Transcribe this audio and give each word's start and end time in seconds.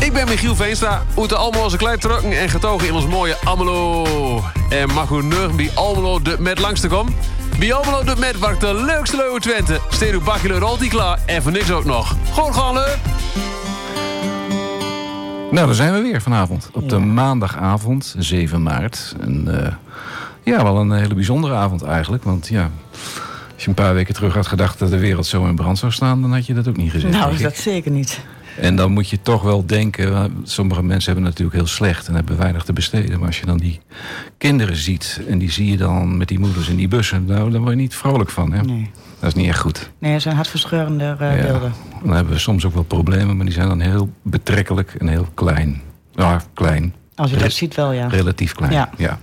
Ik 0.00 0.12
ben 0.12 0.28
Michiel 0.28 0.54
Veenstra, 0.54 1.02
uit 1.16 1.32
allemaal 1.32 1.62
onze 1.62 1.76
klein 1.76 1.98
trokken 1.98 2.38
en 2.38 2.48
getogen 2.48 2.88
in 2.88 2.94
ons 2.94 3.06
mooie 3.06 3.36
Almelo. 3.44 4.04
En 4.68 4.92
mag 4.92 5.10
u 5.10 5.22
nu 5.22 5.36
bij 5.56 5.70
Almelo 5.74 6.22
de 6.22 6.36
met 6.38 6.58
langs 6.58 6.80
te 6.80 6.88
komen? 6.88 7.14
Bij 7.58 7.74
Almelo 7.74 8.04
de 8.04 8.14
met 8.18 8.38
waar 8.38 8.58
de 8.58 8.74
leukste 8.74 9.16
leuwe 9.16 9.40
Twente. 9.40 9.80
Steed 9.90 10.12
uw 10.12 10.20
bakje 10.20 10.58
rolt 10.58 10.80
die 10.80 10.88
klaar 10.88 11.18
en 11.26 11.42
voor 11.42 11.52
niks 11.52 11.70
ook 11.70 11.84
nog. 11.84 12.16
Gewoon 12.32 12.54
gaan 12.54 12.74
leuk! 12.74 12.98
Nou, 15.50 15.66
daar 15.66 15.74
zijn 15.74 15.92
we 15.92 16.00
weer 16.00 16.22
vanavond. 16.22 16.70
Op 16.72 16.88
de 16.88 16.98
maandagavond, 16.98 18.14
7 18.18 18.62
maart. 18.62 19.14
En, 19.20 19.64
eh, 19.64 19.72
ja, 20.42 20.62
wel 20.62 20.76
een 20.76 20.92
hele 20.92 21.14
bijzondere 21.14 21.54
avond 21.54 21.82
eigenlijk. 21.82 22.24
Want 22.24 22.48
ja, 22.48 22.70
als 23.54 23.62
je 23.62 23.68
een 23.68 23.74
paar 23.74 23.94
weken 23.94 24.14
terug 24.14 24.34
had 24.34 24.46
gedacht 24.46 24.78
dat 24.78 24.90
de 24.90 24.98
wereld 24.98 25.26
zo 25.26 25.44
in 25.46 25.54
brand 25.54 25.78
zou 25.78 25.92
staan... 25.92 26.20
dan 26.20 26.32
had 26.32 26.46
je 26.46 26.54
dat 26.54 26.68
ook 26.68 26.76
niet 26.76 26.90
gezegd. 26.90 27.12
Nou, 27.14 27.36
dat 27.36 27.56
zeker 27.56 27.90
niet. 27.90 28.20
En 28.58 28.76
dan 28.76 28.92
moet 28.92 29.08
je 29.08 29.20
toch 29.22 29.42
wel 29.42 29.66
denken, 29.66 30.32
sommige 30.42 30.82
mensen 30.82 31.12
hebben 31.12 31.30
het 31.30 31.38
natuurlijk 31.38 31.56
heel 31.66 31.74
slecht 31.76 32.08
en 32.08 32.14
hebben 32.14 32.36
weinig 32.36 32.64
te 32.64 32.72
besteden. 32.72 33.18
Maar 33.18 33.26
als 33.26 33.40
je 33.40 33.46
dan 33.46 33.58
die 33.58 33.80
kinderen 34.38 34.76
ziet 34.76 35.20
en 35.28 35.38
die 35.38 35.50
zie 35.50 35.70
je 35.70 35.76
dan 35.76 36.16
met 36.16 36.28
die 36.28 36.38
moeders 36.38 36.68
in 36.68 36.76
die 36.76 36.88
bussen, 36.88 37.24
nou, 37.24 37.50
dan 37.50 37.60
word 37.60 37.72
je 37.72 37.80
niet 37.80 37.94
vrolijk 37.94 38.30
van. 38.30 38.52
Hè? 38.52 38.62
Nee. 38.62 38.90
Dat 39.20 39.28
is 39.28 39.34
niet 39.34 39.48
echt 39.48 39.58
goed. 39.60 39.90
Nee, 39.98 40.12
dat 40.12 40.22
zijn 40.22 40.34
hartverscheurende 40.34 41.16
uh, 41.20 41.36
Ja. 41.36 41.42
beelden. 41.42 41.72
Dan 42.04 42.14
hebben 42.14 42.32
we 42.32 42.38
soms 42.38 42.64
ook 42.64 42.74
wel 42.74 42.82
problemen, 42.82 43.36
maar 43.36 43.44
die 43.46 43.54
zijn 43.54 43.68
dan 43.68 43.80
heel 43.80 44.10
betrekkelijk 44.22 44.94
en 44.98 45.08
heel 45.08 45.26
klein. 45.34 45.80
Ja, 46.14 46.42
klein. 46.54 46.94
Als 47.14 47.30
je 47.30 47.36
dat 47.36 47.52
ziet 47.52 47.74
wel, 47.74 47.92
ja. 47.92 48.06
Relatief 48.06 48.54
klein. 48.54 48.88
Ja. 48.96 49.18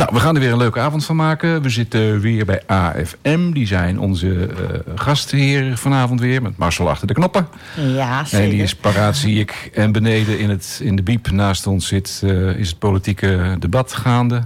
Nou, 0.00 0.12
we 0.12 0.20
gaan 0.20 0.34
er 0.34 0.40
weer 0.40 0.52
een 0.52 0.58
leuke 0.58 0.80
avond 0.80 1.04
van 1.04 1.16
maken. 1.16 1.62
We 1.62 1.68
zitten 1.68 2.20
weer 2.20 2.44
bij 2.44 2.62
AFM. 2.66 3.52
Die 3.52 3.66
zijn 3.66 3.98
onze 3.98 4.46
eh 4.46 4.94
gastheer 4.94 5.76
vanavond 5.76 6.20
weer. 6.20 6.42
Met 6.42 6.56
Marcel 6.56 6.88
achter 6.88 7.06
de 7.06 7.14
knoppen. 7.14 7.48
Ja, 7.76 8.24
zeker. 8.24 8.44
En 8.44 8.50
die 8.50 8.62
is 8.62 8.74
paraat, 8.74 9.16
zie 9.16 9.38
ik. 9.38 9.70
En 9.74 9.92
beneden 9.92 10.38
in, 10.38 10.50
het, 10.50 10.80
in 10.82 10.96
de 10.96 11.02
biep 11.02 11.30
naast 11.30 11.66
ons 11.66 11.86
zit, 11.86 12.20
eh, 12.24 12.56
is 12.56 12.68
het 12.68 12.78
politieke 12.78 13.56
debat 13.58 13.92
gaande. 13.92 14.42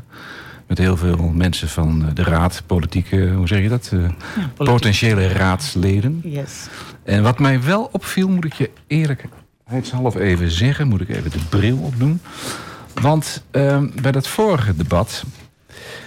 Met 0.67 0.79
heel 0.79 0.97
veel 0.97 1.33
mensen 1.35 1.69
van 1.69 2.11
de 2.15 2.23
raad, 2.23 2.63
politieke, 2.67 3.29
hoe 3.29 3.49
zeg 3.49 3.63
je 3.63 3.69
dat? 3.69 3.91
Eh, 3.93 4.45
potentiële 4.57 5.29
raadsleden. 5.29 6.21
Yes. 6.25 6.67
En 7.05 7.23
wat 7.23 7.39
mij 7.39 7.63
wel 7.63 7.89
opviel, 7.93 8.29
moet 8.29 8.45
ik 8.45 8.53
je 8.53 8.71
eerlijkheidshalve 8.87 10.21
even 10.21 10.51
zeggen, 10.51 10.89
moet 10.89 11.01
ik 11.01 11.09
even 11.09 11.31
de 11.31 11.45
bril 11.49 11.77
opdoen. 11.77 12.21
Want 13.01 13.43
eh, 13.51 13.83
bij 14.03 14.13
dat 14.13 14.29
vorige 14.29 14.77
debat 14.77 15.25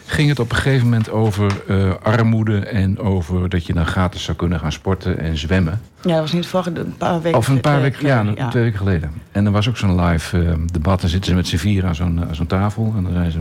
ging 0.08 0.30
het 0.30 0.40
op 0.40 0.50
een 0.50 0.56
gegeven 0.56 0.84
moment 0.84 1.10
over 1.10 1.64
eh, 1.68 1.92
armoede 2.04 2.60
en 2.60 3.00
over 3.00 3.50
dat 3.50 3.66
je 3.66 3.74
dan 3.74 3.86
gratis 3.86 4.24
zou 4.24 4.38
kunnen 4.38 4.60
gaan 4.60 4.72
sporten 4.72 5.20
en 5.20 5.38
zwemmen. 5.38 5.82
Ja, 6.02 6.12
dat 6.12 6.20
was 6.20 6.32
niet 6.32 6.48
vorige, 6.48 6.80
een 6.80 6.98
paar 6.98 7.22
weken 7.22 7.38
Of 7.40 7.48
een 7.48 7.62
paar 7.62 7.82
weken, 7.82 8.06
ja, 8.08 8.20
geleden, 8.20 8.50
twee 8.50 8.64
weken 8.64 8.78
geleden. 8.80 9.12
En 9.32 9.46
er 9.46 9.52
was 9.52 9.70
ook 9.70 9.78
zo'n 9.78 10.02
live 10.02 10.44
eh, 10.46 10.54
debat. 10.66 11.02
Dan 11.02 11.10
zitten 11.10 11.30
ze 11.30 11.36
met 11.36 11.48
z'n 11.48 11.58
vier 11.58 11.86
aan 11.86 11.96
zo'n 11.96 12.26
aan 12.28 12.36
zo'n 12.36 12.48
tafel. 12.48 12.94
En 12.98 13.04
dan 13.04 13.14
zijn 13.14 13.32
ze 13.32 13.40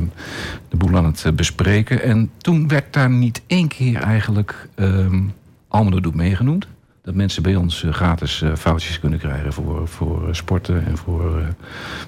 de 0.68 0.76
boel 0.76 0.96
aan 0.96 1.04
het 1.04 1.24
eh, 1.24 1.32
bespreken. 1.32 2.02
En 2.02 2.30
toen 2.38 2.68
werd 2.68 2.92
daar 2.92 3.10
niet 3.10 3.42
één 3.46 3.68
keer 3.68 3.96
eigenlijk 4.02 4.68
ehm 4.74 5.22
Almelo 5.68 6.00
Doet 6.00 6.14
meegenoemd. 6.14 6.66
Dat 7.02 7.14
mensen 7.14 7.42
bij 7.42 7.56
ons 7.56 7.84
eh, 7.84 7.92
gratis 7.92 8.42
eh, 8.42 8.54
foutjes 8.54 9.00
kunnen 9.00 9.18
krijgen 9.18 9.52
voor, 9.52 9.88
voor 9.88 10.28
eh, 10.28 10.34
sporten 10.34 10.86
en 10.86 10.96
voor 10.96 11.38
eh, 11.38 11.46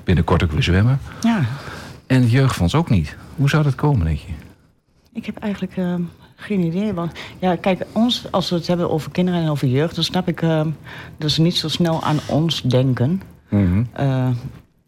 binnenkort 0.04 0.42
ook 0.44 0.52
weer 0.52 0.62
zwemmen. 0.62 0.98
Ja, 1.20 1.40
En 2.06 2.20
het 2.20 2.30
jeugdfonds 2.30 2.74
ook 2.74 2.90
niet. 2.90 3.16
Hoe 3.36 3.48
zou 3.48 3.62
dat 3.62 3.74
komen, 3.74 4.06
denk 4.06 4.18
je? 4.18 4.32
Ik 5.18 5.26
heb 5.26 5.36
eigenlijk 5.36 5.76
eh, 5.76 5.94
geen 6.36 6.60
idee. 6.60 6.92
Want 6.92 7.12
ja, 7.38 7.56
kijk, 7.56 7.86
ons, 7.92 8.32
als 8.32 8.50
we 8.50 8.56
het 8.56 8.66
hebben 8.66 8.90
over 8.90 9.10
kinderen 9.10 9.42
en 9.42 9.48
over 9.50 9.68
jeugd, 9.68 9.94
dan 9.94 10.04
snap 10.04 10.28
ik 10.28 10.42
eh, 10.42 10.66
dat 11.18 11.30
ze 11.30 11.42
niet 11.42 11.56
zo 11.56 11.68
snel 11.68 12.02
aan 12.02 12.18
ons 12.28 12.62
denken. 12.62 13.22
Mhm. 13.48 13.84
Eh, 13.92 14.28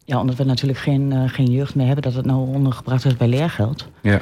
ja, 0.05 0.19
omdat 0.19 0.35
we 0.35 0.43
natuurlijk 0.43 0.79
geen, 0.79 1.11
eh, 1.11 1.23
geen 1.29 1.51
jeugd 1.51 1.75
meer 1.75 1.85
hebben, 1.85 2.03
dat 2.03 2.13
het 2.13 2.25
nou 2.25 2.47
ondergebracht 2.55 3.05
is 3.05 3.17
bij 3.17 3.27
leergeld. 3.27 3.87
Ja. 4.01 4.21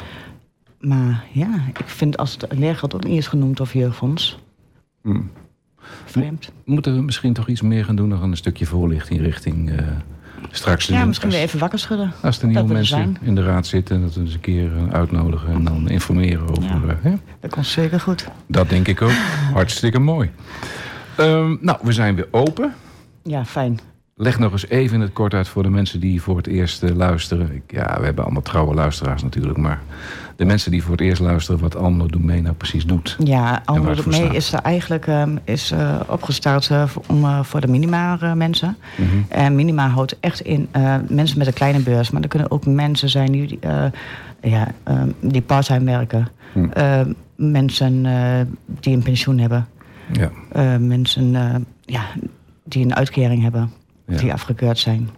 Maar 0.80 1.26
ja, 1.32 1.50
ik 1.68 1.84
vind 1.86 2.18
als 2.18 2.32
het 2.40 2.46
leergeld 2.58 2.96
ook 2.96 3.04
niet 3.04 3.18
is 3.18 3.28
genoemd 3.28 3.60
of 3.60 3.74
jeugdfonds, 3.74 4.40
Hm. 5.02 5.22
vreemd. 6.06 6.52
Moeten 6.66 6.96
we 6.96 7.02
misschien 7.02 7.34
toch 7.34 7.48
iets 7.48 7.62
meer 7.62 7.86
gaan 7.86 7.96
doen? 7.96 8.08
Nog 8.08 8.22
een 8.22 8.38
stukje 8.38 8.66
voorlichting 8.66 9.22
richting 9.22 9.70
eh, 9.72 9.88
straks. 10.52 10.86
Ja, 10.88 11.06
misschien 11.06 11.28
als- 11.28 11.38
weer 11.38 11.46
even 11.48 11.60
wakker 11.60 11.80
schudden. 11.80 12.12
Als 12.22 12.42
er 12.42 12.48
nieuwe 12.48 12.74
mensen 12.74 13.18
in 13.22 13.36
de 13.36 13.44
raad 13.44 13.68
zitten, 13.68 14.02
dat 14.02 14.14
we 14.14 14.22
eens 14.22 14.34
een 14.34 14.40
keer 14.40 14.72
eh, 14.78 14.94
uitnodigen 14.94 15.54
en 15.54 15.64
dan 15.64 15.90
informeren 15.90 16.50
over. 16.50 16.64
Ja. 16.64 16.82
eh, 16.88 16.96
hè? 17.02 17.14
Dat 17.40 17.52
komt 17.52 17.66
zeker 17.66 18.00
goed. 18.00 18.28
Dat 18.48 18.70
denk 18.70 18.88
ik 18.88 19.02
ook. 19.02 19.12
Hartstikke 19.54 20.00
mooi. 20.00 20.30
Ehm, 21.18 21.56
nou, 21.62 21.78
we 21.82 21.92
zijn 21.92 22.16
weer 22.16 22.28
open. 22.32 22.74
Ja, 23.24 23.46
fijn. 23.46 23.80
Leg 24.22 24.40
nog 24.40 24.52
eens 24.52 24.68
even 24.68 24.96
in 24.96 25.02
het 25.02 25.14
kort 25.14 25.34
uit 25.34 25.48
voor 25.48 25.64
de 25.64 25.70
mensen 25.70 26.00
die 26.00 26.22
voor 26.22 26.38
het 26.38 26.48
eerst 26.48 26.84
eh, 26.84 26.96
luisteren. 26.96 27.56
Ik- 27.56 27.72
ja, 27.72 27.98
we 28.00 28.06
hebben 28.06 28.24
allemaal 28.24 28.42
trouwe 28.42 28.74
luisteraars 28.74 29.24
natuurlijk, 29.24 29.58
maar 29.58 29.82
de 30.36 30.46
mensen 30.46 30.72
die 30.72 30.82
voor 30.84 30.92
het 30.92 31.02
eerst 31.02 31.22
luisteren 31.22 31.62
wat 31.62 31.76
Almelo 31.76 32.06
Doe 32.08 32.22
Mee 32.22 32.42
nou 32.42 32.56
precies 32.56 32.86
doet. 32.86 33.16
Ja, 33.24 33.42
waar 33.42 33.62
Almelo 33.66 33.88
het 33.88 33.96
Doet 33.96 34.04
voor 34.04 34.14
mee 34.14 34.22
staat. 34.24 34.36
is 34.36 34.54
er 34.54 34.60
eigenlijk 34.60 35.08
ehm, 35.08 35.38
is, 35.44 35.72
eh, 35.72 36.00
opgestart 36.08 36.70
eh, 36.70 36.88
voor, 36.88 37.04
om, 37.08 37.24
eh, 37.24 37.44
voor 37.44 37.62
de 37.62 37.68
minima 37.68 38.18
eh, 38.22 38.34
mensen. 38.34 38.78
Mhm. 38.98 39.08
En 39.30 39.56
minima 39.56 39.88
houdt 39.88 40.18
echt 40.20 40.40
in 40.40 40.68
eh, 40.72 40.96
mensen 41.10 41.38
met 41.38 41.48
een 41.48 41.54
kleine 41.54 41.80
beurs. 41.80 42.10
Maar 42.12 42.22
er 42.22 42.28
kunnen 42.28 42.52
ook 42.52 42.66
mensen 42.66 43.10
zijn 43.10 43.32
die, 43.32 43.58
eh, 43.62 43.86
ja, 44.42 44.68
die 45.20 45.42
parttime 45.42 45.86
werken. 45.86 46.28
Hm. 46.54 46.66
Eh, 46.74 47.02
mensen 47.36 48.06
eh, 48.06 48.40
die 48.80 48.94
een 48.96 49.04
pensioen 49.04 49.38
hebben. 49.38 49.68
Ja, 50.14 50.30
Eh, 50.52 50.78
mensen 50.78 51.36
eh, 51.36 51.56
ja, 51.86 52.02
die 52.64 52.84
een 52.86 52.96
uitkering 52.96 53.42
hebben. 53.42 53.72
Ja. 54.10 54.18
Die 54.18 54.34
afgekeurd 54.34 54.78
zijn. 54.80 55.10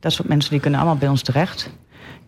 Dat 0.00 0.12
soort 0.12 0.28
mensen 0.28 0.50
die 0.50 0.60
kunnen 0.60 0.80
allemaal 0.80 0.98
bij 0.98 1.08
ons 1.08 1.22
terecht. 1.22 1.70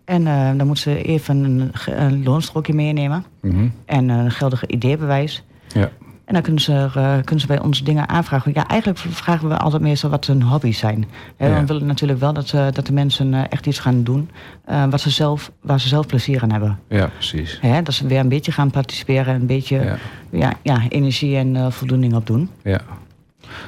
En 0.05 0.27
eh, 0.27 0.47
dan 0.57 0.67
moeten 0.67 0.83
ze 0.93 1.03
even 1.03 1.45
een, 1.45 1.73
een 1.87 2.23
loonstrookje 2.23 2.75
meenemen. 2.75 3.25
Mhm. 3.41 3.69
En 3.87 4.09
een 4.09 4.31
geldige 4.31 4.67
ideebewijs. 4.67 5.45
ja. 5.75 5.91
En 6.25 6.35
dan 6.35 6.43
kunnen 6.43 6.63
ze, 6.63 6.73
eh, 6.73 7.15
kunnen 7.15 7.41
ze 7.41 7.47
bij 7.47 7.61
ons 7.61 7.83
dingen 7.85 8.09
aanvragen. 8.09 8.51
Ja, 8.55 8.67
eigenlijk 8.67 8.99
vragen 8.99 9.49
we 9.49 9.57
altijd 9.59 9.83
meestal 9.83 10.11
wat 10.11 10.27
hun 10.27 10.43
hobby's 10.43 10.79
zijn. 10.79 11.05
Ja. 11.39 11.61
We 11.61 11.67
willen 11.67 11.87
natuurlijk 11.87 12.21
wel 12.21 12.33
dat, 12.33 12.53
eh, 12.53 12.67
dat 12.73 12.87
de 12.87 12.93
mensen 12.93 13.35
eh, 13.35 13.43
echt 13.49 13.67
iets 13.67 13.79
gaan 13.79 14.03
doen 14.03 14.31
eh, 14.65 14.85
wat 14.91 15.01
ze 15.01 15.11
zelf, 15.11 15.53
waar 15.63 15.81
ze 15.81 15.89
zelf 15.89 16.07
plezier 16.07 16.43
aan 16.43 16.53
hebben. 16.53 16.79
ja 16.89 17.07
precies. 17.07 17.59
Hè, 17.61 17.83
dat 17.83 17.95
ze 17.95 18.07
weer 18.07 18.21
een 18.21 18.29
beetje 18.29 18.53
gaan 18.53 18.71
participeren, 18.71 19.35
een 19.35 19.47
beetje 19.47 19.77
Ja. 19.85 19.97
ja. 20.31 20.53
Ja, 20.63 20.83
energie 20.89 21.37
en 21.37 21.57
eh, 21.57 21.71
voldoening 21.71 22.15
opdoen. 22.15 22.51
Ja. 22.63 22.81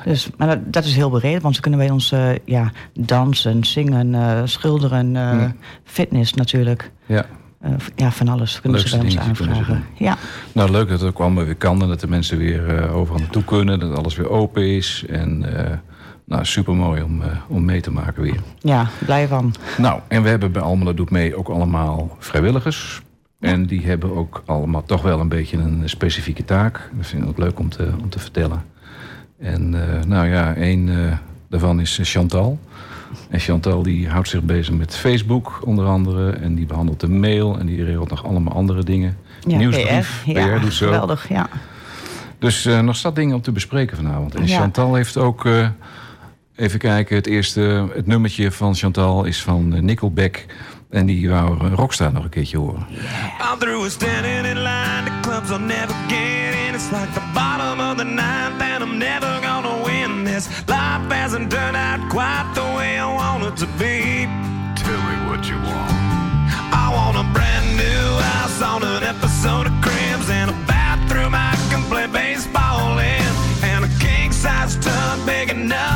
Dus, 0.04 0.28
maar 0.36 0.48
dat, 0.48 0.72
dat 0.72 0.84
is 0.84 0.94
heel 0.94 1.10
breed, 1.10 1.42
want 1.42 1.54
ze 1.54 1.60
kunnen 1.60 1.80
bij 1.80 1.90
ons 1.90 2.12
eh, 2.12 2.28
ja, 2.44 2.70
dansen, 2.92 3.64
zingen, 3.64 4.14
eh, 4.14 4.40
schilderen, 4.44 5.06
eh, 5.06 5.22
Ja. 5.22 5.54
fitness 5.84 6.34
natuurlijk. 6.34 6.90
ja. 7.06 7.26
Ja, 7.96 8.10
van 8.10 8.28
alles 8.28 8.60
kunnen 8.60 8.78
Leukste 8.78 8.96
ze 8.96 9.02
bij 9.02 9.12
ons 9.12 9.28
aanvragen. 9.28 9.84
Ja. 9.94 10.16
Nou, 10.52 10.70
leuk 10.70 10.88
dat 10.88 11.00
het 11.00 11.08
ook 11.08 11.18
allemaal 11.18 11.44
weer 11.44 11.56
kan 11.56 11.82
en 11.82 11.88
dat 11.88 12.00
de 12.00 12.08
mensen 12.08 12.38
weer 12.38 12.90
overal 12.90 13.20
naartoe 13.20 13.44
kunnen. 13.44 13.80
Dat 13.80 13.96
alles 13.96 14.16
weer 14.16 14.30
open 14.30 14.76
is. 14.76 15.04
En 15.08 15.44
nou, 16.24 16.44
super 16.44 16.74
mooi 16.74 17.02
om, 17.02 17.22
om 17.48 17.64
mee 17.64 17.80
te 17.80 17.90
maken 17.90 18.22
weer. 18.22 18.40
ja, 18.58 18.86
blij 19.04 19.28
van. 19.28 19.54
Nou, 19.78 20.00
en 20.08 20.22
we 20.22 20.28
hebben 20.28 20.52
bij 20.52 20.62
Almelo 20.62 20.94
Doet 20.94 21.10
Mee 21.10 21.36
ook 21.36 21.48
allemaal 21.48 22.16
vrijwilligers. 22.18 23.02
En 23.40 23.66
die 23.66 23.86
hebben 23.86 24.16
ook 24.16 24.42
allemaal 24.46 24.84
toch 24.84 25.02
wel 25.02 25.20
een 25.20 25.28
beetje 25.28 25.56
een 25.56 25.82
specifieke 25.84 26.44
taak. 26.44 26.90
Dat 26.96 27.06
vind 27.06 27.22
ik 27.22 27.28
ook 27.28 27.38
leuk 27.38 27.58
om 27.58 27.68
te, 27.68 27.92
om 28.02 28.08
te 28.08 28.18
vertellen. 28.18 28.64
En 29.40 29.74
eh, 29.74 30.04
nou 30.04 30.28
ja, 30.28 30.54
één 30.54 30.88
eh, 30.88 31.16
daarvan 31.48 31.80
is 31.80 31.98
Chantal. 32.02 32.58
En 33.28 33.40
Chantal 33.40 33.82
die 33.82 34.08
houdt 34.08 34.28
zich 34.28 34.42
bezig 34.42 34.74
met 34.74 34.96
Facebook 34.96 35.60
onder 35.64 35.86
andere. 35.86 36.30
En 36.30 36.54
die 36.54 36.66
behandelt 36.66 37.00
de 37.00 37.08
mail 37.08 37.58
en 37.58 37.66
die 37.66 37.84
regelt 37.84 38.10
nog 38.10 38.24
allemaal 38.24 38.54
andere 38.54 38.84
dingen. 38.84 39.16
Ja, 39.46 39.56
Nieuwsbrief, 39.56 40.22
PR, 40.24 40.30
ja, 40.30 40.58
doet 40.58 40.72
zo. 40.72 40.86
geweldig, 40.86 41.28
ja. 41.28 41.48
Dus 42.38 42.66
eh, 42.66 42.80
nog 42.80 42.96
zat 42.96 43.14
dingen 43.14 43.34
om 43.34 43.42
te 43.42 43.52
bespreken 43.52 43.96
vanavond. 43.96 44.34
En 44.34 44.46
Ja. 44.46 44.58
Chantal 44.58 44.94
heeft 44.94 45.16
ook, 45.16 45.44
eh, 45.46 45.68
even 46.56 46.78
kijken, 46.78 47.16
het 47.16 47.26
eerste, 47.26 47.88
het 47.94 48.06
nummertje 48.06 48.52
van 48.52 48.74
Chantal 48.74 49.24
is 49.24 49.42
van 49.42 49.74
eh, 49.74 49.80
Nickelback. 49.80 50.46
En 50.90 51.06
die 51.06 51.30
wou 51.30 51.66
eh, 51.66 51.72
Rockstar 51.72 52.12
nog 52.12 52.24
een 52.24 52.30
keertje 52.30 52.58
horen. 52.58 52.86
I'm 53.52 53.58
through 56.80 57.06
with 57.06 57.14
standing 57.14 57.14
in 57.14 57.14
line. 57.14 57.14
The 57.14 57.14
clubs 57.14 57.14
I'll 57.14 57.14
never 57.14 57.14
get 57.14 57.14
in. 57.14 57.14
It's 57.14 57.14
like 57.14 57.14
the 57.14 57.26
bottom 57.34 57.80
of 57.80 57.96
the 57.98 58.04
ninth, 58.04 58.62
and 58.62 58.82
I'm 58.82 58.98
never 58.98 59.40
gonna 59.40 59.84
win 59.84 60.24
this. 60.24 60.48
Life 60.68 61.10
hasn't 61.10 61.50
turned 61.50 61.76
out 61.76 62.00
quite 62.10 62.52
the 62.54 62.64
way 62.76 62.98
I 62.98 63.06
want 63.12 63.44
it 63.44 63.56
to 63.56 63.66
be. 63.78 64.26
Tell 64.76 65.02
me 65.08 65.16
what 65.28 65.48
you 65.48 65.56
want. 65.56 65.92
I 66.72 66.90
want 66.92 67.16
a 67.16 67.26
brand 67.32 67.76
new 67.76 68.06
house 68.32 68.62
on 68.62 68.82
an 68.82 69.02
episode 69.02 69.66
of 69.66 69.74
Cribs 69.82 70.30
and 70.30 70.50
a 70.50 70.58
bathroom 70.66 71.34
I 71.34 71.54
can 71.70 71.82
play 71.90 72.06
baseball 72.06 72.98
in, 72.98 73.32
and 73.62 73.84
a 73.84 73.92
king 73.98 74.32
size 74.32 74.76
tub 74.76 75.26
big 75.26 75.50
enough 75.50 75.89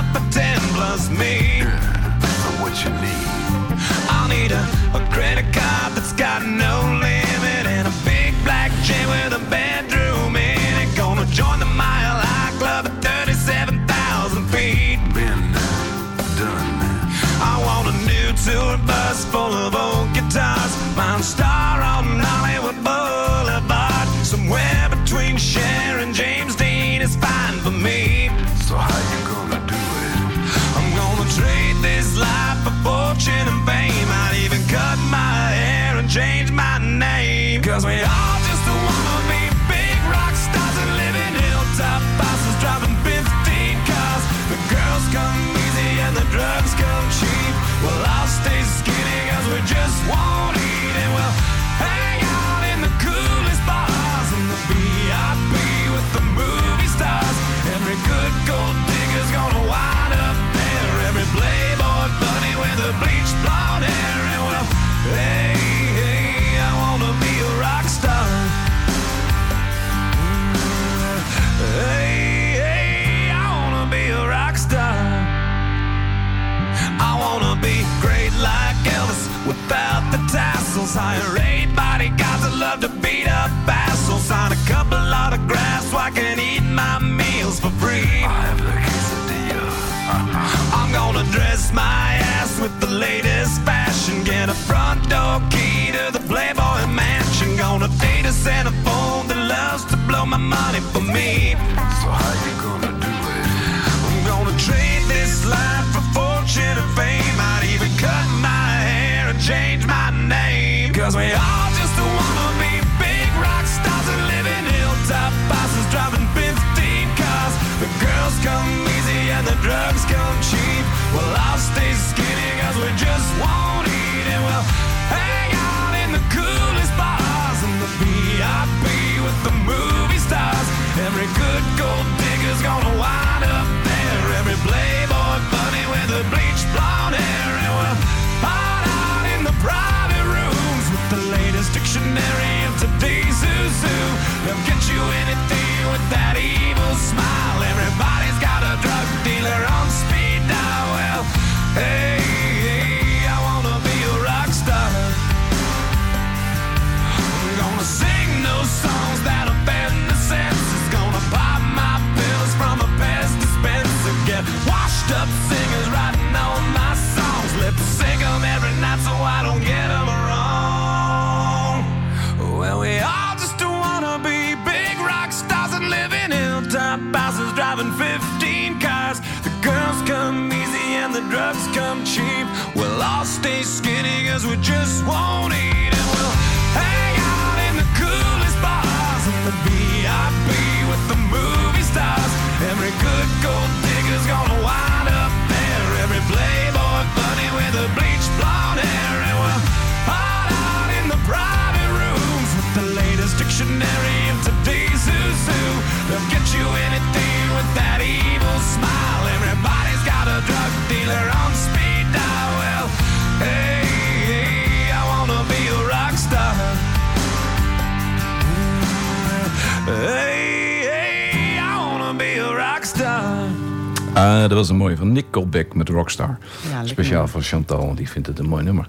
Dat 224.64 224.72
was 224.72 224.82
een 224.82 224.86
mooie 224.88 224.98
van 224.98 225.12
Nickelback 225.12 225.74
met 225.74 225.88
Rockstar. 225.88 226.38
Ja, 226.70 226.86
Speciaal 226.86 227.28
voor 227.28 227.42
Chantal, 227.42 227.94
die 227.94 228.08
vindt 228.08 228.28
het 228.28 228.38
een 228.38 228.48
mooi 228.48 228.64
nummer. 228.64 228.88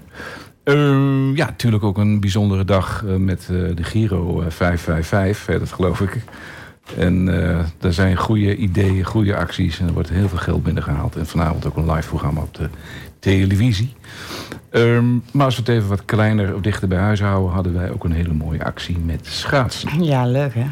Eh, 0.64 0.74
ja, 1.34 1.46
natuurlijk 1.46 1.82
ook 1.84 1.98
een 1.98 2.20
bijzondere 2.20 2.64
dag 2.64 3.04
eh, 3.06 3.14
met 3.16 3.40
eh, 3.40 3.76
de 3.76 3.82
Giro 3.82 4.40
eh, 4.40 4.50
555, 4.50 5.46
hè, 5.46 5.58
dat 5.58 5.72
geloof 5.72 6.00
ik. 6.00 6.16
En 6.96 7.28
eh 7.28 7.58
er 7.80 7.92
zijn 7.92 8.16
goede 8.16 8.56
ideeën, 8.56 9.04
goede 9.04 9.36
acties 9.36 9.78
en 9.80 9.86
er 9.86 9.92
wordt 9.92 10.08
heel 10.08 10.28
veel 10.28 10.38
geld 10.38 10.62
binnengehaald. 10.62 11.16
En 11.16 11.26
vanavond 11.26 11.66
ook 11.66 11.76
een 11.76 11.90
live 11.92 12.08
programma 12.08 12.40
op 12.40 12.54
de 12.54 12.68
televisie. 13.18 13.94
Ehm, 14.70 15.12
maar 15.32 15.44
als 15.44 15.54
we 15.56 15.60
het 15.60 15.70
even 15.70 15.88
wat 15.88 16.04
kleiner 16.04 16.54
of 16.54 16.60
dichter 16.60 16.88
bij 16.88 16.98
huis 16.98 17.20
houden, 17.20 17.52
hadden 17.52 17.72
wij 17.74 17.90
ook 17.90 18.04
een 18.04 18.12
hele 18.12 18.32
mooie 18.34 18.64
actie 18.64 18.98
met 18.98 19.26
schaatsen. 19.26 20.04
Ja, 20.04 20.26
leuk 20.26 20.54
hè? 20.54 20.66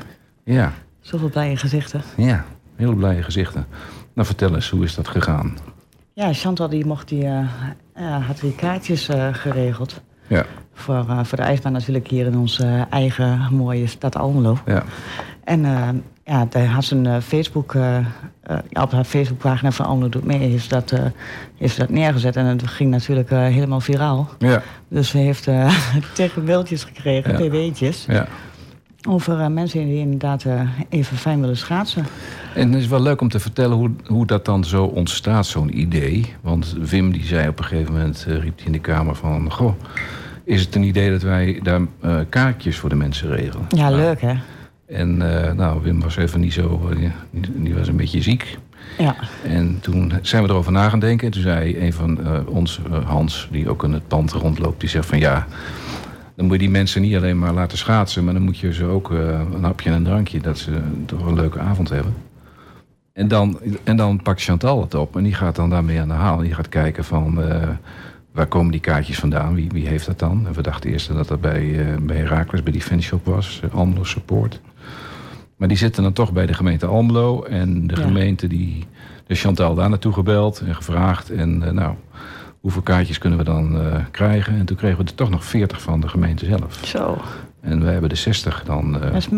Ja, 0.44 0.72
Zoveel 1.00 1.28
blije 1.28 1.56
gezichten. 1.56 2.02
ja, 2.16 2.44
heel 2.76 2.94
blije 2.94 3.22
gezichten. 3.22 3.66
Nou, 4.14 4.26
vertel 4.26 4.54
eens, 4.54 4.70
hoe 4.70 4.84
is 4.84 4.94
dat 4.94 5.08
gegaan? 5.08 5.56
Ja, 6.12 6.32
Chantal 6.32 6.68
die 6.68 6.86
mocht 6.86 7.08
die, 7.08 7.24
eh, 7.24 7.38
eh, 7.92 8.26
had 8.26 8.40
die 8.40 8.54
kaartjes 8.54 9.08
eh, 9.08 9.28
geregeld. 9.32 10.00
Ja, 10.26 10.44
Voor, 10.74 11.04
voor 11.22 11.38
de 11.38 11.44
ijsbaan 11.44 11.72
natuurlijk 11.72 12.08
hier 12.08 12.26
in 12.26 12.38
onze 12.38 12.86
eigen 12.90 13.48
mooie 13.50 13.86
stad 13.86 14.16
Almelo. 14.16 14.58
ja. 14.66 14.82
En 15.44 15.60
ja, 16.24 16.46
daar 16.48 16.66
had 16.66 16.84
ze 16.84 16.96
een 16.96 17.22
Facebook, 17.22 17.74
op 18.72 18.92
haar 18.92 19.04
Facebookpagina 19.04 19.70
van 19.72 19.86
Almelo 19.86 20.08
Doet 20.08 20.24
Mee 20.24 20.38
heeft 20.38 20.62
ze 20.62 20.68
dat, 20.68 20.92
heeft 21.56 21.74
ze 21.74 21.80
dat 21.80 21.88
neergezet. 21.88 22.36
En 22.36 22.46
het 22.46 22.66
ging 22.66 22.90
natuurlijk 22.90 23.30
helemaal 23.30 23.80
viraal. 23.80 24.28
Ja, 24.38 24.62
Dus 24.88 25.08
ze 25.08 25.18
heeft 25.18 25.48
tegen 26.14 26.44
mailtjes 26.44 26.84
gekregen, 26.84 27.44
Ja. 27.44 27.48
pb'tjes, 27.48 28.04
ja. 28.08 28.26
Over 29.08 29.40
eh, 29.40 29.46
mensen 29.46 29.86
die 29.86 29.98
inderdaad 29.98 30.44
eh, 30.44 30.60
even 30.88 31.16
fijn 31.16 31.40
willen 31.40 31.56
schaatsen. 31.56 32.06
En 32.54 32.72
het 32.72 32.80
is 32.80 32.88
wel 32.88 33.02
leuk 33.02 33.20
om 33.20 33.28
te 33.28 33.40
vertellen 33.40 33.76
hoe, 33.76 33.90
hoe 34.06 34.26
dat 34.26 34.44
dan 34.44 34.64
zo 34.64 34.84
ontstaat, 34.84 35.46
zo'n 35.46 35.78
idee. 35.78 36.34
Want 36.40 36.76
Wim 36.78 37.12
die 37.12 37.24
zei 37.24 37.48
op 37.48 37.58
een 37.58 37.64
gegeven 37.64 37.92
moment, 37.92 38.24
eh, 38.28 38.38
riep 38.38 38.56
hij 38.56 38.66
in 38.66 38.72
de 38.72 38.78
kamer 38.78 39.14
van... 39.14 39.52
Goh, 39.52 39.74
is 40.44 40.60
het 40.60 40.74
een 40.74 40.82
idee 40.82 41.10
dat 41.10 41.22
wij 41.22 41.60
daar 41.62 41.80
kaartjes 42.28 42.78
voor 42.78 42.88
de 42.88 42.94
mensen 42.94 43.28
regelen? 43.28 43.66
Ja, 43.68 43.88
Nou, 43.88 43.96
leuk 43.96 44.20
hè? 44.20 44.34
En 44.86 45.16
nou, 45.56 45.82
Wim 45.82 46.00
was 46.00 46.16
even 46.16 46.40
niet 46.40 46.52
zo... 46.52 46.90
die, 47.30 47.74
was 47.74 47.88
een 47.88 47.96
beetje 47.96 48.22
ziek. 48.22 48.58
Ja, 48.98 49.16
En 49.42 49.78
toen 49.80 50.12
zijn 50.22 50.42
we 50.42 50.48
erover 50.48 50.72
na 50.72 50.88
gaan 50.88 50.98
denken. 50.98 51.26
En 51.26 51.32
toen 51.32 51.42
zei 51.42 51.78
een 51.80 51.92
van 51.92 52.18
ons, 52.46 52.80
Hans, 53.04 53.48
die 53.50 53.68
ook 53.68 53.84
in 53.84 53.92
het 53.92 54.08
pand 54.08 54.32
rondloopt... 54.32 54.80
die 54.80 54.88
zegt 54.88 55.06
van 55.06 55.18
ja, 55.18 55.46
dan 56.36 56.44
moet 56.44 56.52
je 56.54 56.58
die 56.60 56.70
mensen 56.70 57.02
niet 57.02 57.16
alleen 57.16 57.38
maar 57.38 57.52
laten 57.52 57.78
schaatsen... 57.78 58.24
maar 58.24 58.34
dan 58.34 58.42
moet 58.42 58.58
je 58.58 58.72
ze 58.72 58.84
ook 58.84 59.12
eh, 59.12 59.40
een 59.54 59.64
hapje 59.64 59.90
en 59.90 59.96
een 59.96 60.04
drankje... 60.04 60.40
dat 60.40 60.58
ze 60.58 60.80
toch 61.06 61.26
een 61.26 61.34
leuke 61.34 61.58
avond 61.58 61.88
hebben. 61.88 62.14
En 63.12 63.28
dan, 63.28 63.58
en 63.84 63.96
dan 63.96 64.22
pakt 64.22 64.42
Chantal 64.42 64.80
het 64.80 64.94
op 64.94 65.16
en 65.16 65.22
die 65.22 65.34
gaat 65.34 65.56
dan 65.56 65.70
daarmee 65.70 66.00
aan 66.00 66.08
de 66.08 66.14
haal. 66.14 66.38
Die 66.38 66.54
gaat 66.54 66.68
kijken 66.68 67.04
van 67.04 67.42
eh, 67.42 67.68
waar 68.32 68.46
komen 68.46 68.72
die 68.72 68.80
kaartjes 68.80 69.18
vandaan? 69.18 69.54
Wie, 69.54 69.68
wie 69.72 69.86
heeft 69.88 70.06
dat 70.06 70.18
dan? 70.18 70.46
En 70.46 70.52
we 70.52 70.62
dachten 70.62 70.90
eerst 70.90 71.12
dat 71.12 71.28
dat 71.28 71.40
bij, 71.40 71.80
eh 71.80 71.96
bij 72.00 72.16
Herakles, 72.16 72.62
bij 72.62 72.72
die 72.72 72.82
fanshop 72.82 73.24
was. 73.26 73.60
eh, 73.64 73.74
Almelo 73.74 74.04
Support. 74.04 74.60
Maar 75.56 75.68
die 75.68 75.76
zitten 75.76 76.02
dan 76.02 76.12
toch 76.12 76.32
bij 76.32 76.46
de 76.46 76.54
gemeente 76.54 76.86
Almelo. 76.86 77.42
En 77.42 77.86
de 77.86 77.94
Ja. 77.96 78.02
gemeente 78.02 78.46
die... 78.46 78.84
Dus 79.26 79.40
Chantal 79.40 79.74
daar 79.74 79.88
naartoe 79.88 80.12
gebeld 80.12 80.60
en 80.66 80.74
gevraagd. 80.74 81.30
En 81.30 81.58
nou, 81.74 81.94
hoeveel 82.64 82.82
kaartjes 82.82 83.18
kunnen 83.18 83.38
we 83.38 83.44
dan 83.44 83.80
eh, 83.80 83.96
krijgen? 84.10 84.58
En 84.58 84.64
toen 84.64 84.76
kregen 84.76 84.98
we 84.98 85.04
er 85.04 85.14
toch 85.14 85.30
nog 85.30 85.44
40 85.44 85.82
van 85.82 86.00
de 86.00 86.08
gemeente 86.08 86.44
zelf. 86.44 86.80
zo. 86.84 87.18
En 87.60 87.82
wij 87.82 87.92
hebben 87.92 88.10
de 88.10 88.16
60 88.16 88.62
dan... 88.64 88.94
eh, 88.94 89.12
Dat 89.12 89.14
is 89.14 89.28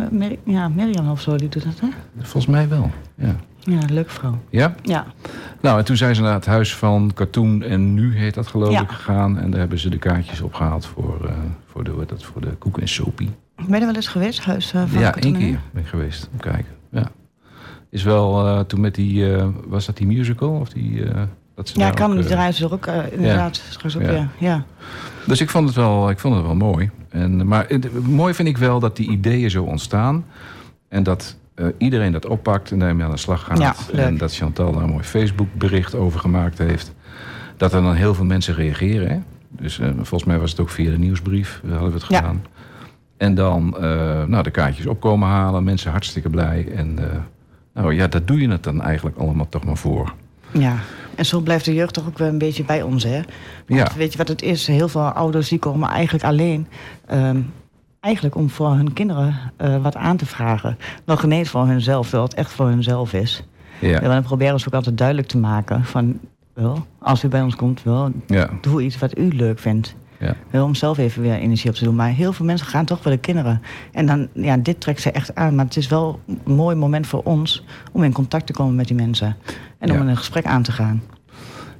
ja, 0.45 0.69
Mirjam 0.69 1.11
of 1.11 1.21
zo, 1.21 1.37
die 1.37 1.49
doet 1.49 1.65
dat 1.65 1.81
hè? 1.81 1.89
volgens 2.19 2.47
mij 2.47 2.69
wel, 2.69 2.91
ja. 3.15 3.37
Ja, 3.59 3.79
leuke 3.91 4.11
vrouw. 4.11 4.39
Ja? 4.51 4.75
Ja, 4.83 5.07
Nou, 5.61 5.79
en 5.79 5.85
toen 5.85 5.97
zijn 5.97 6.15
ze 6.15 6.23
naar 6.23 6.35
het 6.35 6.47
huis 6.47 6.75
van 6.77 7.11
Cartoon 7.15 7.63
en 7.63 7.95
Nu 7.95 8.17
heet 8.17 8.35
dat 8.35 8.47
geloof 8.47 8.71
Ja. 8.71 8.81
ik 8.83 8.91
gegaan. 8.91 9.39
En 9.39 9.51
daar 9.51 9.61
hebben 9.61 9.79
ze 9.79 9.89
de 9.89 9.99
kaartjes 9.99 10.41
opgehaald 10.41 10.87
voor, 10.87 11.25
eh, 11.29 11.35
voor, 11.67 11.85
de, 11.85 12.05
dat, 12.07 12.23
voor 12.23 12.41
de 12.41 12.51
koek 12.59 12.79
en 12.79 12.89
sopie. 12.89 13.31
ben 13.57 13.67
je 13.69 13.75
er 13.75 13.81
wel 13.87 13.95
eens 13.95 14.09
geweest, 14.09 14.45
huis 14.45 14.71
van 14.71 14.89
Ja, 14.91 15.15
één 15.15 15.37
keer 15.39 15.61
ben 15.73 15.83
ik 15.83 15.89
geweest 15.89 16.29
om 16.33 16.39
kijken. 16.39 16.73
Ja. 16.91 17.09
Is 17.91 18.03
wel 18.03 18.67
toen 18.67 18.81
met 18.81 18.95
die, 18.95 19.27
was 19.67 19.87
dat 19.87 19.97
die 19.97 20.07
musical? 20.07 20.51
Of 20.51 20.69
die, 20.69 21.03
dat 21.57 21.69
ze 21.69 21.79
Ja, 21.79 21.91
kan 21.91 22.11
ook, 22.11 22.17
die 22.29 22.37
eh, 22.37 22.61
er 22.61 22.73
ook 22.73 22.87
eh, 22.87 23.13
inderdaad 23.13 23.63
straks 23.71 23.97
ook, 23.97 24.03
Ja. 24.03 24.29
ja. 24.39 24.65
Dus 25.27 25.41
ik 25.41 25.51
vond 25.51 25.67
het 25.67 25.77
wel, 25.77 26.11
ik 26.11 26.19
vond 26.19 26.35
het 26.35 26.45
wel 26.45 26.55
mooi. 26.55 26.91
En, 27.09 27.47
maar 27.49 27.65
het, 27.69 28.07
mooi 28.07 28.35
vind 28.35 28.49
ik 28.49 28.57
wel 28.59 28.81
dat 28.81 28.97
die 28.97 29.11
ideeën 29.11 29.51
zo 29.51 29.65
ontstaan. 29.65 30.25
En 30.89 31.03
dat 31.03 31.37
eh, 31.55 31.67
iedereen 31.79 32.13
dat 32.13 32.27
oppakt 32.27 32.71
en 32.71 32.79
daarmee 32.79 33.05
aan 33.05 33.11
de 33.11 33.17
slag 33.17 33.45
gaat. 33.45 33.59
Ja, 33.59 33.75
en 33.93 34.17
dat 34.17 34.35
Chantal 34.35 34.73
daar 34.73 34.83
een 34.83 34.91
mooi 34.91 35.05
Facebook 35.05 35.49
bericht 35.53 35.95
over 35.95 36.21
gemaakt 36.21 36.59
heeft. 36.59 36.95
Dat 37.57 37.73
er 37.73 37.83
dan 37.83 37.95
heel 37.95 38.15
veel 38.15 38.25
mensen 38.25 38.55
reageren. 38.55 39.09
Hè? 39.09 39.19
Dus 39.49 39.81
volgens 39.97 40.25
mij 40.25 40.39
was 40.39 40.51
het 40.51 40.61
ook 40.61 40.71
via 40.71 40.91
de 40.91 40.99
nieuwsbrief, 40.99 41.61
hadden 41.69 41.89
we 41.89 41.95
het 41.99 42.07
Ja. 42.09 42.17
gedaan. 42.17 42.43
En 43.17 43.35
dan 43.35 43.77
nou, 44.29 44.43
de 44.43 44.51
kaartjes 44.51 44.87
opkomen 44.87 45.29
halen, 45.29 45.65
mensen 45.65 45.91
hartstikke 45.91 46.31
blij. 46.31 46.69
En 46.75 46.99
nou 47.75 47.95
ja, 47.95 48.07
daar 48.07 48.25
doe 48.25 48.41
je 48.41 48.49
het 48.49 48.63
dan 48.63 48.83
eigenlijk 48.83 49.17
allemaal 49.17 49.49
toch 49.49 49.65
maar 49.65 49.77
voor. 49.77 50.15
Ja, 50.51 50.77
en 51.17 51.27
zo 51.27 51.41
blijft 51.41 51.65
de 51.65 51.75
jeugd 51.75 51.95
toch 51.95 52.07
ook 52.07 52.19
wel 52.19 52.29
een 52.29 52.39
beetje 52.39 52.65
bij 52.65 52.83
ons, 52.83 53.05
hè? 53.05 53.21
Want 53.67 53.81
Ja. 53.81 53.89
Weet 53.97 54.13
je 54.13 54.19
wat 54.19 54.29
het 54.29 54.43
is? 54.43 54.67
Heel 54.67 54.89
veel 54.89 55.03
ouders 55.03 55.49
die 55.49 55.59
komen 55.59 55.89
eigenlijk 55.89 56.25
alleen... 56.25 56.67
ehm, 57.07 57.41
eigenlijk 58.01 58.37
om 58.37 58.51
voor 58.51 58.71
hun 58.71 58.93
kinderen 58.93 59.37
eh, 59.57 59.83
wat 59.83 59.97
aan 59.97 60.17
te 60.17 60.27
vragen. 60.27 60.79
Nog 61.05 61.25
ineens 61.25 61.49
voor 61.49 61.67
hunzelf, 61.67 62.03
terwijl 62.03 62.25
het 62.25 62.35
echt 62.35 62.53
voor 62.53 62.67
hunzelf 62.67 63.13
is. 63.13 63.43
Ja, 63.79 63.89
Ja. 63.89 64.01
En 64.01 64.09
dan 64.09 64.23
proberen 64.23 64.61
ze 64.61 64.67
ook 64.67 64.75
altijd 64.75 64.99
duidelijk 64.99 65.29
te 65.29 65.39
maken 65.39 65.85
van... 65.85 66.19
Wel, 66.55 66.87
als 66.99 67.25
u 67.25 67.29
bij 67.29 67.43
ons 67.43 67.57
komt, 67.57 67.83
wel, 67.83 68.11
ja, 68.27 68.49
doe 68.61 68.83
iets 68.83 68.99
wat 68.99 69.19
u 69.19 69.29
leuk 69.37 69.59
vindt. 69.59 69.95
Ja. 70.21 70.37
Wel, 70.51 70.65
om 70.65 70.75
zelf 70.75 70.99
even 70.99 71.23
weer 71.23 71.35
energie 71.35 71.71
op 71.71 71.77
te 71.77 71.85
doen. 71.85 71.95
Maar 71.95 72.09
heel 72.09 72.33
veel 72.33 72.47
mensen 72.47 72.67
gaan 72.67 72.85
toch 72.85 73.03
voor 73.03 73.11
de 73.11 73.19
kinderen. 73.19 73.63
En 73.93 74.07
dan, 74.07 74.29
ja, 74.33 74.57
dit 74.57 74.81
trekt 74.81 75.01
ze 75.01 75.11
echt 75.11 75.35
aan. 75.35 75.55
Maar 75.55 75.65
het 75.65 75.77
is 75.77 75.89
wel 75.89 76.21
een 76.27 76.55
mooi 76.55 76.77
moment 76.77 77.07
voor 77.07 77.23
ons... 77.23 77.65
om 77.93 78.03
in 78.03 78.13
contact 78.13 78.47
te 78.47 78.53
komen 78.53 78.75
met 78.75 78.87
die 78.87 78.97
mensen. 78.97 79.37
En 79.79 79.91
om 79.91 79.97
Ja. 79.97 80.09
een 80.09 80.17
gesprek 80.17 80.45
aan 80.45 80.63
te 80.63 80.73
gaan. 80.73 81.03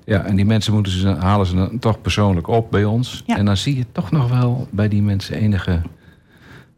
Ja, 0.05 0.23
en 0.25 0.37
die 0.37 0.45
mensen 0.45 0.73
moeten 0.73 0.93
ze, 0.93 1.09
halen 1.09 1.47
ze 1.47 1.55
dan 1.55 1.79
toch 1.79 2.01
persoonlijk 2.01 2.49
op 2.49 2.71
bij 2.71 2.85
ons. 2.85 3.23
Ja. 3.27 3.37
En 3.37 3.45
dan 3.45 3.57
zie 3.57 3.77
je 3.77 3.87
toch 3.93 4.11
nog 4.11 4.29
wel 4.31 4.69
bij 4.71 4.89
die 4.89 5.03
mensen 5.03 5.37
enige 5.37 5.83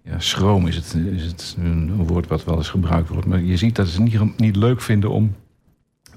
ja, 0.04 0.18
schroom 0.18 0.66
is 0.66 0.76
het, 0.76 0.96
is 1.12 1.24
het 1.24 1.56
een, 1.58 1.66
een 1.98 2.06
woord 2.06 2.26
wat 2.26 2.44
wel 2.44 2.56
eens 2.56 2.68
gebruikt 2.68 3.08
wordt. 3.08 3.26
Maar 3.26 3.40
je 3.42 3.56
ziet 3.56 3.76
dat 3.76 3.88
ze 3.88 4.02
het 4.02 4.12
niet, 4.12 4.38
niet 4.38 4.56
leuk 4.56 4.80
vinden 4.80 5.10
om 5.10 5.34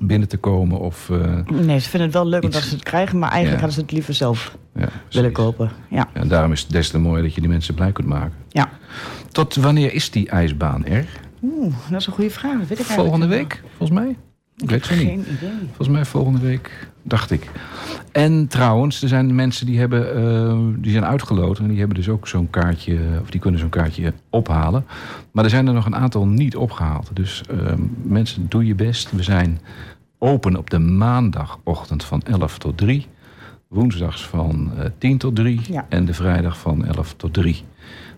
binnen 0.02 0.28
te 0.28 0.38
komen 0.38 0.80
of... 0.80 1.10
eh, 1.10 1.38
Nee, 1.48 1.80
ze 1.80 1.90
vinden 1.90 2.08
het 2.10 2.14
wel 2.18 2.28
leuk 2.28 2.44
Iets- 2.44 2.56
omdat 2.56 2.70
ze 2.70 2.76
het 2.76 2.84
krijgen... 2.84 3.20
maar 3.20 3.30
eigenlijk 3.32 3.62
Ja. 3.62 3.66
hadden 3.68 3.74
ze 3.76 3.82
het 3.82 3.92
liever 3.92 4.14
zelf 4.14 4.58
ja, 4.76 4.90
willen 5.12 5.32
kopen. 5.32 5.72
Ja. 5.90 6.08
En 6.14 6.28
daarom 6.28 6.52
is 6.52 6.62
het 6.62 6.72
des 6.72 6.90
te 6.90 6.98
mooier 7.00 7.24
dat 7.24 7.34
je 7.34 7.42
die 7.42 7.50
mensen 7.50 7.74
blij 7.74 7.92
kunt 7.92 8.08
maken. 8.08 8.34
ja. 8.50 8.70
Tot 9.32 9.56
wanneer 9.56 9.94
is 9.94 10.12
die 10.12 10.30
ijsbaan 10.30 10.86
er? 10.86 11.06
Oeh, 11.44 11.74
dat 11.90 12.00
is 12.00 12.08
een 12.08 12.14
goede 12.14 12.30
vraag. 12.30 12.58
Dat 12.60 12.68
weet 12.68 12.80
ik 12.80 12.86
Volgende 12.86 13.28
week, 13.28 13.64
volgens 13.78 14.00
mij? 14.00 14.16
Ik 14.58 14.70
weet 14.70 14.90
het 14.90 14.98
niet. 15.00 15.10
Idee. 15.28 15.50
Volgens 15.66 15.88
mij 15.88 16.06
volgende 16.06 16.40
week, 16.40 16.88
dacht 17.04 17.32
ik. 17.32 17.52
En 18.12 18.48
trouwens, 18.48 19.02
er 19.02 19.08
zijn 19.08 19.36
mensen 19.36 19.66
die, 19.66 19.80
hebben, 19.80 20.16
eh, 20.16 20.58
die 20.78 20.92
zijn 20.92 21.06
uitgeloten... 21.06 21.64
en 21.64 21.70
die 21.70 21.80
hebben 21.80 21.98
dus 21.98 22.10
ook 22.10 22.28
zo'n 22.28 22.50
kaartje... 22.50 23.00
of 23.22 23.30
die 23.30 23.40
kunnen 23.40 23.60
zo'n 23.60 23.70
kaartje 23.70 24.14
ophalen. 24.30 24.86
Maar 25.32 25.44
er 25.44 25.50
zijn 25.50 25.68
er 25.68 25.74
nog 25.74 25.86
een 25.86 25.96
aantal 25.96 26.28
niet 26.28 26.56
opgehaald. 26.56 27.10
Dus 27.14 27.44
eh, 27.50 27.74
mensen, 28.04 28.46
doe 28.50 28.66
je 28.66 28.76
best. 28.76 29.12
We 29.12 29.24
zijn 29.24 29.60
open 30.18 30.56
op 30.56 30.70
de 30.70 30.80
maandagochtend 30.80 32.04
van 32.04 32.22
11 32.22 32.58
tot 32.58 32.78
3. 32.78 33.08
Woensdags 33.68 34.26
van 34.28 34.72
eh 34.78 34.86
10 34.98 35.18
tot 35.18 35.36
3. 35.36 35.62
Ja. 35.70 35.86
En 35.90 36.06
de 36.06 36.14
vrijdag 36.14 36.58
van 36.58 36.86
11 36.86 37.14
tot 37.14 37.34
3. 37.34 37.64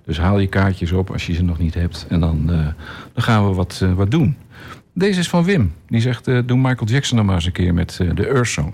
Dus 0.06 0.18
haal 0.18 0.40
je 0.40 0.48
kaartjes 0.48 0.92
op 0.92 1.12
als 1.12 1.28
je 1.28 1.34
ze 1.34 1.44
nog 1.44 1.58
niet 1.58 1.74
hebt. 1.74 2.06
En 2.10 2.20
dan, 2.20 2.52
eh, 2.52 2.58
dan 3.14 3.24
gaan 3.24 3.50
we 3.50 3.56
wat, 3.56 3.86
wat 3.96 4.12
doen. 4.12 4.38
Deze 4.94 5.20
is 5.20 5.30
van 5.30 5.44
Wim. 5.44 5.74
Die 5.88 6.02
zegt, 6.02 6.28
eh, 6.28 6.40
doe 6.46 6.58
Michael 6.58 6.88
Jackson 6.88 7.18
nog 7.18 7.26
maar 7.26 7.36
eens 7.36 7.46
een 7.46 7.52
keer 7.52 7.74
met 7.74 8.00
eh, 8.02 8.10
de 8.14 8.28
Earth 8.28 8.48
Song. 8.48 8.74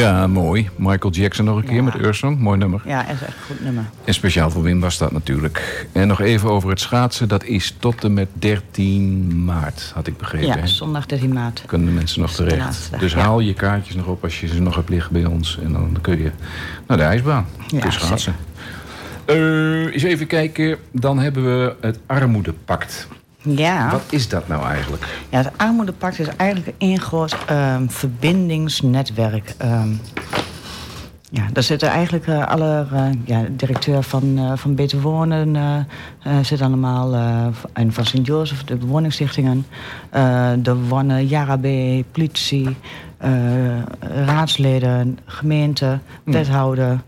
Ja, 0.00 0.26
mooi. 0.26 0.68
Michael 0.76 1.12
Jackson 1.12 1.44
nog 1.44 1.56
een 1.56 1.64
keer 1.64 1.74
Ja. 1.74 1.82
met 1.82 1.94
Ursong. 1.98 2.38
Mooi 2.38 2.58
nummer. 2.58 2.82
Ja, 2.84 3.02
is 3.04 3.10
echt 3.10 3.22
een 3.22 3.32
goed 3.46 3.64
nummer. 3.64 3.84
En 4.04 4.14
speciaal 4.14 4.50
voor 4.50 4.62
Wim 4.62 4.80
was 4.80 4.98
dat 4.98 5.12
natuurlijk. 5.12 5.86
En 5.92 6.06
nog 6.06 6.20
even 6.20 6.50
over 6.50 6.70
het 6.70 6.80
schaatsen. 6.80 7.28
Dat 7.28 7.44
is 7.44 7.74
tot 7.78 8.04
en 8.04 8.12
met 8.14 8.28
13 8.32 9.44
maart, 9.44 9.90
had 9.94 10.06
ik 10.06 10.16
begrepen. 10.16 10.46
Ja, 10.48 10.56
hè? 10.58 10.66
zondag 10.66 11.06
13 11.06 11.32
maart. 11.32 11.62
Kunnen 11.66 11.86
de 11.88 11.92
mensen 11.94 12.20
nog 12.20 12.32
terecht. 12.32 12.90
Dus 12.98 13.14
haal 13.14 13.40
je 13.40 13.54
kaartjes 13.54 13.94
nog 13.94 14.06
op 14.06 14.22
als 14.24 14.40
je 14.40 14.46
ze 14.46 14.60
nog 14.60 14.74
hebt 14.74 14.88
liggen 14.88 15.12
bij 15.12 15.24
ons. 15.24 15.58
En 15.62 15.72
dan 15.72 15.96
kun 16.00 16.18
je 16.18 16.30
naar 16.86 16.96
de 16.96 17.02
ijsbaan. 17.02 17.46
Ja, 17.66 17.78
Ja, 17.78 17.90
schaatsen. 17.90 18.34
Eh, 19.24 19.36
eens 19.92 20.02
even 20.02 20.26
kijken. 20.26 20.76
Dan 20.92 21.18
hebben 21.18 21.44
we 21.44 21.74
het 21.80 21.98
armoedepact. 22.06 23.08
Ja. 23.42 23.90
Wat 23.90 24.02
is 24.10 24.28
dat 24.28 24.48
nou 24.48 24.64
eigenlijk? 24.64 25.06
Ja, 25.28 25.38
het 25.38 25.50
armoedepact 25.56 26.18
is 26.18 26.28
eigenlijk 26.36 26.74
één 26.78 27.00
groot 27.00 27.36
ehm, 27.46 27.88
verbindingsnetwerk. 27.88 29.54
Ehm, 29.58 29.88
ja, 31.30 31.46
daar 31.52 31.62
zitten 31.62 31.88
eigenlijk 31.88 32.26
eh, 32.26 32.46
alle 32.46 32.86
uh, 32.92 33.06
ja, 33.24 33.42
directeur 33.50 34.02
van, 34.02 34.38
uh, 34.38 34.52
van 34.54 34.74
Beter 34.74 35.00
Wonen 35.00 35.86
zitten 36.42 36.66
allemaal 36.66 37.14
en 37.72 37.92
van 37.92 38.04
Sint-Jozef, 38.04 38.64
de 38.64 38.76
bewoningsstichtingen, 38.76 39.66
de 40.58 40.76
wonen, 40.88 41.26
JARAB, 41.26 41.66
politie, 42.12 42.76
raadsleden, 44.26 45.18
gemeente, 45.24 45.98
wethouder. 46.24 47.00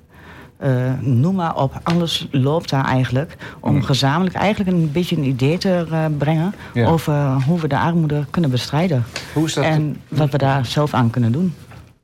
Uh, 0.65 0.93
noem 1.01 1.35
maar 1.35 1.57
op, 1.57 1.81
alles 1.83 2.29
loopt 2.31 2.71
daar 2.71 2.85
eigenlijk. 2.85 3.37
Om 3.61 3.75
mm. 3.75 3.83
gezamenlijk 3.83 4.37
eigenlijk 4.37 4.77
een 4.77 4.93
beetje 4.93 5.17
een 5.17 5.25
idee 5.25 5.59
te 5.59 5.87
uh, 5.91 6.05
brengen... 6.19 6.55
Ja. 6.75 6.89
over 6.89 7.43
hoe 7.47 7.61
we 7.61 7.69
de 7.69 7.79
armoede 7.79 8.25
kunnen 8.31 8.51
bestrijden. 8.51 9.05
Hoe 9.33 9.47
is 9.47 9.55
dat 9.55 9.65
en 9.65 9.97
wat 10.09 10.31
we 10.31 10.39
daar 10.39 10.67
zelf 10.67 10.95
aan 10.95 11.11
kunnen 11.11 11.33
doen. 11.33 11.55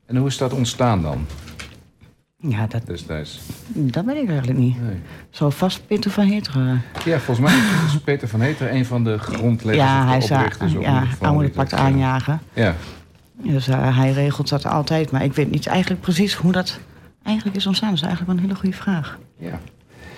En 0.05 0.15
hoe 0.15 0.27
is 0.27 0.37
dat 0.37 0.53
ontstaan 0.53 1.01
dan? 1.01 1.25
Ja, 2.37 2.67
dat, 2.67 2.85
destijds. 2.85 3.39
dat 3.67 4.05
weet 4.05 4.21
ik 4.21 4.29
eigenlijk 4.29 4.59
niet. 4.59 4.81
Nee. 4.81 4.99
Zou 5.29 5.51
vast 5.51 5.87
Peter 5.87 6.11
van 6.11 6.25
Heteren... 6.25 6.81
Ja, 7.05 7.19
volgens 7.19 7.49
mij 7.49 7.59
is 7.87 7.99
Peter 8.03 8.27
van 8.27 8.41
Heteren 8.41 8.75
een 8.75 8.85
van 8.85 9.03
de 9.03 9.17
grondleggers 9.17 9.89
ja, 9.89 10.07
hij. 10.07 10.21
Zou, 10.21 10.79
ja, 10.79 11.03
armoedepact 11.19 11.73
aanjagen. 11.73 12.39
Ja. 12.53 12.75
Dus 13.43 13.67
uh, 13.67 13.97
hij 13.97 14.11
regelt 14.11 14.49
dat 14.49 14.65
altijd. 14.65 15.11
Maar 15.11 15.23
ik 15.23 15.33
weet 15.33 15.51
niet 15.51 15.67
eigenlijk 15.67 16.01
precies 16.01 16.33
hoe 16.33 16.51
dat 16.51 16.79
eigenlijk 17.23 17.57
is 17.57 17.67
ontstaan. 17.67 17.93
Is 17.93 18.01
eigenlijk 18.01 18.31
wel 18.31 18.41
een 18.41 18.47
hele 18.49 18.59
goede 18.59 18.75
vraag. 18.75 19.17
Ja. 19.37 19.59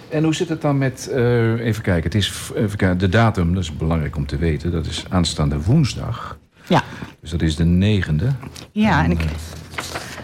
En 0.09 0.23
hoe 0.23 0.35
zit 0.35 0.49
het 0.49 0.61
dan 0.61 0.77
met, 0.77 1.09
uh, 1.11 1.59
even 1.59 1.83
kijken, 1.83 2.03
het 2.03 2.15
is, 2.15 2.51
even 2.55 2.77
kijken, 2.77 2.97
de 2.97 3.09
datum, 3.09 3.53
dat 3.53 3.63
is 3.63 3.77
belangrijk 3.77 4.15
om 4.15 4.25
te 4.25 4.37
weten, 4.37 4.71
dat 4.71 4.85
is 4.85 5.05
aanstaande 5.09 5.61
woensdag. 5.61 6.37
Ja. 6.67 6.83
Dus 7.19 7.29
dat 7.29 7.41
is 7.41 7.55
de 7.55 7.65
negende. 7.65 8.27
Ja, 8.71 9.03
en 9.03 9.11
ik, 9.11 9.19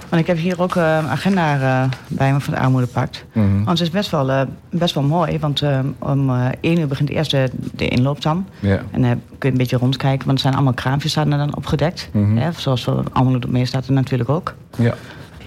want 0.10 0.22
ik 0.22 0.28
heb 0.28 0.38
hier 0.38 0.62
ook 0.62 0.76
uh, 0.76 0.98
een 1.02 1.08
agenda 1.08 1.56
uh, 1.84 1.90
bij 2.08 2.34
me 2.34 2.40
van 2.40 2.54
het 2.54 2.64
Armoedepact. 2.64 3.26
Mhm. 3.34 3.46
Mm 3.46 3.52
-hmm. 3.52 3.66
Want 3.66 3.80
het 3.80 3.88
is 3.88 3.94
best 3.94 4.12
wel, 4.12 4.30
uh, 4.30 4.42
best 4.70 4.94
wel 4.94 5.04
mooi, 5.04 5.40
want 5.40 5.64
om 6.00 6.32
één 6.62 6.80
uur 6.80 6.88
begint 6.88 7.10
eerst 7.10 7.32
de, 7.32 7.50
de 7.74 7.88
inloop 7.88 8.22
dan. 8.22 8.48
Ja. 8.60 8.82
En 8.92 9.02
dan 9.02 9.12
kun 9.12 9.22
je 9.40 9.48
een 9.48 9.58
beetje 9.58 9.78
rondkijken, 9.78 10.26
want 10.26 10.38
er 10.38 10.44
zijn 10.44 10.54
allemaal 10.54 10.74
kraampjes 10.74 11.12
staan 11.12 11.32
er 11.32 11.38
dan 11.38 11.56
opgedekt. 11.56 12.10
Mhm. 12.12 12.24
Mm 12.24 12.38
-hmm. 12.38 12.54
Zoals 12.54 12.84
voor 12.84 13.04
allemaal 13.12 13.40
mee 13.48 13.66
staat 13.66 13.88
er 13.88 13.94
natuurlijk 13.94 14.30
ook. 14.30 14.56
Ja. 14.78 14.96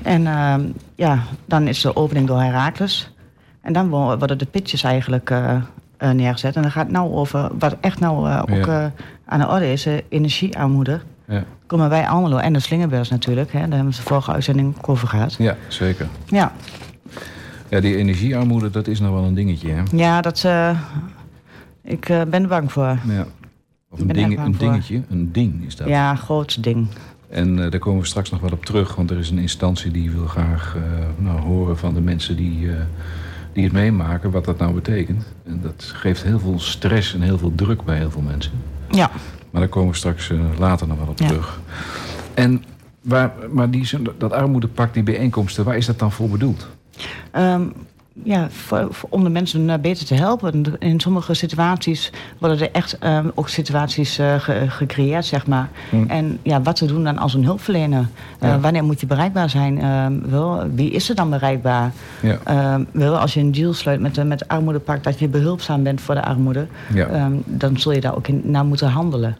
En 0.02 0.22
uh, 0.22 0.54
ja, 0.94 1.18
dan 1.44 1.66
is 1.66 1.80
de 1.80 1.96
opening 1.96 2.26
door 2.26 2.40
Herakles. 2.40 3.12
En 3.60 3.72
dan 3.72 3.88
worden 3.88 4.38
de 4.38 4.46
pitches 4.46 4.82
eigenlijk 4.82 5.30
uh, 5.30 5.54
uh, 5.98 6.10
neergezet. 6.10 6.56
En 6.56 6.62
dan 6.62 6.70
gaat 6.70 6.84
het 6.84 6.92
nou 6.92 7.12
over 7.12 7.50
wat 7.58 7.76
echt 7.80 8.00
nou 8.00 8.40
ook 8.40 8.66
ja. 8.66 8.92
aan 9.24 9.38
de 9.38 9.48
orde 9.48 9.72
is, 9.72 9.86
energiearmoede. 10.08 11.00
Ja. 11.24 11.44
Komen 11.66 11.88
wij 11.88 12.06
allemaal 12.06 12.40
en 12.40 12.52
de 12.52 12.60
slingerbeurs 12.60 13.08
natuurlijk. 13.08 13.52
Hè, 13.52 13.58
daar 13.58 13.68
hebben 13.68 13.90
we 13.90 13.96
de 13.96 14.02
vorige 14.02 14.32
uitzending 14.32 14.74
ook 14.78 14.88
over 14.88 15.08
gehad. 15.08 15.34
Ja, 15.38 15.56
zeker. 15.68 16.08
Ja. 16.26 16.52
Ja, 17.68 17.80
die 17.80 17.96
energiearmoede, 17.96 18.70
dat 18.70 18.86
is 18.86 19.00
nog 19.00 19.12
wel 19.12 19.24
een 19.24 19.34
dingetje, 19.34 19.70
hè? 19.70 19.82
Ja, 19.92 20.20
dat... 20.20 20.44
ik 21.82 22.06
ben 22.06 22.42
er 22.42 22.48
bang 22.48 22.72
voor. 22.72 22.98
Ja. 23.06 23.26
Of 23.90 24.00
een, 24.00 24.06
ding, 24.06 24.38
een 24.38 24.56
dingetje, 24.58 25.02
een 25.10 25.32
ding 25.32 25.66
is 25.66 25.76
dat. 25.76 25.88
Ja, 25.88 26.14
groot 26.14 26.62
ding. 26.62 26.88
En 27.30 27.58
uh, 27.58 27.70
daar 27.70 27.80
komen 27.80 28.00
we 28.00 28.06
straks 28.06 28.30
nog 28.30 28.40
wel 28.40 28.50
op 28.50 28.64
terug, 28.64 28.94
want 28.94 29.10
er 29.10 29.18
is 29.18 29.30
een 29.30 29.38
instantie 29.38 29.90
die 29.90 30.10
wil 30.10 30.26
graag 30.26 30.76
uh, 30.76 30.82
nou, 31.16 31.40
horen 31.40 31.78
van 31.78 31.94
de 31.94 32.00
mensen 32.00 32.36
die, 32.36 32.60
uh, 32.60 32.74
die 33.52 33.64
het 33.64 33.72
meemaken, 33.72 34.30
wat 34.30 34.44
dat 34.44 34.58
nou 34.58 34.74
betekent. 34.74 35.24
En 35.46 35.60
dat 35.62 35.92
geeft 35.94 36.22
heel 36.22 36.38
veel 36.38 36.58
stress 36.58 37.14
en 37.14 37.20
heel 37.20 37.38
veel 37.38 37.52
druk 37.54 37.84
bij 37.84 37.96
heel 37.96 38.10
veel 38.10 38.22
mensen. 38.22 38.52
Ja. 38.90 39.10
Maar 39.50 39.60
daar 39.60 39.70
komen 39.70 39.90
we 39.90 39.96
straks 39.96 40.32
later 40.58 40.86
nog 40.86 40.98
wel 40.98 41.08
op 41.08 41.18
ja. 41.18 41.26
terug. 41.26 41.60
En 42.34 42.64
waar, 43.00 43.32
maar 43.50 43.70
die, 43.70 43.88
dat 44.18 44.32
armoedepact, 44.32 44.94
die 44.94 45.02
bijeenkomsten, 45.02 45.64
waar 45.64 45.76
is 45.76 45.86
dat 45.86 45.98
dan 45.98 46.12
voor 46.12 46.28
bedoeld? 46.28 46.68
Um, 47.36 47.72
ja, 48.22 48.50
voor, 48.50 48.86
voor, 48.90 49.08
om 49.12 49.24
de 49.24 49.30
mensen 49.30 49.68
uh, 49.68 49.74
beter 49.80 50.06
te 50.06 50.14
helpen. 50.14 50.64
In 50.78 51.00
sommige 51.00 51.34
situaties 51.34 52.12
worden 52.38 52.60
er 52.60 52.70
echt 52.72 52.98
uh, 53.04 53.18
ook 53.34 53.48
situaties 53.48 54.18
uh, 54.18 54.34
ge, 54.34 54.64
gecreëerd, 54.68 55.24
zeg 55.24 55.46
maar. 55.46 55.68
Hmm. 55.90 56.08
En 56.08 56.38
ja, 56.42 56.62
wat 56.62 56.76
te 56.76 56.86
doen 56.86 57.04
dan 57.04 57.18
als 57.18 57.34
een 57.34 57.44
hulpverlener? 57.44 58.06
Ja. 58.40 58.60
Wanneer 58.60 58.84
moet 58.84 59.00
je 59.00 59.06
bereikbaar 59.06 59.50
zijn? 59.50 59.80
Wel, 60.30 60.66
wie 60.74 60.90
is 60.90 61.08
er 61.08 61.14
dan 61.14 61.30
bereikbaar? 61.30 61.92
Ja. 62.22 62.80
Wel, 62.92 63.18
als 63.18 63.34
je 63.34 63.40
een 63.40 63.52
deal 63.52 63.72
sluit 63.72 64.00
met, 64.00 64.24
met 64.26 64.48
armoedepak... 64.48 65.04
dat 65.04 65.18
je 65.18 65.28
behulpzaam 65.28 65.82
bent 65.82 66.00
voor 66.00 66.14
de 66.14 66.24
armoede... 66.24 66.66
Ja. 66.94 67.24
Um, 67.24 67.42
dan 67.44 67.78
zul 67.78 67.92
je 67.92 68.00
daar 68.00 68.16
ook 68.16 68.28
in, 68.28 68.40
naar 68.44 68.64
moeten 68.64 68.88
handelen. 68.88 69.36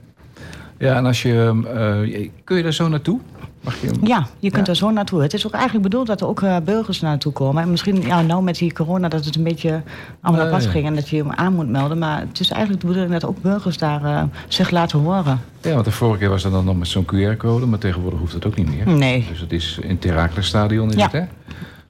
Ja, 0.79 0.97
en 0.97 1.07
als 1.07 1.23
je... 1.23 2.31
kun 2.45 2.57
je 2.57 2.63
daar 2.63 2.73
zo 2.73 2.89
naartoe? 2.89 3.21
Mag 3.61 3.81
je... 3.81 3.91
Ja, 4.03 4.27
je 4.39 4.51
kunt 4.51 4.67
Ja. 4.67 4.73
er 4.73 4.79
zo 4.79 4.91
naartoe. 4.91 5.23
Het 5.23 5.35
is 5.35 5.47
ook 5.47 5.53
eigenlijk 5.53 5.83
bedoeld 5.83 6.07
dat 6.07 6.21
er 6.21 6.27
ook 6.27 6.41
uh, 6.41 6.57
burgers 6.65 7.01
naartoe 7.01 7.33
komen. 7.33 7.63
En 7.63 7.71
misschien 7.71 8.03
ja, 8.03 8.23
nou 8.23 8.43
met 8.43 8.59
die 8.59 8.73
corona 8.73 9.09
dat 9.09 9.25
het 9.25 9.37
een 9.37 9.43
beetje 9.43 9.83
allemaal 10.21 10.47
apart 10.47 10.65
ja. 10.65 10.71
ging... 10.71 10.87
en 10.87 10.95
dat 10.95 11.09
je 11.09 11.17
hem 11.17 11.31
aan 11.33 11.55
moet 11.55 11.69
melden. 11.69 11.99
Maar 11.99 12.21
het 12.21 12.41
is 12.41 12.51
eigenlijk 12.51 12.81
de 12.81 12.87
bedoeling 12.87 13.21
dat 13.21 13.31
ook 13.31 13.43
burgers 13.43 13.79
daar 13.79 14.03
uh, 14.03 14.23
zich 14.49 14.71
laten 14.71 14.99
horen. 14.99 15.41
Ja, 15.63 15.73
want 15.73 15.85
de 15.85 15.91
vorige 15.91 16.19
keer 16.19 16.29
was 16.29 16.43
dat 16.43 16.53
dan 16.53 16.65
nog 16.65 16.79
met 16.79 16.89
zo'n 16.89 17.05
QR-code, 17.05 17.67
maar 17.67 17.79
tegenwoordig 17.79 18.19
hoeft 18.21 18.33
dat 18.33 18.47
ook 18.47 18.57
niet 18.57 18.69
meer. 18.75 18.97
Nee. 18.97 19.27
Dus 19.29 19.41
het 19.41 19.53
is 19.53 19.79
in 19.83 19.91
het 19.95 20.05
Herakles-stadion 20.05 20.93
is 20.93 21.03
het, 21.03 21.13
hè? 21.13 21.25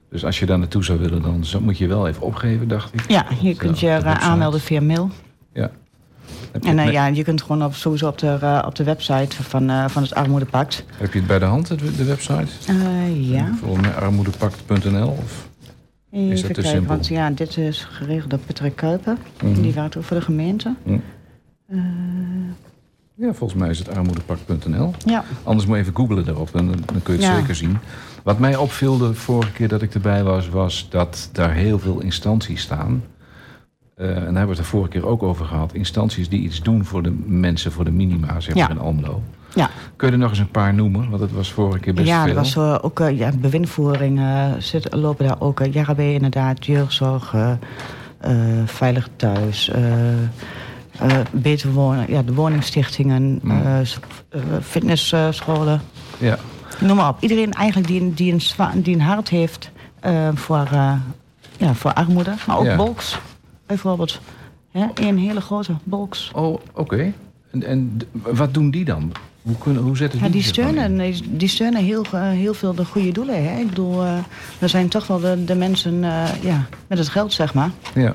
Dus 0.09 0.25
als 0.25 0.39
je 0.39 0.45
daar 0.45 0.59
naartoe 0.59 0.83
zou 0.83 0.99
willen, 0.99 1.21
dan 1.21 1.43
moet 1.61 1.77
je 1.77 1.87
wel 1.87 2.07
even 2.07 2.21
opgeven, 2.21 2.67
dacht 2.67 2.93
ik. 2.93 3.09
Ja, 3.09 3.25
je 3.41 3.55
kunt 3.55 3.79
je 3.79 4.03
aanmelden 4.03 4.59
via 4.59 4.81
mail. 4.81 5.09
Ja. 5.53 5.71
En 6.61 6.77
uh, 6.77 6.91
ja, 6.91 7.05
je 7.07 7.23
kunt 7.23 7.41
gewoon 7.41 7.63
op, 7.63 7.73
sowieso 7.73 8.07
op 8.07 8.17
de, 8.17 8.37
uh, 8.43 8.63
op 8.65 8.75
de 8.75 8.83
website 8.83 9.43
van, 9.43 9.69
uh, 9.69 9.87
van 9.87 10.01
het 10.03 10.13
Armoedepact. 10.13 10.85
heb 10.97 11.13
je 11.13 11.19
het 11.19 11.27
bij 11.27 11.39
de 11.39 11.45
hand, 11.45 11.67
de 11.97 12.03
website? 12.03 12.47
Ja, 13.13 13.53
Volgens 13.59 13.81
mij 13.87 13.95
armoedepact.nl? 13.95 15.07
Of... 15.07 15.49
even 16.11 16.29
dat 16.29 16.37
te 16.37 16.43
kijken. 16.45 16.63
simpel? 16.63 16.87
Want 16.87 17.07
ja, 17.07 17.29
dit 17.29 17.57
is 17.57 17.87
geregeld 17.91 18.29
door 18.29 18.39
Patrick 18.39 18.75
Kuiper. 18.75 19.17
Mhm. 19.43 19.61
Die 19.61 19.73
werkt 19.73 19.97
ook 19.97 20.03
voor 20.03 20.17
de 20.17 20.23
gemeente. 20.23 20.73
Hm. 20.83 20.97
Ja, 23.15 23.33
volgens 23.33 23.59
mij 23.59 23.69
is 23.69 23.79
het 23.79 23.89
armoedepact.nl. 23.89 24.93
ja, 25.05 25.23
Anders 25.43 25.65
moet 25.67 25.75
je 25.75 25.81
even 25.81 25.95
googlen 25.95 26.25
daarop 26.25 26.55
en 26.55 26.67
dan, 26.67 26.79
dan 26.85 27.01
kun 27.03 27.13
je 27.17 27.19
het 27.21 27.29
Ja. 27.29 27.39
zeker 27.39 27.55
zien. 27.55 27.77
Wat 28.23 28.39
mij 28.39 28.55
opviel 28.55 28.97
de 28.97 29.13
vorige 29.13 29.51
keer 29.51 29.67
dat 29.67 29.81
ik 29.81 29.93
erbij 29.93 30.23
was, 30.23 30.49
was 30.49 30.87
dat 30.89 31.29
daar 31.31 31.53
heel 31.53 31.79
veel 31.79 32.01
instanties 32.01 32.61
staan. 32.61 33.03
Eh, 34.01 34.07
en 34.07 34.13
daar 34.15 34.23
hebben 34.23 34.41
we 34.43 34.47
het 34.49 34.57
de 34.57 34.63
vorige 34.63 34.89
keer 34.89 35.05
ook 35.07 35.23
over 35.23 35.45
gehad. 35.45 35.73
Instanties 35.73 36.29
die 36.29 36.41
iets 36.41 36.61
doen 36.61 36.85
voor 36.85 37.03
de 37.03 37.17
mensen, 37.25 37.71
voor 37.71 37.85
de 37.85 37.91
minima, 37.91 38.39
zeg 38.39 38.55
maar 38.55 38.63
Ja. 38.63 38.69
in 38.69 38.79
Almelo. 38.79 39.21
ja. 39.55 39.69
Kun 39.95 40.07
je 40.07 40.13
er 40.13 40.19
nog 40.19 40.29
eens 40.29 40.39
een 40.39 40.51
paar 40.51 40.73
noemen? 40.73 41.09
Want 41.09 41.21
het 41.21 41.31
was 41.31 41.51
vorige 41.51 41.79
keer 41.79 41.93
best 41.93 42.07
ja, 42.07 42.21
veel. 42.21 42.29
er 42.29 42.35
was 42.37 42.55
uh, 42.55 42.77
ook 42.81 42.99
uh, 42.99 43.17
ja, 43.17 43.31
bewindvoering. 43.39 44.21
zit, 44.57 44.93
lopen 44.93 45.27
daar 45.27 45.35
ook 45.39 45.59
uh, 45.59 45.73
JRB 45.73 45.99
inderdaad, 45.99 46.65
jeugdzorg, 46.65 47.35
veilig 48.65 49.09
thuis, 49.15 49.71
beter 51.31 51.71
wonen, 51.71 52.05
ja, 52.07 52.21
de 52.21 52.33
woningstichtingen, 52.33 53.39
Mm. 53.43 53.61
fitnessscholen. 54.61 55.81
Ja. 56.17 56.37
Noem 56.79 56.95
maar 56.95 57.09
op. 57.09 57.17
Iedereen 57.19 57.51
eigenlijk 57.51 57.87
die, 57.87 58.01
een- 58.01 58.13
die, 58.13 58.33
een, 58.33 58.81
die 58.81 58.95
een 58.95 59.01
hart 59.01 59.29
heeft 59.29 59.71
voor, 60.33 60.67
ja, 61.57 61.73
voor 61.73 61.93
armoede. 61.93 62.33
Maar 62.47 62.57
ook 62.57 62.65
Ja. 62.65 62.75
Bolks, 62.75 63.19
bijvoorbeeld. 63.75 64.19
Hè, 64.71 64.85
een 64.93 65.17
hele 65.17 65.41
grote 65.41 65.73
Bolks. 65.83 66.31
Oh, 66.33 66.59
oké. 66.73 67.13
En, 67.51 67.63
en 67.63 68.01
wat 68.13 68.53
doen 68.53 68.71
die 68.71 68.85
dan? 68.85 69.11
Hoe, 69.41 69.57
kunnen, 69.57 69.83
hoe 69.83 69.97
zetten 69.97 70.19
Ja, 70.19 70.29
die 70.29 70.41
die 70.41 70.53
dan 70.53 70.65
in? 70.67 70.73
steunen, 70.73 70.97
die- 71.11 71.37
die 71.37 71.47
steunen 71.47 71.83
heel, 71.83 72.03
eh, 72.11 72.21
heel 72.29 72.53
veel 72.53 72.73
de 72.75 72.85
goede 72.85 73.11
doelen. 73.11 73.43
Hè? 73.49 73.59
Ik 73.59 73.67
bedoel, 73.67 74.03
eh 74.03 74.13
we 74.59 74.67
zijn 74.67 74.87
toch 74.87 75.07
wel 75.07 75.19
de, 75.19 75.43
de 75.45 75.55
mensen 75.55 76.03
eh, 76.03 76.23
ja, 76.43 76.65
met 76.87 76.97
het 76.97 77.09
geld, 77.09 77.33
zeg 77.33 77.53
maar. 77.53 77.69
Ja, 77.95 78.13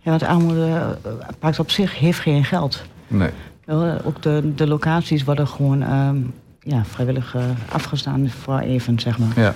Ja, 0.00 0.10
want 0.10 0.22
armoede 0.22 0.98
pakt 1.38 1.58
op 1.58 1.70
zich 1.70 1.98
heeft 1.98 2.18
geen 2.20 2.44
geld. 2.44 2.82
nee. 3.06 3.30
Ook 4.04 4.22
de, 4.22 4.52
de 4.54 4.66
locaties 4.66 5.24
worden 5.24 5.48
gewoon 5.48 5.82
ehm, 5.82 6.16
ja, 6.60 6.84
vrijwillig 6.84 7.36
afgestaan 7.72 8.28
voor 8.28 8.58
even, 8.58 8.98
zeg 9.00 9.18
maar. 9.18 9.28
Ja. 9.36 9.54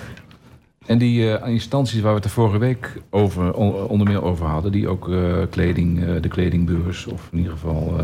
En 0.85 0.97
die 0.97 1.37
eh, 1.37 1.49
instanties 1.53 1.99
waar 2.01 2.09
we 2.09 2.15
het 2.15 2.23
de 2.23 2.29
vorige 2.29 2.57
week 2.57 3.01
over, 3.09 3.53
on- 3.53 3.73
onder 3.87 4.07
meer 4.07 4.23
over 4.23 4.45
hadden, 4.45 4.71
die 4.71 4.87
ook 4.87 5.09
eh, 5.09 5.17
kleding, 5.49 6.03
eh, 6.03 6.21
de 6.21 6.27
kledingbeurs, 6.27 7.05
of 7.05 7.27
in 7.31 7.37
ieder 7.37 7.51
geval 7.53 7.95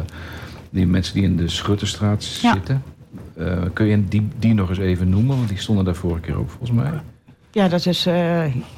die 0.70 0.88
mensen 0.88 1.14
die 1.14 1.24
in 1.24 1.36
de 1.38 1.48
Schutterstraat 1.50 2.40
Ja. 2.42 2.54
zitten, 2.54 2.84
kun 3.74 3.86
je 3.86 4.04
die, 4.08 4.28
die 4.40 4.54
nog 4.54 4.70
eens 4.70 4.78
even 4.78 5.10
noemen? 5.10 5.36
Want 5.36 5.50
die 5.50 5.58
stonden 5.58 5.86
daar 5.86 5.96
vorige 5.96 6.20
keer 6.22 6.38
ook 6.38 6.50
volgens 6.50 6.72
mij. 6.72 6.92
Ja, 7.52 7.68
dat 7.68 7.86
is 7.86 8.04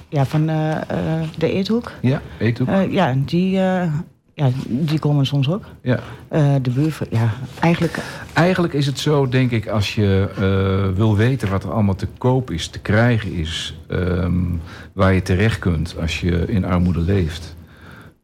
ja, 0.10 0.26
van 0.26 0.46
de 1.38 1.52
Eethoek. 1.54 1.92
Ja, 2.02 2.22
Eethoek. 2.40 2.68
Ja, 2.90 3.16
die, 3.26 3.60
ja, 4.34 4.50
die 4.68 5.00
komen 5.00 5.26
soms 5.26 5.50
ook. 5.50 5.64
ja. 5.82 6.00
Eh, 6.28 6.56
de 6.62 6.70
buurvrouw, 6.70 7.08
ja, 7.12 7.30
eigenlijk... 7.60 7.98
Eigenlijk 8.34 8.74
is 8.74 8.86
het 8.86 9.00
zo, 9.00 9.28
denk 9.28 9.52
ik, 9.52 9.68
als 9.68 9.96
je 9.96 10.30
eh, 10.36 10.98
wil 10.98 11.16
weten 11.16 11.50
wat 11.50 11.64
er 11.64 11.72
allemaal 11.72 11.96
te 11.96 12.08
koop 12.18 12.52
is, 12.52 12.68
te 12.68 12.80
krijgen 12.80 13.34
is, 13.34 13.78
ehm, 13.88 14.44
waar 14.94 15.14
je 15.14 15.22
terecht 15.22 15.60
kunt 15.60 15.96
als 16.00 16.22
je 16.22 16.46
in 16.48 16.66
armoede 16.66 17.00
leeft, 17.00 17.56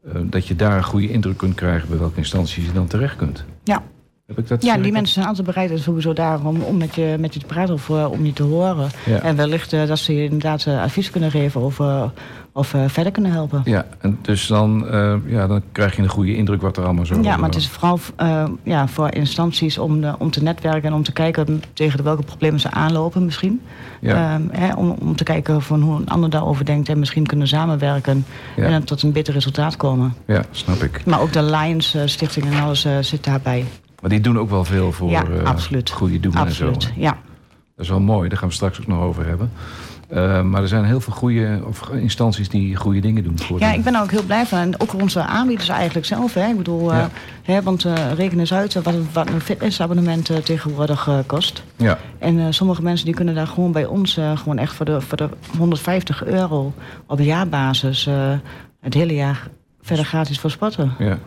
eh, 0.04 0.20
dat 0.24 0.46
je 0.46 0.56
daar 0.56 0.76
een 0.76 0.84
goede 0.84 1.10
indruk 1.10 1.36
kunt 1.36 1.54
krijgen 1.54 1.88
bij 1.88 1.98
welke 1.98 2.18
instanties 2.18 2.64
je 2.64 2.72
dan 2.72 2.86
terecht 2.86 3.16
kunt. 3.16 3.44
Ja, 3.64 3.82
Heb 4.28 4.38
ik 4.38 4.48
dat? 4.48 4.62
ja 4.62 4.76
die 4.76 4.92
mensen 4.92 5.14
zijn 5.14 5.26
altijd 5.26 5.46
bereid 5.46 5.70
en 5.70 5.78
sowieso 5.78 6.12
daarom 6.12 6.60
om 6.60 6.76
met 6.76 6.94
je, 6.94 7.16
met 7.18 7.34
je 7.34 7.40
te 7.40 7.46
praten 7.46 7.74
of 7.74 7.90
eh, 7.90 8.10
om 8.10 8.24
je 8.24 8.32
te 8.32 8.42
horen. 8.42 8.88
Ja. 9.04 9.20
En 9.20 9.36
wellicht 9.36 9.72
eh, 9.72 9.86
dat 9.86 9.98
ze 9.98 10.14
je 10.14 10.24
inderdaad 10.24 10.66
eh, 10.66 10.82
advies 10.82 11.10
kunnen 11.10 11.30
geven 11.30 11.60
of, 11.60 11.80
of 12.52 12.74
verder 12.86 13.12
kunnen 13.12 13.32
helpen. 13.32 13.62
Ja, 13.64 13.86
en 14.00 14.18
dus 14.22 14.46
dan, 14.46 14.86
ja, 15.26 15.46
dan 15.46 15.62
krijg 15.72 15.96
je 15.96 16.02
een 16.02 16.08
goede 16.08 16.36
indruk 16.36 16.62
wat 16.62 16.76
er 16.76 16.84
allemaal 16.84 17.06
zo 17.06 17.20
Ja, 17.22 17.36
maar 17.36 17.48
het 17.48 17.58
is 17.58 17.68
vooral 17.68 17.98
ja, 18.62 18.88
voor 18.88 19.14
instanties 19.14 19.78
om, 19.78 20.04
om 20.18 20.30
te 20.30 20.42
netwerken 20.42 20.88
en 20.88 20.92
om 20.94 21.02
te 21.02 21.12
kijken 21.12 21.62
tegen 21.72 21.96
de 21.96 22.02
welke 22.02 22.22
problemen 22.22 22.60
ze 22.60 22.70
aanlopen 22.70 23.24
misschien. 23.24 23.60
Ja. 24.00 24.34
Ehm, 24.34 24.42
hè, 24.50 24.74
om, 24.74 24.90
om 24.90 25.16
te 25.16 25.24
kijken 25.24 25.62
van 25.62 25.80
hoe 25.80 25.96
een 25.96 26.08
ander 26.08 26.30
daarover 26.30 26.64
denkt 26.64 26.88
en 26.88 26.98
misschien 26.98 27.26
kunnen 27.26 27.48
samenwerken 27.48 28.24
Ja. 28.56 28.64
en 28.64 28.70
dan 28.70 28.84
tot 28.84 29.02
een 29.02 29.12
beter 29.12 29.34
resultaat 29.34 29.76
komen. 29.76 30.14
Ja, 30.26 30.42
snap 30.50 30.82
ik. 30.82 31.04
Maar 31.04 31.20
ook 31.20 31.32
de 31.32 31.42
Lions 31.42 31.96
Stichting 32.04 32.46
en 32.46 32.60
alles 32.62 32.86
zit 33.00 33.24
daarbij. 33.24 33.64
Maar 34.00 34.10
die 34.10 34.20
doen 34.20 34.38
ook 34.38 34.50
wel 34.50 34.64
veel 34.64 34.92
voor 34.92 35.10
ja, 35.10 35.24
eh, 35.24 35.42
absoluut. 35.44 35.90
goede 35.90 36.20
doelen 36.20 36.40
absoluut. 36.40 36.74
en 36.74 36.80
zo. 36.82 36.88
hè? 36.94 37.00
Ja. 37.00 37.16
Dat 37.76 37.84
is 37.86 37.88
wel 37.88 38.00
mooi, 38.00 38.28
daar 38.28 38.38
gaan 38.38 38.48
we 38.48 38.54
straks 38.54 38.80
ook 38.80 38.86
nog 38.86 39.00
over 39.02 39.26
hebben. 39.26 39.50
Eh, 40.08 40.42
maar 40.42 40.62
er 40.62 40.68
zijn 40.68 40.84
heel 40.84 41.00
veel 41.00 41.12
goede 41.12 41.60
of 41.66 41.88
instanties 41.88 42.48
die 42.48 42.76
goede 42.76 43.00
dingen 43.00 43.22
doen. 43.22 43.38
Voor 43.38 43.60
ja, 43.60 43.72
ik 43.72 43.82
ben 43.84 43.94
er 43.94 44.02
ook 44.02 44.10
heel 44.10 44.22
blij 44.22 44.46
van. 44.46 44.58
En 44.58 44.80
ook 44.80 44.94
onze 44.94 45.22
aanbieders 45.22 45.68
eigenlijk 45.68 46.06
zelf. 46.06 46.34
Hè. 46.34 46.46
Ik 46.48 46.56
bedoel, 46.56 46.92
eh, 46.92 47.04
hè, 47.42 47.62
want 47.62 47.84
eh 47.84 48.12
reken 48.16 48.38
eens 48.38 48.52
uit 48.52 48.74
wat, 48.82 48.94
wat 49.12 49.28
een 49.28 49.40
fitnessabonnement 49.40 50.30
eh, 50.30 50.36
tegenwoordig 50.36 51.08
eh, 51.08 51.18
kost. 51.26 51.62
Ja, 51.76 51.98
En 52.18 52.38
eh, 52.38 52.46
sommige 52.50 52.82
mensen 52.82 53.06
die 53.06 53.14
kunnen 53.14 53.34
daar 53.34 53.46
gewoon 53.46 53.72
bij 53.72 53.86
ons 53.86 54.16
eh, 54.16 54.36
gewoon 54.38 54.58
echt 54.58 54.72
voor 54.74 54.86
de, 54.86 55.00
voor 55.00 55.16
de 55.16 55.28
150 55.58 56.24
euro 56.24 56.72
op 57.06 57.20
jaarbasis 57.20 58.06
eh, 58.06 58.14
het 58.80 58.94
hele 58.94 59.14
jaar 59.14 59.48
verder 59.80 60.04
gratis 60.04 60.38
voor 60.40 60.50
sporten. 60.50 60.92
ja. 60.98 61.18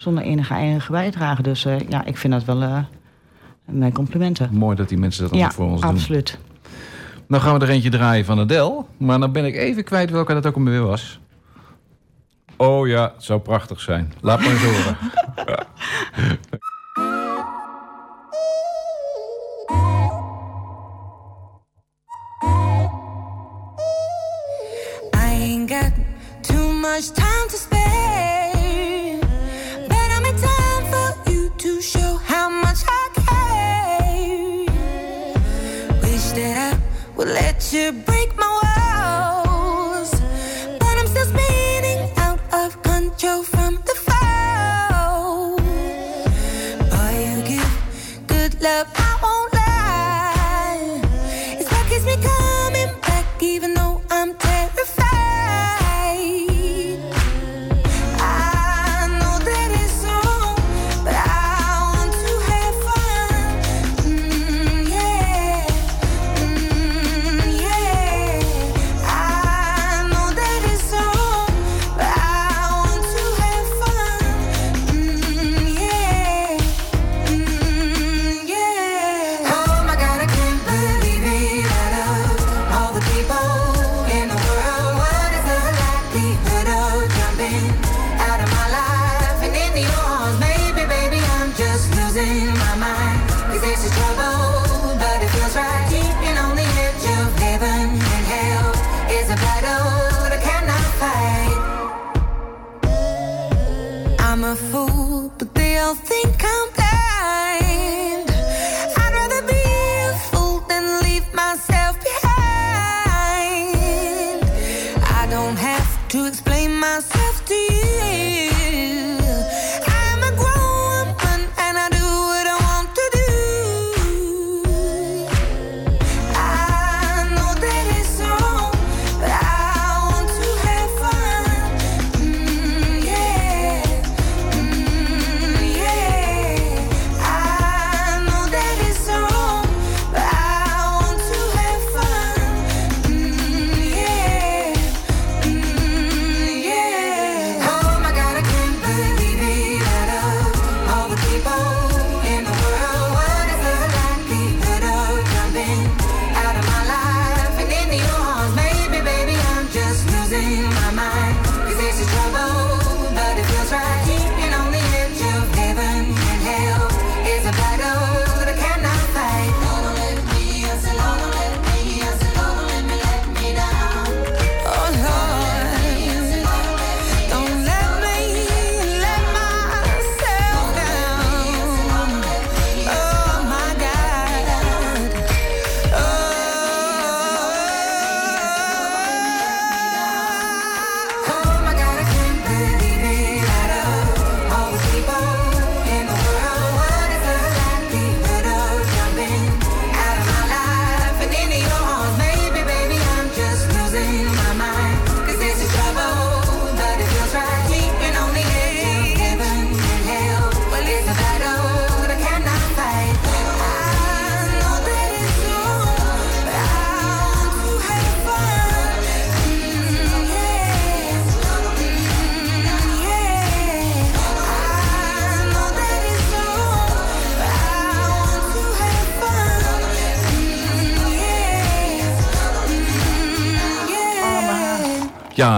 Zonder 0.00 0.22
enige 0.24 0.54
eigen 0.54 0.92
bijdrage. 0.92 1.42
Dus 1.42 1.64
eh, 1.64 1.80
ja, 1.88 2.04
ik 2.04 2.16
vind 2.16 2.32
dat 2.32 2.44
wel 2.44 2.62
eh, 2.62 2.78
mijn 3.64 3.92
complimenten. 3.92 4.48
mooi 4.54 4.76
dat 4.76 4.88
die 4.88 4.98
mensen 4.98 5.22
dat 5.22 5.30
Ja, 5.32 5.36
allemaal 5.36 5.56
voor 5.56 5.70
ons 5.70 5.80
doen. 5.80 5.90
absoluut. 5.90 6.38
Nou 7.26 7.42
gaan 7.42 7.58
we 7.58 7.64
er 7.64 7.70
eentje 7.70 7.90
draaien 7.90 8.24
van 8.24 8.38
Adele. 8.40 8.84
Maar 8.96 9.20
dan 9.20 9.32
ben 9.32 9.44
ik 9.44 9.54
even 9.54 9.84
kwijt 9.84 10.10
welke 10.10 10.32
dat 10.32 10.46
ook 10.46 10.56
alweer 10.56 10.82
was. 10.82 11.20
Oh 12.56 12.88
ja, 12.88 13.12
het 13.14 13.24
zou 13.24 13.40
prachtig 13.40 13.80
zijn. 13.80 14.12
Laat 14.20 14.40
maar 14.40 14.50
eens 14.50 14.62
horen. 14.62 14.96
I 25.14 25.34
ain't 25.42 25.68
got 25.70 25.92
too 26.42 26.72
much 26.72 27.10
time 27.12 27.29
let 37.72 38.04
break 38.04 38.36
my 38.36 38.48
walls. 39.46 40.10
But 40.78 40.98
I'm 40.98 41.06
still 41.06 41.26
spinning 41.26 42.10
out 42.16 42.40
of 42.52 42.82
control 42.82 43.44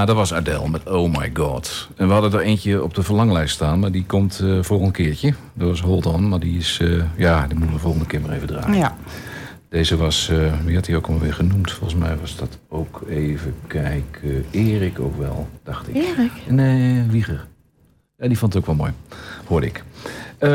Ja, 0.03 0.09
dat 0.09 0.17
was 0.17 0.35
Adele 0.35 0.69
met 0.69 0.91
Oh 0.91 1.19
My 1.19 1.31
God. 1.35 1.89
En 1.97 2.07
we 2.07 2.13
hadden 2.13 2.33
er 2.33 2.41
eentje 2.41 2.83
op 2.83 2.95
de 2.95 3.03
verlanglijst 3.03 3.55
staan, 3.55 3.79
maar 3.79 3.93
die 3.93 4.05
komt 4.05 4.41
eh 4.41 4.63
volgende 4.63 4.93
keertje. 4.93 5.35
Dat 5.55 5.69
was 5.69 5.81
Hold 5.81 6.07
On, 6.07 6.29
maar 6.29 6.41
die 6.41 6.59
is, 6.59 6.79
eh, 6.81 7.03
ja, 7.17 7.47
die 7.47 7.57
moeten 7.57 7.75
we 7.75 7.81
volgende 7.81 8.07
keer 8.07 8.21
maar 8.21 8.31
even 8.31 8.47
draaien. 8.47 8.77
Ja. 8.77 8.97
Deze 9.69 9.97
was, 9.97 10.29
eh, 10.29 10.53
wie 10.65 10.75
had 10.75 10.87
hij 10.87 10.97
ook 10.97 11.07
alweer 11.07 11.35
genoemd? 11.35 11.73
Volgens 11.73 12.01
mij 12.01 12.17
was 12.17 12.37
dat 12.37 12.59
ook 12.69 13.03
even 13.09 13.55
kijken. 13.67 14.45
Erik 14.51 15.01
ook 15.01 15.19
wel, 15.19 15.49
dacht 15.63 15.89
ik. 15.89 15.95
Erik? 15.95 16.33
Nee, 16.49 17.03
Wieger. 17.03 17.47
Ja, 18.19 18.29
die 18.29 18.39
vond 18.39 18.53
het 18.53 18.63
ook 18.63 18.69
wel 18.69 18.77
mooi, 18.77 18.93
hoorde 19.47 19.67
ik. 19.67 19.85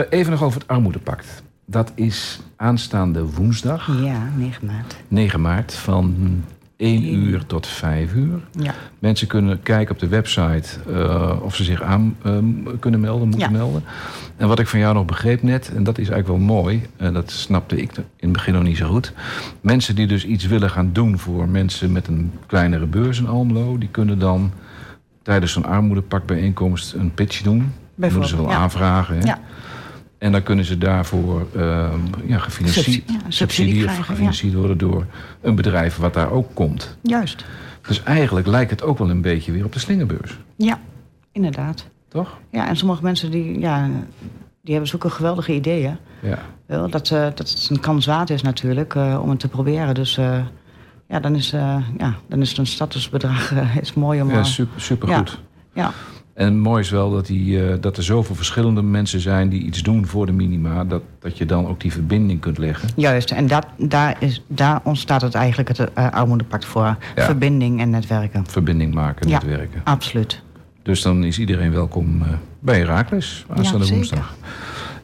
Even 0.09 0.31
nog 0.31 0.43
over 0.43 0.59
het 0.59 0.69
armoedepact. 0.69 1.43
Dat 1.65 1.91
is 1.95 2.39
aanstaande 2.55 3.25
woensdag, 3.25 3.87
Ja, 4.03 4.29
9 4.35 4.65
maart. 4.65 4.95
9 5.07 5.41
maart, 5.41 5.73
van 5.73 6.15
1 6.77 7.13
uur 7.15 7.45
tot 7.45 7.67
5 7.67 8.13
uur. 8.13 8.39
Ja. 8.51 8.73
Mensen 8.99 9.27
kunnen 9.27 9.61
kijken 9.63 9.93
op 9.93 9.99
de 9.99 10.07
website 10.07 10.69
eh, 10.93 11.37
of 11.41 11.55
ze 11.55 11.63
zich 11.63 11.81
aan 11.81 12.15
eh, 12.23 12.37
kunnen 12.79 12.99
melden, 12.99 13.27
moeten 13.27 13.51
Ja. 13.51 13.57
melden. 13.57 13.83
En 14.37 14.47
wat 14.47 14.59
ik 14.59 14.67
van 14.67 14.79
jou 14.79 14.93
nog 14.93 15.05
begreep 15.05 15.41
net, 15.43 15.71
en 15.75 15.83
dat 15.83 15.97
is 15.97 16.09
eigenlijk 16.09 16.39
wel 16.39 16.55
mooi, 16.55 16.81
en 16.97 17.13
dat 17.13 17.31
snapte 17.31 17.75
ik 17.81 17.91
in 17.97 18.03
het 18.19 18.31
begin 18.31 18.53
nog 18.53 18.63
niet 18.63 18.77
zo 18.77 18.87
goed. 18.87 19.13
Mensen 19.61 19.95
die 19.95 20.07
dus 20.07 20.25
iets 20.25 20.45
willen 20.45 20.69
gaan 20.69 20.89
doen 20.93 21.19
voor 21.19 21.47
mensen 21.47 21.91
met 21.91 22.07
een 22.07 22.31
kleinere 22.45 22.85
beurs 22.85 23.19
in 23.19 23.27
Almelo, 23.27 23.77
die 23.77 23.89
kunnen 23.89 24.19
dan 24.19 24.51
tijdens 25.23 25.51
zo'n 25.51 25.65
armoedepakbijeenkomst 25.65 26.93
een 26.93 27.13
pitch 27.13 27.41
doen. 27.41 27.73
Dat 27.95 28.11
moeten 28.11 28.29
ze 28.29 28.35
wel 28.35 28.49
ja. 28.49 28.55
aanvragen. 28.55 29.17
Hè? 29.17 29.25
Ja. 29.25 29.39
En 30.17 30.31
dan 30.31 30.43
kunnen 30.43 30.65
ze 30.65 30.77
daarvoor 30.77 31.47
eh, 31.55 31.93
ja, 32.25 32.37
gefinancierd, 32.37 32.85
Subsidie- 32.85 33.03
ja, 33.07 33.13
subsidie 33.13 33.31
subsidie 33.31 33.75
of 33.75 33.81
krijgen, 33.83 33.97
ja. 34.03 34.03
gefinancierd 34.03 34.53
worden 34.53 34.77
door 34.77 35.05
een 35.41 35.55
bedrijf 35.55 35.95
wat 35.97 36.13
daar 36.13 36.31
ook 36.31 36.49
komt. 36.53 36.97
Juist. 37.01 37.45
Dus 37.87 38.03
eigenlijk 38.03 38.47
lijkt 38.47 38.71
het 38.71 38.83
ook 38.83 38.97
wel 38.97 39.09
een 39.09 39.21
beetje 39.21 39.51
weer 39.51 39.65
op 39.65 39.73
de 39.73 39.79
slingerbeurs, 39.79 40.37
Ja, 40.55 40.79
inderdaad. 41.31 41.87
toch? 42.07 42.37
Ja, 42.51 42.67
en 42.67 42.75
sommige 42.77 43.03
mensen 43.03 43.31
die, 43.31 43.59
ja, 43.59 43.89
die 44.61 44.71
hebben 44.71 44.87
zulke 44.87 45.09
geweldige 45.09 45.53
ideeën. 45.53 45.97
Ja. 46.21 46.39
Wel, 46.65 46.89
dat, 46.89 47.11
eh, 47.11 47.21
dat 47.35 47.49
het 47.49 47.67
een 47.71 47.79
kans 47.79 48.05
waard 48.05 48.29
is 48.29 48.41
natuurlijk 48.41 48.95
eh, 48.95 49.19
om 49.21 49.29
het 49.29 49.39
te 49.39 49.47
proberen. 49.47 49.95
Dus 49.95 50.17
eh, 50.17 50.39
ja, 51.07 51.19
dan 51.19 51.35
is, 51.35 51.49
ja, 51.97 52.13
dan 52.27 52.41
is 52.41 52.49
het 52.49 52.57
een 52.57 52.67
statusbedrag 52.67 53.53
is 53.81 53.93
mooi 53.93 54.21
om... 54.21 54.29
Ja, 54.29 54.43
super, 54.43 54.81
super 54.81 55.09
ja. 55.09 55.17
goed. 55.17 55.39
ja, 55.73 55.91
En 56.37 56.59
mooi 56.59 56.81
is 56.81 56.89
wel 56.89 57.11
dat, 57.11 57.25
die, 57.25 57.63
eh, 57.69 57.75
dat 57.81 57.97
er 57.97 58.03
zoveel 58.03 58.35
verschillende 58.35 58.81
mensen 58.81 59.19
zijn 59.19 59.49
die 59.49 59.61
iets 59.61 59.81
doen 59.83 60.05
voor 60.05 60.25
de 60.25 60.31
minima. 60.31 60.83
Dat, 60.83 61.01
dat 61.19 61.37
je 61.37 61.45
dan 61.45 61.67
ook 61.67 61.79
die 61.81 61.91
verbinding 61.91 62.39
kunt 62.41 62.57
leggen. 62.57 62.89
juist. 62.95 63.31
En 63.31 63.47
dat, 63.47 63.65
daar, 63.77 64.15
is, 64.19 64.43
daar 64.47 64.79
ontstaat 64.83 65.21
het 65.21 65.33
eigenlijk 65.35 65.67
het 65.77 65.93
eh, 65.93 66.09
armoedepact 66.11 66.65
voor. 66.65 66.97
Ja. 67.15 67.23
Verbinding 67.25 67.79
en 67.81 67.89
netwerken. 67.89 68.45
Verbinding 68.47 68.93
maken, 68.93 69.27
Ja. 69.29 69.33
netwerken. 69.33 69.81
Absoluut. 69.83 70.41
Dus 70.83 71.01
dan 71.01 71.23
is 71.23 71.39
iedereen 71.39 71.71
welkom 71.71 72.21
eh, 72.21 72.27
bij 72.59 72.77
Herakles 72.79 73.45
aanstaande 73.49 73.85
zeker. 73.85 73.95
woensdag. 73.95 74.35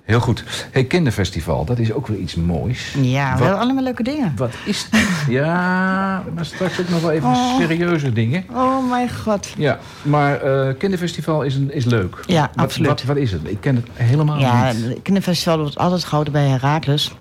Heel 0.04 0.20
goed. 0.20 0.44
Hey, 0.72 0.84
kinderfestival, 0.84 1.66
dat 1.66 1.80
is 1.80 1.92
ook 1.94 2.08
weer 2.08 2.18
iets 2.18 2.36
moois. 2.36 2.96
Ja, 3.02 3.32
Wat- 3.38 3.48
wel 3.48 3.58
allemaal 3.58 3.84
leuke 3.84 4.04
dingen. 4.04 4.34
Wat 4.36 4.54
is 4.66 4.88
dat? 4.90 5.02
Ja, 5.30 6.24
maar 6.36 6.46
straks 6.46 6.80
ook 6.80 6.90
nog 6.90 7.02
wel 7.02 7.12
even 7.12 7.30
Oh. 7.30 7.58
serieuze 7.58 8.14
dingen. 8.14 8.44
Oh 8.54 8.90
mijn 8.90 9.10
god. 9.24 9.50
Ja, 9.58 9.80
maar 10.02 10.42
eh, 10.42 10.74
kinderfestival 10.78 11.42
is, 11.42 11.56
een, 11.56 11.74
is 11.74 11.86
leuk. 11.86 12.18
Ja, 12.28 12.42
Wat- 12.42 12.64
absoluut. 12.66 12.90
Wat, 12.90 13.04
wat 13.04 13.16
is 13.18 13.32
het? 13.32 13.42
Ik 13.46 13.58
ken 13.60 13.76
het 13.76 13.88
helemaal 13.94 14.40
Ja, 14.40 14.72
niet. 14.72 14.84
het 14.84 15.00
kinderfestival 15.02 15.58
wordt 15.60 15.78
altijd 15.78 16.04
gehouden 16.04 16.34
bij 16.34 16.48
Herakles. 16.48 17.12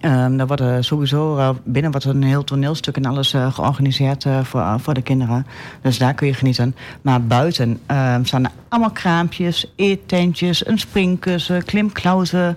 Ehm 0.00 0.36
daar 0.36 0.46
wordt 0.46 0.62
er 0.62 0.84
sowieso 0.84 1.36
eh, 1.36 1.50
binnen 1.64 1.90
wordt 1.90 2.06
er 2.06 2.14
een 2.14 2.22
heel 2.22 2.44
toneelstuk 2.44 2.96
en 2.96 3.04
alles 3.04 3.32
eh, 3.32 3.52
georganiseerd 3.52 4.24
eh, 4.24 4.44
voor, 4.44 4.80
voor 4.80 4.94
de 4.94 5.02
kinderen. 5.02 5.46
Dus 5.80 5.98
daar 5.98 6.14
kun 6.14 6.26
je 6.26 6.34
genieten. 6.34 6.76
Maar 7.02 7.22
buiten 7.22 7.80
ehm, 7.86 8.24
staan 8.24 8.44
er 8.44 8.50
allemaal 8.68 8.90
kraampjes, 8.90 9.72
eettentjes, 9.76 10.66
een 10.66 10.78
springkussen, 10.78 11.64
klimklauzen, 11.64 12.56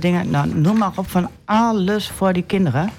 dingen. 0.00 0.30
Nou, 0.30 0.48
noem 0.54 0.78
maar 0.78 0.90
op 0.94 1.10
van 1.10 1.28
alles 1.44 2.08
voor 2.08 2.32
die 2.32 2.42
kinderen. 2.42 2.90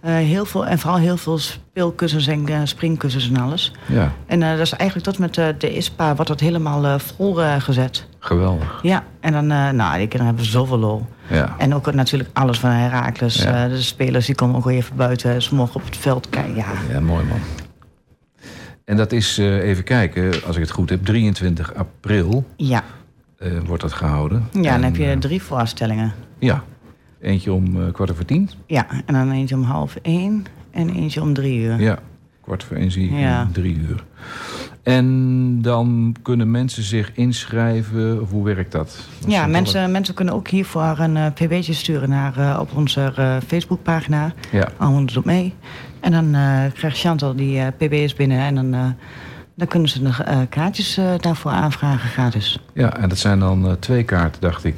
Heel 0.00 0.44
veel, 0.44 0.66
en 0.66 0.78
vooral 0.78 0.98
heel 0.98 1.16
veel 1.16 1.38
speelkussens 1.76 2.26
en 2.26 2.48
eh, 2.48 2.60
springkussens 2.64 3.28
en 3.28 3.36
alles. 3.36 3.72
Ja, 3.86 4.12
En 4.26 4.42
eh, 4.42 4.50
dat 4.50 4.60
is 4.60 4.72
eigenlijk 4.72 5.08
tot 5.08 5.18
met 5.18 5.38
eh, 5.38 5.48
de 5.58 5.76
ISPA 5.76 6.14
wordt 6.14 6.30
dat 6.30 6.40
helemaal 6.40 6.98
vol 6.98 7.34
gezet. 7.58 8.06
geweldig. 8.18 8.78
Ja, 8.82 9.04
en 9.20 9.32
dan, 9.32 9.46
nou, 9.46 9.98
die 9.98 10.08
kinderen 10.08 10.26
hebben 10.26 10.44
zoveel 10.44 10.78
lol. 10.78 11.06
Ja. 11.30 11.54
En 11.58 11.74
ook 11.74 11.92
natuurlijk 11.92 12.30
alles 12.32 12.58
van 12.58 12.70
Herakles. 12.70 13.34
Ja. 13.34 13.68
De 13.68 13.82
spelers 13.82 14.26
die 14.26 14.34
komen 14.34 14.56
ook 14.56 14.64
weer 14.64 14.76
even 14.76 14.96
buiten. 14.96 15.42
Ze 15.42 15.54
mogen 15.54 15.74
op 15.74 15.84
het 15.84 15.96
veld 15.96 16.28
kijken. 16.28 16.54
Ja, 16.54 16.72
Ja, 16.90 17.00
mooi 17.00 17.24
man. 17.24 17.38
En 18.84 18.96
dat 18.96 19.12
is, 19.12 19.38
even 19.38 19.84
kijken, 19.84 20.44
als 20.46 20.56
ik 20.56 20.62
het 20.62 20.70
goed 20.70 20.90
heb, 20.90 21.04
23 21.04 21.74
april 21.74 22.44
ja. 22.56 22.82
wordt 23.64 23.82
dat 23.82 23.92
gehouden. 23.92 24.48
ja 24.52 24.72
dan 24.72 24.82
heb 24.82 24.96
je 24.96 25.16
drie 25.18 25.42
voorstellingen. 25.42 26.12
ja, 26.38 26.64
eentje 27.20 27.52
om 27.52 27.92
kwart 27.92 28.10
over 28.10 28.24
tien. 28.24 28.50
Ja, 28.66 28.86
en 29.06 29.14
dan 29.14 29.30
eentje 29.30 29.54
om 29.54 29.62
half 29.62 29.96
één 30.02 30.46
en 30.76 30.90
eentje 30.90 31.20
om 31.22 31.34
drie 31.34 31.60
uur. 31.60 31.80
Ja, 31.80 31.98
kwart 32.42 32.64
voor 32.64 32.76
één 32.76 32.90
zie 32.90 33.08
ik 33.10 33.18
Ja. 33.18 33.48
drie 33.52 33.76
uur. 33.88 34.04
En 34.82 35.62
dan 35.62 36.16
kunnen 36.22 36.50
mensen 36.50 36.82
zich 36.82 37.10
inschrijven, 37.14 38.20
of 38.22 38.30
hoe 38.30 38.44
werkt 38.44 38.72
dat? 38.72 38.98
Dat 39.20 39.30
Ja, 39.30 39.46
mensen, 39.46 39.90
mensen 39.90 40.14
kunnen 40.14 40.34
ook 40.34 40.48
hiervoor 40.48 40.98
een 40.98 41.16
eh, 41.16 41.26
pb'tje 41.34 41.72
sturen 41.72 42.08
naar, 42.08 42.38
eh, 42.38 42.58
op 42.60 42.76
onze 42.76 43.12
eh, 43.16 43.36
Facebookpagina. 43.46 44.32
Ja, 44.52 44.68
Allemaal 44.76 45.04
doet 45.06 45.24
mee. 45.24 45.54
En 46.00 46.12
dan 46.12 46.30
krijgt 46.72 46.98
Chantal 46.98 47.34
die 47.36 47.70
pb's 47.70 48.14
binnen. 48.14 48.38
En 48.38 48.54
dan, 48.54 48.94
dan 49.54 49.66
kunnen 49.68 49.88
ze 49.88 50.02
de 50.02 50.08
eh, 50.24 50.38
kaartjes 50.48 50.98
daarvoor 51.20 51.50
aanvragen 51.50 52.08
gratis. 52.08 52.58
ja, 52.74 52.96
en 52.96 53.08
dat 53.08 53.18
zijn 53.18 53.38
dan 53.38 53.76
twee 53.80 54.02
kaarten, 54.02 54.40
dacht 54.40 54.64
ik. 54.64 54.74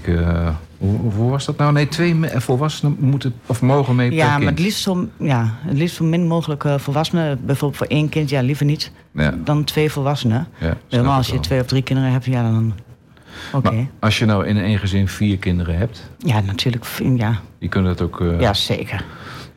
Eh, 0.80 0.88
hoe, 0.88 1.12
hoe 1.12 1.30
was 1.30 1.44
dat 1.44 1.56
nou? 1.56 1.72
Nee, 1.72 1.88
twee 1.88 2.14
me- 2.14 2.40
volwassenen 2.40 2.96
moeten 3.00 3.34
of 3.46 3.62
mogen 3.62 3.94
mee 3.96 4.08
per 4.08 4.16
Ja, 4.16 4.28
kind. 4.30 4.38
maar 4.42 4.52
het 4.52 4.60
liefst, 4.60 4.82
zo, 4.82 5.08
ja, 5.18 5.54
het 5.60 5.78
liefst 5.78 5.96
zo 5.96 6.04
min 6.04 6.26
mogelijk 6.26 6.64
eh, 6.64 6.78
volwassenen. 6.78 7.38
Bijvoorbeeld 7.46 7.78
voor 7.78 7.96
één 7.96 8.08
kind, 8.08 8.30
ja, 8.30 8.40
liever 8.40 8.64
niet. 8.66 8.92
Ja. 9.12 9.34
Dan 9.44 9.64
twee 9.64 9.90
volwassenen. 9.90 10.46
Ja, 10.60 10.76
Helemaal 10.88 11.16
als 11.16 11.26
je 11.26 11.32
wel. 11.32 11.42
twee 11.42 11.60
of 11.60 11.66
drie 11.66 11.82
kinderen 11.82 12.12
hebt, 12.12 12.24
ja, 12.24 12.42
dan... 12.42 12.72
Oké. 13.52 13.70
Maar 13.70 13.86
als 14.00 14.18
je 14.18 14.24
nou 14.24 14.46
in 14.46 14.56
één 14.58 14.78
gezin 14.78 15.08
vier 15.08 15.38
kinderen 15.38 15.78
hebt, 15.78 16.10
Ja, 16.18 16.40
natuurlijk. 16.40 16.84
Ja, 17.16 17.40
die 17.58 17.68
kunnen 17.68 17.96
dat 17.96 18.06
ook... 18.06 18.20
eh, 18.20 18.40
ja, 18.40 18.54
zeker. 18.54 19.04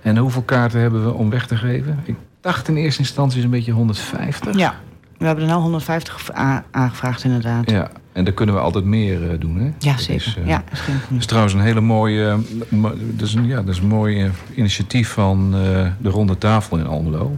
En 0.01 0.17
hoeveel 0.17 0.41
kaarten 0.41 0.79
hebben 0.79 1.05
we 1.05 1.13
om 1.13 1.29
weg 1.29 1.47
te 1.47 1.55
geven? 1.55 1.99
Ik 2.03 2.15
dacht 2.41 2.67
in 2.67 2.75
eerste 2.75 2.99
instantie 2.99 3.43
een 3.43 3.49
beetje 3.49 3.71
150. 3.71 4.57
Ja, 4.57 4.75
we 5.21 5.27
hebben 5.27 5.43
er 5.43 5.49
nou 5.49 5.61
150 5.61 6.35
a- 6.35 6.63
aangevraagd 6.71 7.23
inderdaad. 7.23 7.69
Ja, 7.69 7.75
Ja, 7.75 7.91
en 8.13 8.23
daar 8.23 8.33
kunnen 8.33 8.55
we 8.55 8.61
altijd 8.61 8.85
meer 8.85 9.31
eh, 9.31 9.39
doen, 9.39 9.57
hè? 9.57 9.71
Dat 9.77 9.99
zeker. 10.01 10.15
Is, 10.27 10.35
eh, 10.37 10.47
ja, 10.47 10.63
Dat 11.09 11.17
is 11.19 11.25
trouwens 11.25 11.53
een 11.53 11.59
hele 11.61 11.81
mooie... 11.81 12.37
eh, 12.71 12.83
dat, 13.13 13.27
is 13.27 13.33
een, 13.33 13.45
ja, 13.47 13.55
dat 13.55 13.67
is 13.67 13.77
een 13.79 13.87
mooi 13.87 14.31
initiatief 14.55 15.09
van 15.09 15.51
de 16.01 16.09
Ronde 16.09 16.37
Tafel 16.37 16.77
in 16.77 16.87
Almelo. 16.87 17.37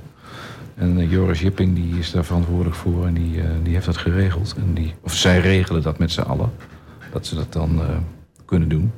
En 0.75 1.09
Joris 1.09 1.39
Jipping 1.41 1.75
die 1.75 1.99
is 1.99 2.11
daar 2.11 2.25
verantwoordelijk 2.25 2.75
voor 2.75 3.05
en 3.07 3.13
die, 3.13 3.41
die 3.63 3.73
heeft 3.73 3.85
dat 3.85 3.97
geregeld. 3.97 4.55
En 4.57 4.73
die, 4.73 4.93
of 5.01 5.13
zij 5.13 5.39
regelen 5.39 5.81
dat 5.81 5.97
met 5.97 6.11
z'n 6.11 6.21
allen. 6.21 6.51
Dat 7.11 7.25
ze 7.25 7.35
dat 7.35 7.53
dan 7.53 7.81
kunnen 8.45 8.69
doen. 8.69 8.91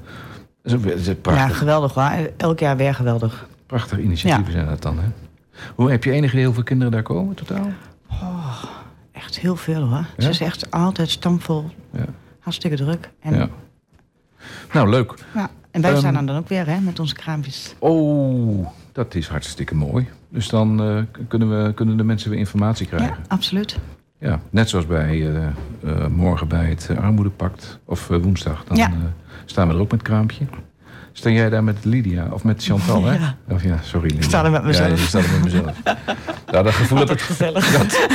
Dat 0.63 0.79
is 0.85 1.05
dat 1.05 1.17
ja, 1.23 1.47
geweldig 1.47 1.93
hoor. 1.93 2.11
Elk 2.37 2.59
jaar 2.59 2.77
weer 2.77 2.93
geweldig. 2.95 3.47
prachtig 3.65 3.99
initiatieven 3.99 4.51
zijn 4.53 4.65
dat 4.65 4.81
dan, 4.81 4.99
hè? 4.99 5.07
Hoe, 5.75 5.91
heb 5.91 6.03
je 6.03 6.11
enig 6.11 6.31
idee 6.33 6.45
hoeveel 6.45 6.63
kinderen 6.63 6.91
daar 6.93 7.03
komen 7.03 7.35
totaal? 7.35 7.67
Echt 9.25 9.39
heel 9.39 9.55
veel 9.55 9.81
hoor. 9.81 10.05
Ja? 10.17 10.23
Ze 10.23 10.29
is 10.29 10.39
echt 10.39 10.71
altijd 10.71 11.09
stamvol. 11.09 11.69
Ja. 11.91 12.05
Hartstikke 12.39 12.77
druk. 12.77 13.09
En, 13.19 13.35
ja. 13.35 13.49
Nou, 14.73 14.89
leuk. 14.89 15.13
ja, 15.33 15.49
en 15.71 15.81
wij 15.81 15.89
Ehm, 15.91 15.99
staan 15.99 16.13
dan 16.13 16.25
dan 16.25 16.37
ook 16.37 16.47
weer 16.47 16.67
hè, 16.67 16.79
met 16.79 16.99
onze 16.99 17.15
kraampjes. 17.15 17.75
Oh, 17.79 18.67
dat 18.91 19.15
is 19.15 19.27
hartstikke 19.27 19.75
mooi. 19.75 20.07
Dus 20.29 20.49
dan 20.49 20.81
eh, 20.83 21.01
kunnen, 21.27 21.63
we, 21.65 21.73
kunnen 21.73 21.97
de 21.97 22.03
mensen 22.03 22.29
weer 22.29 22.39
informatie 22.39 22.87
Ja, 22.91 22.95
krijgen. 22.97 23.17
absoluut. 23.27 23.79
Ja, 24.19 24.39
net 24.49 24.69
zoals 24.69 24.85
bij 24.87 25.35
eh, 25.35 25.45
eh, 25.83 26.07
morgen 26.07 26.47
bij 26.47 26.65
het 26.69 26.89
armoedepact. 26.99 27.79
Of 27.85 28.07
woensdag. 28.07 28.63
Dan 28.63 28.77
Ja. 28.77 28.91
staan 29.45 29.67
we 29.67 29.73
er 29.73 29.79
ook 29.79 29.91
met 29.91 30.01
kraampje. 30.01 30.45
Sta 31.17 31.29
jij 31.29 31.49
daar 31.49 31.63
met 31.63 31.77
Lydia 31.85 32.27
of 32.31 32.43
met 32.43 32.63
Chantal, 32.63 33.03
hè? 33.05 33.13
Ja. 33.13 33.35
Of 33.49 33.63
ja, 33.63 33.79
sorry 33.83 34.07
Lydia. 34.09 34.21
sta 34.21 34.45
er 34.45 34.51
met 34.51 34.63
mezelf. 34.63 34.87
Ja, 34.87 34.95
je 34.95 34.99
staat 35.01 35.23
er 35.23 35.31
met 35.31 35.43
mezelf. 35.43 35.81
ja, 36.51 36.61
dat 36.63 36.73
gevoel 36.73 36.97
heb 36.97 37.09
ik... 37.11 37.21
gezellig. 37.21 37.71
Dat, 37.71 38.07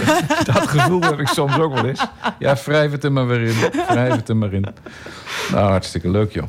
dat 0.54 0.68
gevoel 0.68 1.00
heb 1.00 1.18
ik 1.20 1.26
soms 1.28 1.58
ook 1.58 1.74
wel 1.74 1.86
eens. 1.86 2.06
Ja, 2.38 2.56
wrijf 2.64 2.90
het 2.92 3.04
er 3.04 3.12
maar 3.12 3.26
weer 3.26 3.40
in. 3.42 3.54
Wrijf 3.88 4.14
het 4.14 4.28
er 4.28 4.36
maar 4.36 4.52
in. 4.52 4.64
Nou, 5.50 5.70
hartstikke 5.70 6.10
leuk, 6.10 6.32
joh. 6.32 6.44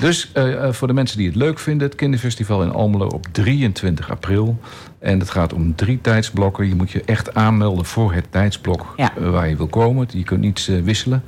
Dus 0.00 0.30
eh, 0.32 0.64
eh, 0.64 0.72
voor 0.72 0.88
de 0.88 0.94
mensen 0.94 1.18
die 1.18 1.26
het 1.26 1.36
leuk 1.36 1.58
vinden... 1.58 1.86
het 1.86 1.96
kinderfestival 1.96 2.62
in 2.62 2.72
Almelo 2.72 3.06
op 3.06 3.26
23 3.32 4.10
april. 4.10 4.58
En 4.98 5.18
het 5.18 5.30
gaat 5.30 5.52
om 5.52 5.74
drie 5.74 6.00
tijdsblokken. 6.00 6.68
Je 6.68 6.74
moet 6.74 6.90
je 6.90 7.02
echt 7.04 7.34
aanmelden 7.34 7.84
voor 7.84 8.12
het 8.12 8.26
tijdsblok 8.30 8.92
Ja. 8.96 9.12
eh, 9.16 9.30
waar 9.30 9.48
je 9.48 9.56
wil 9.56 9.66
komen. 9.66 10.06
Je 10.10 10.22
kunt 10.24 10.40
niet 10.40 10.66
eh, 10.70 10.80
wisselen. 10.82 11.22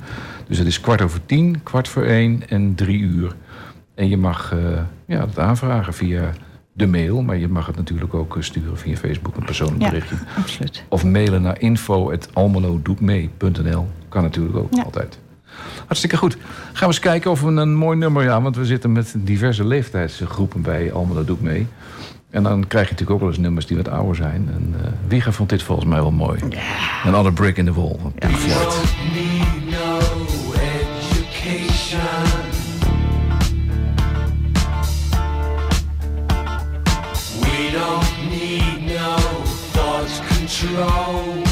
Dus 0.47 0.57
het 0.57 0.67
is 0.67 0.79
kwart 0.81 1.01
over 1.01 1.19
tien, 1.25 1.63
kwart 1.63 1.87
voor 1.87 2.03
één 2.03 2.49
en 2.49 2.75
drie 2.75 2.99
uur. 2.99 3.35
En 3.97 4.09
je 4.09 4.17
mag 4.17 4.51
eh, 4.51 4.57
ja, 5.05 5.19
dat 5.19 5.39
aanvragen 5.39 5.93
via 5.93 6.33
de 6.73 6.87
mail. 6.87 7.21
Maar 7.21 7.37
je 7.37 7.47
mag 7.47 7.65
het 7.65 7.75
natuurlijk 7.75 8.13
ook 8.13 8.35
eh, 8.35 8.41
sturen 8.41 8.77
via 8.77 8.95
Facebook, 8.95 9.35
een 9.35 9.45
persoonlijk 9.45 9.81
Ja, 9.81 9.89
berichtje. 9.89 10.15
absoluut. 10.37 10.83
Of 10.87 11.03
mailen 11.03 11.41
naar 11.41 11.59
info.almelodoetmee.nl. 11.61 13.87
Kan 14.09 14.21
natuurlijk 14.23 14.57
ook 14.57 14.73
Ja. 14.73 14.81
altijd. 14.83 15.19
Hartstikke 15.85 16.17
goed. 16.17 16.33
Gaan 16.37 16.73
we 16.73 16.85
eens 16.85 16.99
kijken 16.99 17.31
of 17.31 17.41
we 17.41 17.47
een 17.47 17.75
mooi 17.75 17.97
nummer... 17.97 18.23
Ja, 18.23 18.41
want 18.41 18.55
we 18.55 18.65
zitten 18.65 18.91
met 18.91 19.13
diverse 19.17 19.65
leeftijdsgroepen 19.65 20.61
bij 20.61 20.91
Almelo 20.93 21.23
Doet 21.23 21.41
Mee. 21.41 21.67
En 22.29 22.43
dan 22.43 22.67
krijg 22.67 22.85
je 22.85 22.91
natuurlijk 22.91 23.11
ook 23.11 23.19
wel 23.19 23.29
eens 23.29 23.37
nummers 23.37 23.65
die 23.65 23.77
wat 23.77 23.89
ouder 23.89 24.15
zijn. 24.15 24.49
En 24.53 24.75
eh 24.83 24.87
Wieger 25.07 25.33
vond 25.33 25.49
dit 25.49 25.63
volgens 25.63 25.87
mij 25.87 25.99
wel 26.01 26.11
mooi. 26.11 26.39
Een 26.43 26.53
Another 27.13 27.33
Brick 27.33 27.57
in 27.57 27.65
the 27.65 27.73
Wall 27.73 27.95
van 28.01 28.11
Pink 28.11 28.35
Floyd. 28.35 28.83
Control. 40.59 41.46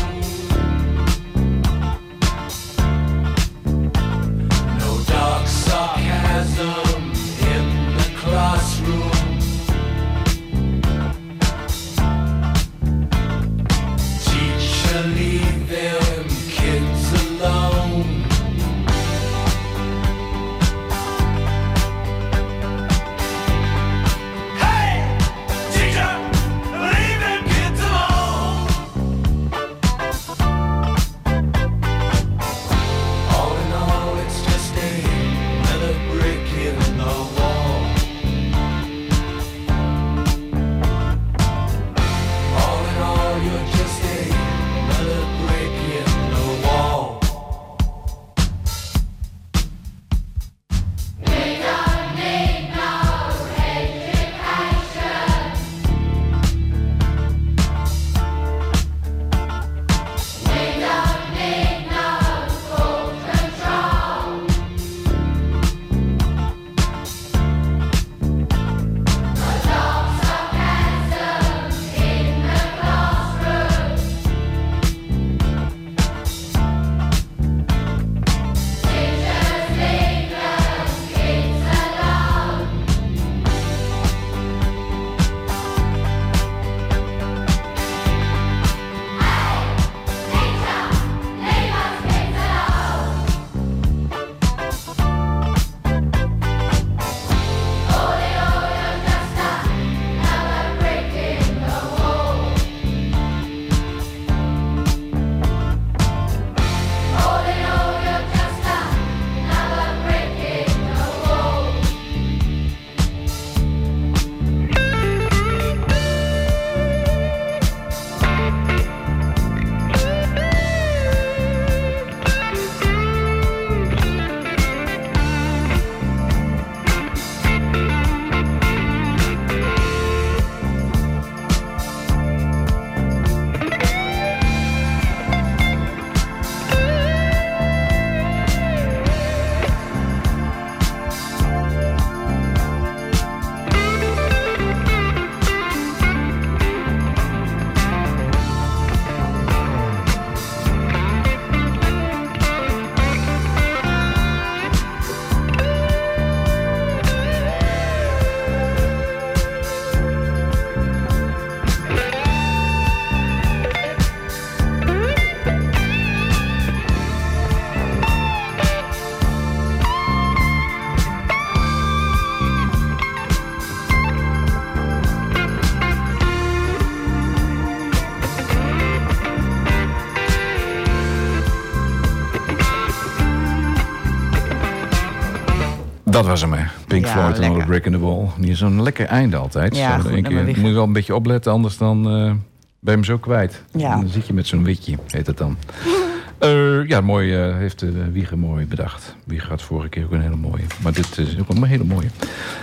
Dat 186.15 186.25
was 186.25 186.41
hem, 186.41 186.53
hè. 186.53 186.65
Pink 186.87 187.05
Ja, 187.05 187.11
Floyd, 187.11 187.27
Another 187.27 187.49
lekker. 187.49 187.65
Brick 187.65 187.85
in 187.85 187.91
the 187.91 187.99
Wall. 187.99 188.27
Is 188.41 188.57
zo'n 188.57 188.81
lekker 188.81 189.05
einde 189.05 189.37
altijd. 189.37 189.75
Ja, 189.75 190.01
Zo, 190.01 190.09
goed 190.09 190.31
moet 190.31 190.55
je 190.57 190.71
wel 190.71 190.83
een 190.83 190.93
beetje 190.93 191.15
opletten, 191.15 191.51
anders 191.51 191.77
dan 191.77 191.97
eh, 191.97 192.11
ben 192.13 192.37
je 192.79 192.91
hem 192.91 193.03
zo 193.03 193.17
kwijt. 193.17 193.63
Ja. 193.71 193.93
En 193.93 193.99
dan 193.99 194.09
zit 194.09 194.27
je 194.27 194.33
met 194.33 194.47
zo'n 194.47 194.63
witje, 194.63 194.97
heet 195.07 195.27
het 195.27 195.37
dan. 195.37 195.57
Eh, 196.39 196.87
ja, 196.87 197.01
mooi 197.01 197.35
eh, 197.35 197.55
heeft 197.57 197.81
uh, 197.81 197.89
Wieger 198.11 198.37
mooi 198.37 198.65
bedacht. 198.65 199.15
Wieger 199.25 199.49
had 199.49 199.61
vorige 199.61 199.89
keer 199.89 200.03
ook 200.03 200.11
een 200.11 200.21
hele 200.21 200.35
mooie. 200.35 200.63
Maar 200.81 200.93
dit 200.93 201.17
is 201.17 201.39
ook 201.39 201.49
een 201.49 201.63
hele 201.63 201.83
mooie. 201.83 202.07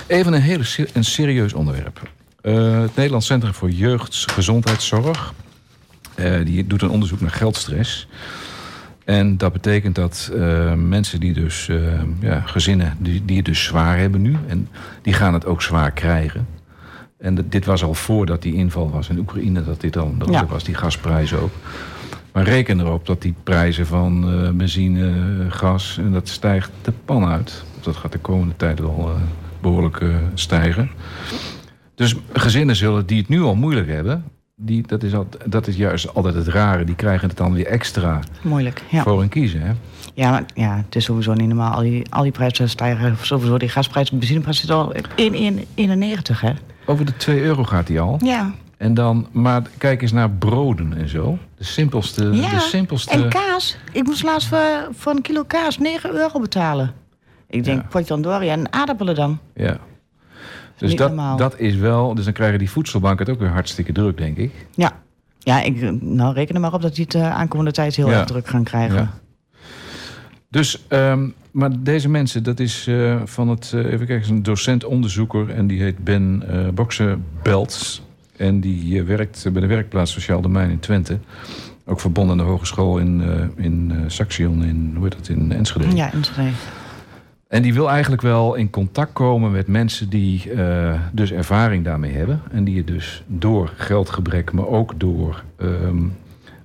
Even 0.06 0.32
een, 0.32 0.40
hele, 0.40 0.64
een 0.92 1.04
serieus 1.04 1.52
onderwerp. 1.52 2.00
Het 2.40 2.96
Nederlands 2.96 3.26
Centrum 3.26 3.54
voor 3.54 3.70
Jeugdgezondheidszorg... 3.70 5.32
die 6.44 6.66
doet 6.66 6.82
een 6.82 6.90
onderzoek 6.90 7.20
naar 7.20 7.30
geldstress... 7.30 8.08
En 9.04 9.36
dat 9.36 9.52
betekent 9.52 9.94
dat 9.94 10.30
eh, 10.34 10.74
mensen 10.74 11.20
die 11.20 11.32
dus, 11.32 11.68
eh, 11.68 11.78
ja, 12.20 12.40
gezinnen 12.40 12.96
die, 12.98 13.24
die 13.24 13.36
het 13.36 13.44
dus 13.44 13.64
zwaar 13.64 13.98
hebben 13.98 14.22
nu, 14.22 14.36
en 14.46 14.68
die 15.02 15.12
gaan 15.12 15.34
het 15.34 15.46
ook 15.46 15.62
zwaar 15.62 15.90
krijgen. 15.90 16.46
En 17.18 17.46
dit 17.48 17.64
was 17.64 17.84
al 17.84 17.94
voordat 17.94 18.42
die 18.42 18.54
inval 18.54 18.90
was 18.90 19.08
in 19.08 19.18
Oekraïne, 19.18 19.64
dat 19.64 19.80
dit 19.80 19.96
al 19.96 20.14
dat 20.18 20.28
Ja. 20.28 20.46
was, 20.46 20.64
die 20.64 20.74
gasprijzen 20.74 21.40
ook. 21.40 21.52
Maar 22.32 22.44
reken 22.44 22.80
erop 22.80 23.06
dat 23.06 23.22
die 23.22 23.34
prijzen 23.42 23.86
van 23.86 24.32
eh, 24.32 24.50
benzine, 24.50 25.12
gas, 25.48 25.98
en 25.98 26.12
dat 26.12 26.28
stijgt 26.28 26.70
de 26.82 26.92
pan 27.04 27.24
uit. 27.24 27.64
Dat 27.80 27.96
gaat 27.96 28.12
de 28.12 28.18
komende 28.18 28.56
tijd 28.56 28.78
wel 28.78 29.10
eh, 29.14 29.22
behoorlijk 29.60 30.00
eh, 30.00 30.08
stijgen. 30.34 30.90
Dus 31.94 32.16
gezinnen 32.32 32.76
zullen 32.76 33.06
die 33.06 33.18
het 33.18 33.28
nu 33.28 33.42
al 33.42 33.54
moeilijk 33.54 33.88
hebben, 33.88 34.24
die, 34.64 34.86
dat, 34.86 35.02
is 35.02 35.14
al, 35.14 35.26
dat 35.46 35.66
is 35.66 35.76
juist 35.76 36.14
altijd 36.14 36.34
het 36.34 36.48
rare, 36.48 36.84
die 36.84 36.94
krijgen 36.94 37.28
het 37.28 37.36
dan 37.36 37.52
weer 37.52 37.66
extra 37.66 38.20
Moeilijk, 38.42 38.82
ja. 38.90 39.02
voor 39.02 39.18
hun 39.18 39.28
kiezen. 39.28 39.60
Hè? 39.60 39.72
Ja, 40.14 40.30
maar, 40.30 40.44
ja, 40.54 40.76
het 40.76 40.96
is 40.96 41.04
sowieso 41.04 41.32
niet 41.34 41.48
normaal. 41.48 41.72
Al 41.72 41.80
die, 41.80 42.06
al 42.10 42.22
die 42.22 42.32
prijzen 42.32 42.68
stijgen 42.68 43.16
sowieso. 43.20 43.58
Die 43.58 43.68
gasprijs, 43.68 44.10
de 44.10 44.16
benzineprijs 44.16 44.60
zit 44.60 44.70
al 44.70 44.94
in 45.16 45.66
1,91, 45.76 46.40
hè? 46.40 46.52
Over 46.86 47.04
de 47.04 47.16
2 47.16 47.42
euro 47.42 47.64
gaat 47.64 47.86
die 47.86 48.00
al. 48.00 48.18
Ja. 48.24 48.52
En 48.76 48.94
dan, 48.94 49.26
maar 49.32 49.62
kijk 49.78 50.02
eens 50.02 50.12
naar 50.12 50.30
broden 50.30 50.96
en 50.96 51.08
zo. 51.08 51.38
De 51.56 51.64
simpelste. 51.64 52.24
ja. 52.32 52.50
De 52.50 52.58
simpelste 52.60 53.10
En 53.10 53.28
kaas. 53.28 53.76
Ik 53.92 54.04
moest 54.04 54.22
laatst 54.22 54.48
voor, 54.48 54.88
voor 54.90 55.12
een 55.12 55.22
kilo 55.22 55.42
kaas 55.46 55.78
9 55.78 56.12
euro 56.14 56.40
betalen. 56.40 56.92
Ik 57.48 57.64
denk, 57.64 57.82
Ja. 57.82 57.88
potjandori 57.88 58.48
en 58.48 58.72
aardappelen 58.72 59.14
dan. 59.14 59.38
ja. 59.54 59.78
Dus 60.82 60.90
Niet 60.90 60.98
dat, 60.98 61.08
normaal. 61.08 61.36
dat 61.36 61.58
is 61.58 61.74
wel... 61.76 62.14
Dus 62.14 62.24
dan 62.24 62.32
krijgen 62.32 62.58
die 62.58 62.70
voedselbanken 62.70 63.26
het 63.26 63.34
ook 63.34 63.40
weer 63.40 63.50
hartstikke 63.50 63.92
druk, 63.92 64.16
denk 64.16 64.36
ik. 64.36 64.66
Ja, 64.74 64.92
ja 65.38 65.60
ik, 65.62 66.02
nou, 66.02 66.34
reken 66.34 66.54
er 66.54 66.60
maar 66.60 66.72
op 66.72 66.82
dat 66.82 66.94
die 66.94 67.04
het 67.04 67.12
de 67.12 67.22
aankomende 67.22 67.72
tijd 67.72 67.96
heel 67.96 68.10
Ja. 68.10 68.18
erg 68.18 68.26
druk 68.26 68.48
gaan 68.48 68.64
krijgen. 68.64 68.96
Ja. 68.96 69.12
Dus, 70.48 70.84
ehm, 70.88 71.28
maar 71.50 71.70
deze 71.82 72.08
mensen, 72.08 72.42
dat 72.42 72.60
is 72.60 72.86
eh, 72.86 73.20
van 73.24 73.48
het, 73.48 73.72
eh, 73.74 73.92
even 73.92 74.06
kijken, 74.06 74.30
een 74.30 74.42
docent-onderzoeker 74.42 75.50
en 75.50 75.66
die 75.66 75.82
heet 75.82 76.04
Ben 76.04 76.42
eh 76.48 76.68
Bokse-Belts. 76.74 78.02
En 78.36 78.60
die 78.60 78.98
eh, 79.00 79.06
werkt 79.06 79.46
bij 79.52 79.60
de 79.60 79.66
werkplaats 79.68 80.12
Sociaal 80.12 80.40
Domein 80.40 80.70
in 80.70 80.78
Twente. 80.80 81.18
Ook 81.86 82.00
verbonden 82.00 82.32
aan 82.38 82.44
de 82.44 82.50
hogeschool 82.50 82.98
in, 82.98 83.22
eh, 83.22 83.64
in 83.64 83.90
eh, 83.94 83.98
Saxion, 84.06 84.64
in, 84.64 84.92
hoe 84.94 85.02
heet 85.04 85.12
dat, 85.12 85.28
in 85.28 85.52
Enschede. 85.52 85.96
Ja, 85.96 86.12
Enschede. 86.12 86.50
En 87.52 87.62
die 87.62 87.74
wil 87.74 87.90
eigenlijk 87.90 88.22
wel 88.22 88.54
in 88.54 88.70
contact 88.70 89.12
komen 89.12 89.50
met 89.50 89.66
mensen 89.66 90.08
die 90.08 90.52
eh, 90.52 91.00
dus 91.12 91.32
ervaring 91.32 91.84
daarmee 91.84 92.12
hebben. 92.12 92.40
En 92.50 92.64
die 92.64 92.76
het 92.76 92.86
dus 92.86 93.22
door 93.26 93.72
geldgebrek, 93.76 94.52
maar 94.52 94.66
ook 94.66 95.00
door 95.00 95.42
ehm, 95.56 96.02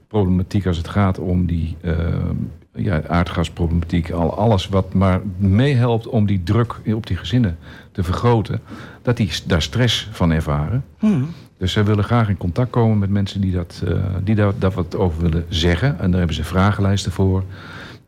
problematiek 0.08 0.66
als 0.66 0.78
het 0.78 0.88
gaat 0.88 1.20
om 1.20 1.46
die 1.46 1.78
ehm, 1.82 2.36
ja, 2.76 3.02
aardgasproblematiek. 3.08 4.12
Al, 4.12 4.38
alles 4.38 4.68
wat 4.68 4.94
maar 4.94 5.22
meehelpt 5.38 6.08
om 6.08 6.26
die 6.26 6.44
druk 6.44 6.76
op 6.94 7.08
die 7.08 7.18
gezinnen 7.18 7.58
te 7.92 8.04
vergroten. 8.04 8.62
Dat 9.02 9.18
die 9.18 9.32
daar 9.46 9.62
stress 9.62 10.10
van 10.12 10.32
ervaren. 10.32 10.84
Hm. 10.98 11.24
Dus 11.58 11.72
zij 11.72 11.86
willen 11.86 12.04
graag 12.04 12.30
in 12.30 12.38
contact 12.38 12.70
komen 12.70 12.98
met 12.98 13.10
mensen 13.10 13.42
die, 13.42 13.52
dat, 13.52 13.82
eh, 13.88 13.94
die 14.24 14.36
daar, 14.36 14.54
daar 14.60 14.72
wat 14.72 14.96
over 14.96 15.22
willen 15.22 15.46
zeggen. 15.50 16.00
En 16.00 16.10
daar 16.10 16.20
hebben 16.20 16.36
ze 16.36 16.44
vragenlijsten 16.44 17.12
voor. 17.12 17.44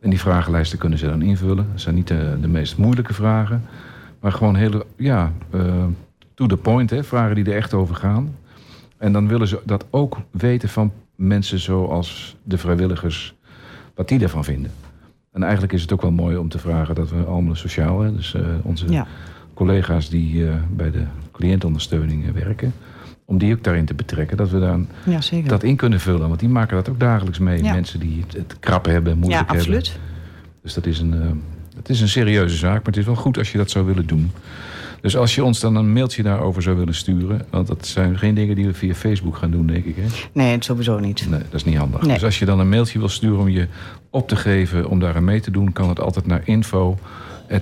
En 0.00 0.10
die 0.10 0.20
vragenlijsten 0.20 0.78
kunnen 0.78 0.98
ze 0.98 1.06
dan 1.06 1.22
invullen. 1.22 1.66
Dat 1.72 1.80
zijn 1.80 1.94
niet 1.94 2.08
de, 2.08 2.36
de 2.40 2.48
meest 2.48 2.76
moeilijke 2.76 3.14
vragen. 3.14 3.64
Maar 4.20 4.32
gewoon 4.32 4.54
hele, 4.54 4.86
ja, 4.96 5.32
eh, 5.50 5.84
to 6.34 6.46
the 6.46 6.56
point. 6.56 6.90
Hè? 6.90 7.04
Vragen 7.04 7.34
die 7.34 7.44
er 7.44 7.56
echt 7.56 7.74
over 7.74 7.94
gaan. 7.94 8.34
En 8.96 9.12
dan 9.12 9.28
willen 9.28 9.48
ze 9.48 9.60
dat 9.64 9.86
ook 9.90 10.18
weten 10.30 10.68
van 10.68 10.92
mensen 11.14 11.58
zoals 11.58 12.36
de 12.42 12.58
vrijwilligers. 12.58 13.34
Wat 13.94 14.08
die 14.08 14.18
daarvan 14.18 14.44
vinden. 14.44 14.70
En 15.32 15.42
eigenlijk 15.42 15.72
is 15.72 15.82
het 15.82 15.92
ook 15.92 16.02
wel 16.02 16.10
mooi 16.10 16.36
om 16.36 16.48
te 16.48 16.58
vragen 16.58 16.94
dat 16.94 17.10
we 17.10 17.22
allemaal 17.24 17.54
sociaal... 17.54 18.00
Hè, 18.00 18.14
dus 18.16 18.34
eh, 18.34 18.42
onze 18.62 18.92
Ja. 18.92 19.06
collega's 19.54 20.08
die 20.08 20.48
eh, 20.48 20.54
bij 20.70 20.90
de 20.90 21.04
cliëntondersteuning 21.32 22.32
werken... 22.32 22.72
om 23.30 23.38
die 23.38 23.54
ook 23.54 23.64
daarin 23.64 23.84
te 23.84 23.94
betrekken. 23.94 24.36
Dat 24.36 24.50
we 24.50 24.60
dan 24.60 24.86
ja, 25.04 25.20
zeker. 25.20 25.48
dat 25.48 25.62
in 25.62 25.76
kunnen 25.76 26.00
vullen. 26.00 26.28
Want 26.28 26.40
die 26.40 26.48
maken 26.48 26.76
dat 26.76 26.88
ook 26.88 27.00
dagelijks 27.00 27.38
mee. 27.38 27.62
Ja. 27.62 27.72
Mensen 27.72 28.00
die 28.00 28.24
het, 28.26 28.32
het 28.32 28.56
krap 28.60 28.84
hebben, 28.84 29.18
moeilijk 29.18 29.40
ja, 29.40 29.56
hebben. 29.56 29.56
absoluut. 29.56 29.98
Dus 30.62 30.74
dat 30.74 30.86
is, 30.86 30.98
een, 30.98 31.12
eh, 31.12 31.30
het 31.76 31.88
is 31.88 32.00
een 32.00 32.08
serieuze 32.08 32.56
zaak. 32.56 32.74
Maar 32.74 32.84
het 32.84 32.96
is 32.96 33.04
wel 33.04 33.14
goed 33.14 33.38
als 33.38 33.52
je 33.52 33.58
dat 33.58 33.70
zou 33.70 33.86
willen 33.86 34.06
doen. 34.06 34.32
Dus 35.00 35.16
als 35.16 35.34
je 35.34 35.44
ons 35.44 35.60
dan 35.60 35.76
een 35.76 35.92
mailtje 35.92 36.22
daarover 36.22 36.62
zou 36.62 36.76
willen 36.76 36.94
sturen... 36.94 37.46
want 37.50 37.66
dat 37.66 37.86
zijn 37.86 38.18
geen 38.18 38.34
dingen 38.34 38.54
die 38.54 38.66
we 38.66 38.74
via 38.74 38.94
Facebook 38.94 39.36
gaan 39.36 39.50
doen, 39.50 39.66
denk 39.66 39.84
ik. 39.84 39.96
Hè? 39.96 40.06
Nee, 40.32 40.56
sowieso 40.58 40.98
niet. 40.98 41.26
Nee, 41.30 41.40
dat 41.40 41.54
is 41.54 41.64
niet 41.64 41.76
handig. 41.76 42.02
Nee. 42.02 42.14
Dus 42.14 42.24
als 42.24 42.38
je 42.38 42.44
dan 42.44 42.60
een 42.60 42.68
mailtje 42.68 42.98
wil 42.98 43.08
sturen 43.08 43.38
om 43.38 43.48
je 43.48 43.66
op 44.10 44.28
te 44.28 44.36
geven... 44.36 44.88
om 44.88 45.00
daar 45.00 45.16
aan 45.16 45.24
mee 45.24 45.40
te 45.40 45.50
doen, 45.50 45.72
kan 45.72 45.88
het 45.88 46.00
altijd 46.00 46.26
naar 46.26 46.42
info... 46.44 46.98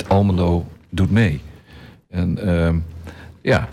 Almelo 0.07 0.67
doet 0.89 1.11
mee. 1.11 1.41
En 2.09 2.39
ehm, 2.39 2.79
ja, 3.43 3.69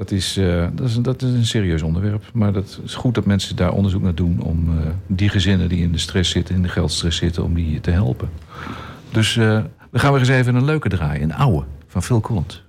dat 0.00 0.10
is, 0.10 0.36
eh, 0.36 0.68
dat, 0.72 0.88
is, 0.88 0.94
dat 0.94 1.22
is 1.22 1.32
een 1.32 1.46
serieus 1.46 1.82
onderwerp. 1.82 2.30
Maar 2.32 2.52
dat 2.52 2.80
is 2.84 2.94
goed 2.94 3.14
dat 3.14 3.24
mensen 3.24 3.56
daar 3.56 3.72
onderzoek 3.72 4.02
naar 4.02 4.14
doen... 4.14 4.42
om 4.42 4.78
eh, 4.78 4.86
die 5.06 5.28
gezinnen 5.28 5.68
die 5.68 5.82
in 5.82 5.92
de 5.92 5.98
stress 5.98 6.30
zitten, 6.30 6.54
in 6.54 6.62
de 6.62 6.68
geldstress 6.68 7.18
zitten... 7.18 7.44
om 7.44 7.54
die 7.54 7.80
te 7.80 7.90
helpen. 7.90 8.30
Dus 9.10 9.36
eh, 9.36 9.64
we 9.90 9.98
gaan 9.98 10.10
weer 10.10 10.20
eens 10.20 10.28
even 10.28 10.54
een 10.54 10.64
leuke 10.64 10.88
draaien. 10.88 11.22
Een 11.22 11.34
oude, 11.34 11.66
van 11.86 12.02
Phil 12.02 12.20
Collins. 12.20 12.64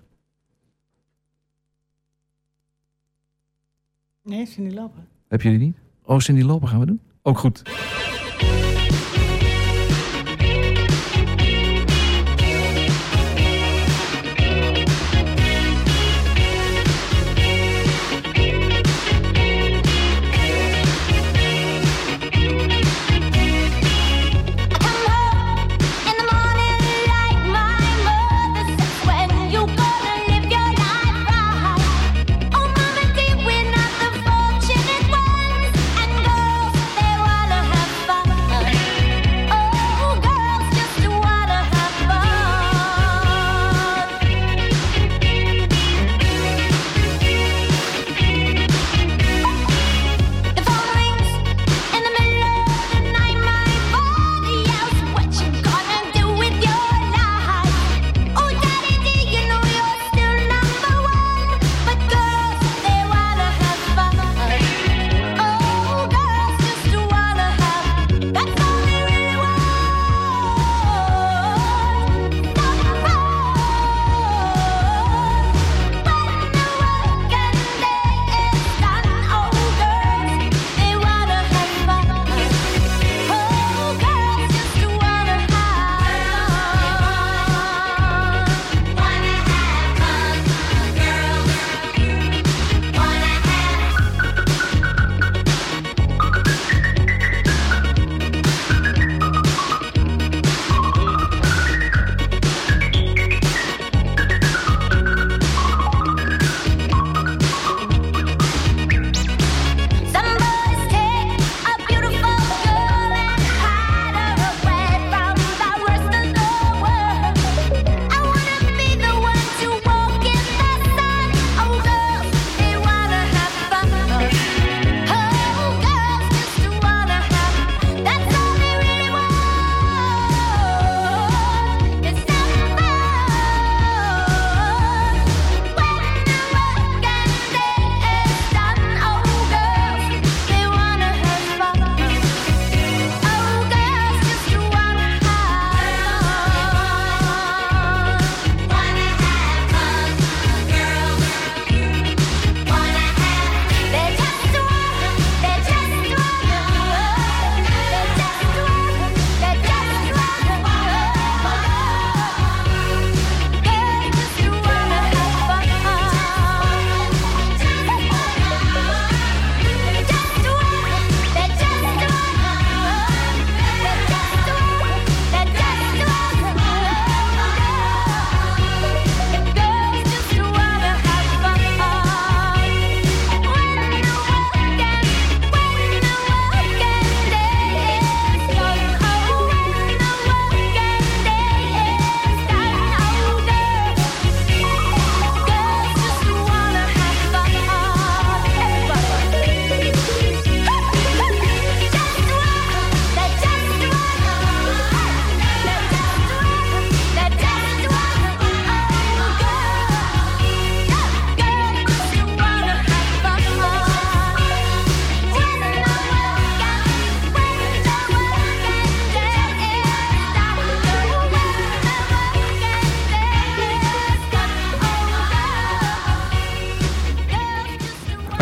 Nee, 4.23 4.49
niet 4.57 4.73
lopen. 4.73 5.07
Heb 5.27 5.41
je 5.41 5.49
die 5.49 5.59
niet? 5.59 5.77
Oh, 6.03 6.19
Cindy 6.19 6.41
Lopen 6.41 6.67
gaan 6.67 6.79
we 6.79 6.86
doen? 6.86 6.99
Ook 7.21 7.38
goed. 7.38 7.61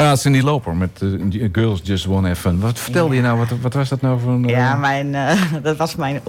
Ja, 0.09 0.15
Cindy 0.15 0.41
Loper 0.41 0.75
met 0.75 1.01
eh, 1.01 1.49
Girls 1.51 1.79
Just 1.83 2.05
Wanna 2.05 2.27
Have 2.27 2.41
Fun. 2.41 2.59
Wat 2.59 2.79
vertelde 2.79 3.15
je 3.15 3.21
nou? 3.21 3.37
Wat, 3.37 3.47
wat 3.61 3.73
was 3.73 3.89
dat 3.89 4.01
nou 4.01 4.19
voor 4.19 4.31
een... 4.31 4.47
Ja, 4.47 4.75
mijn, 4.75 5.15
eh, 5.15 5.41
dat 5.63 5.77
was 5.77 5.95
mijn 5.95 6.19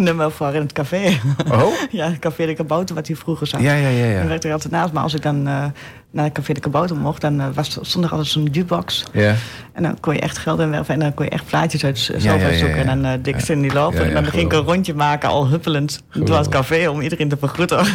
openingsnummer 0.00 0.30
voor 0.30 0.54
in 0.54 0.60
het 0.60 0.72
café. 0.72 1.18
Oh? 1.50 1.72
ja, 1.90 2.12
Café 2.20 2.46
de 2.46 2.54
Kabouter, 2.54 2.94
wat 2.94 3.06
hij 3.06 3.16
vroeger 3.16 3.46
zag. 3.46 3.60
Ja, 3.60 3.74
ja, 3.74 3.88
ja. 3.88 4.04
En 4.04 4.22
ja. 4.22 4.26
werkte 4.26 4.46
er 4.46 4.54
altijd 4.54 4.72
naast. 4.72 4.92
Maar 4.92 5.02
als 5.02 5.14
ik 5.14 5.22
dan 5.22 5.46
eh, 5.46 5.64
naar 6.10 6.24
het 6.24 6.32
Café 6.32 6.52
de 6.52 6.60
Kabouter 6.60 6.96
mocht... 6.96 7.20
dan 7.20 7.40
eh, 7.40 7.46
was, 7.54 7.78
stond 7.80 8.04
er 8.04 8.10
altijd 8.10 8.28
zo'n 8.28 8.48
jukebox. 8.52 9.04
ja. 9.12 9.34
En 9.72 9.82
dan 9.82 10.00
kon 10.00 10.14
je 10.14 10.20
echt 10.20 10.38
geld 10.38 10.60
inwerven. 10.60 10.94
En 10.94 11.00
dan 11.00 11.14
kon 11.14 11.24
je 11.24 11.30
echt 11.30 11.46
plaatjes 11.46 11.84
uit 11.84 11.98
zelf 11.98 12.22
ja, 12.22 12.34
ja, 12.34 12.44
uitzoeken. 12.44 12.76
ja. 12.76 12.84
En 12.84 13.02
dan 13.02 13.12
uh, 13.12 13.18
dik 13.22 13.40
Cindy 13.40 13.68
Loper. 13.74 13.98
Ja, 13.98 14.02
ja, 14.02 14.08
en 14.16 14.22
dan 14.22 14.32
ging 14.32 14.44
ik 14.44 14.52
een 14.52 14.64
rondje 14.64 14.94
maken, 14.94 15.28
al 15.28 15.48
huppelend... 15.48 16.02
door 16.12 16.36
het 16.36 16.48
café 16.48 16.88
om 16.88 17.00
iedereen 17.00 17.28
te 17.28 17.36
begroeten. 17.36 17.86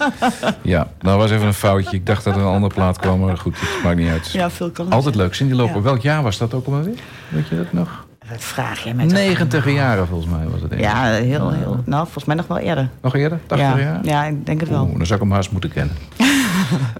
ja, 0.62 0.88
nou 1.00 1.18
was 1.18 1.30
even 1.30 1.46
een 1.46 1.54
foutje. 1.54 1.96
Ik 1.96 2.06
dacht 2.06 2.24
dat 2.24 2.34
er 2.34 2.40
een 2.40 2.46
andere 2.46 2.74
plaat 2.74 2.98
kwam, 2.98 3.20
maar 3.20 3.38
goed, 3.38 3.60
het 3.60 3.82
maakt 3.82 3.96
niet 3.96 4.10
uit. 4.10 4.30
ja, 4.32 4.50
veel 4.50 4.70
kan. 4.70 4.90
Altijd 4.90 5.14
leuk. 5.14 5.34
Cindy 5.34 5.54
Loper, 5.54 5.76
Ja. 5.76 5.82
welk 5.82 6.00
jaar 6.00 6.22
was 6.22 6.38
dat 6.38 6.54
ook 6.54 6.66
alweer? 6.66 6.94
Weet 7.28 7.48
je 7.48 7.56
dat 7.56 7.72
nog? 7.72 8.01
Wat 8.30 8.44
vraag 8.44 8.84
je 8.84 8.94
met 8.94 9.12
90 9.12 9.72
jaren 9.72 10.06
volgens 10.06 10.30
mij 10.30 10.46
was 10.46 10.60
het. 10.60 10.74
Ja, 10.78 11.04
heel, 11.04 11.50
heel... 11.50 11.82
Nou, 11.84 12.02
volgens 12.02 12.24
mij 12.24 12.36
nog 12.36 12.46
wel 12.46 12.58
eerder. 12.58 12.88
Nog 13.00 13.16
eerder? 13.16 13.38
80 13.46 13.68
ja. 13.68 13.78
jaar? 13.78 14.04
ja, 14.04 14.24
ik 14.24 14.46
denk 14.46 14.60
het 14.60 14.68
wel. 14.68 14.82
Oeh, 14.82 14.96
dan 14.96 15.06
zou 15.06 15.20
ik 15.20 15.24
hem 15.24 15.34
haast 15.34 15.50
moeten 15.50 15.70
kennen. 15.72 15.96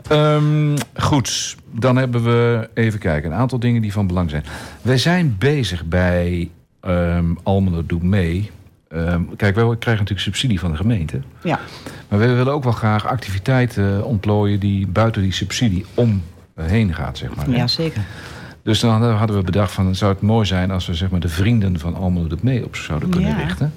Ehm, 0.09 0.77
goed, 0.97 1.57
dan 1.71 1.97
hebben 1.97 2.25
we 2.25 2.69
even 2.75 2.99
kijken. 2.99 3.33
Een 3.33 3.37
aantal 3.37 3.59
dingen 3.59 3.83
die 3.83 3.93
van 3.93 4.07
belang 4.07 4.31
zijn. 4.31 4.45
Wij 4.83 4.99
zijn 4.99 5.37
bezig 5.39 5.85
bij 5.85 6.51
ehm 6.81 7.25
Almelo 7.43 7.87
Doet 7.87 8.03
Mee. 8.03 8.51
Ehm, 8.89 9.23
kijk, 9.37 9.55
wij 9.55 9.65
krijgen 9.65 9.89
natuurlijk 9.89 10.21
subsidie 10.21 10.61
van 10.61 10.71
de 10.71 10.77
gemeente. 10.77 11.21
Ja. 11.43 11.61
Maar 12.09 12.19
we 12.19 12.27
willen 12.27 12.53
ook 12.53 12.65
wel 12.65 12.73
graag 12.73 13.07
activiteiten 13.07 14.05
ontplooien... 14.05 14.61
die 14.61 14.87
buiten 14.87 15.23
die 15.23 15.33
subsidie 15.33 15.85
omheen 15.95 16.95
gaat, 16.95 17.19
zeg 17.19 17.35
maar. 17.35 17.51
ja, 17.51 17.67
zeker. 17.67 18.03
Dus 18.63 18.81
dan 18.81 19.03
hadden 19.03 19.37
we 19.37 19.43
bedacht 19.43 19.73
van... 19.73 19.95
zou 19.95 20.13
het 20.13 20.21
mooi 20.23 20.47
zijn 20.47 20.71
als 20.71 20.87
we 20.87 20.95
zeg 20.95 21.11
maar, 21.11 21.21
de 21.21 21.29
vrienden 21.29 21.79
van 21.79 21.95
Almelo 21.95 22.27
Doet 22.27 22.43
Mee 22.43 22.65
op 22.65 22.77
zouden 22.77 23.09
kunnen 23.09 23.31
Ja. 23.31 23.37
richten. 23.37 23.73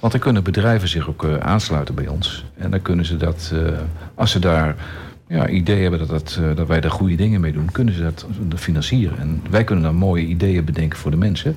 Want 0.00 0.12
dan 0.12 0.20
kunnen 0.22 0.42
bedrijven 0.42 0.88
zich 0.88 1.08
ook 1.08 1.24
eh, 1.24 1.36
aansluiten 1.36 1.94
bij 1.94 2.06
ons. 2.06 2.44
En 2.56 2.70
dan 2.70 2.82
kunnen 2.82 3.04
ze 3.04 3.16
dat, 3.16 3.52
eh, 3.54 3.72
als 4.14 4.30
ze 4.30 4.38
daar 4.38 4.76
ja, 5.28 5.48
idee 5.48 5.80
hebben 5.82 5.98
dat, 5.98 6.08
dat, 6.08 6.38
eh, 6.42 6.56
dat 6.56 6.66
wij 6.66 6.80
daar 6.80 6.90
goede 6.90 7.14
dingen 7.14 7.40
mee 7.40 7.52
doen... 7.52 7.70
kunnen 7.72 7.94
ze 7.94 8.02
dat 8.02 8.26
financieren. 8.56 9.18
En 9.18 9.42
wij 9.50 9.64
kunnen 9.64 9.84
dan 9.84 9.94
mooie 9.94 10.26
ideeën 10.26 10.64
bedenken 10.64 10.98
voor 10.98 11.10
de 11.10 11.16
mensen. 11.16 11.56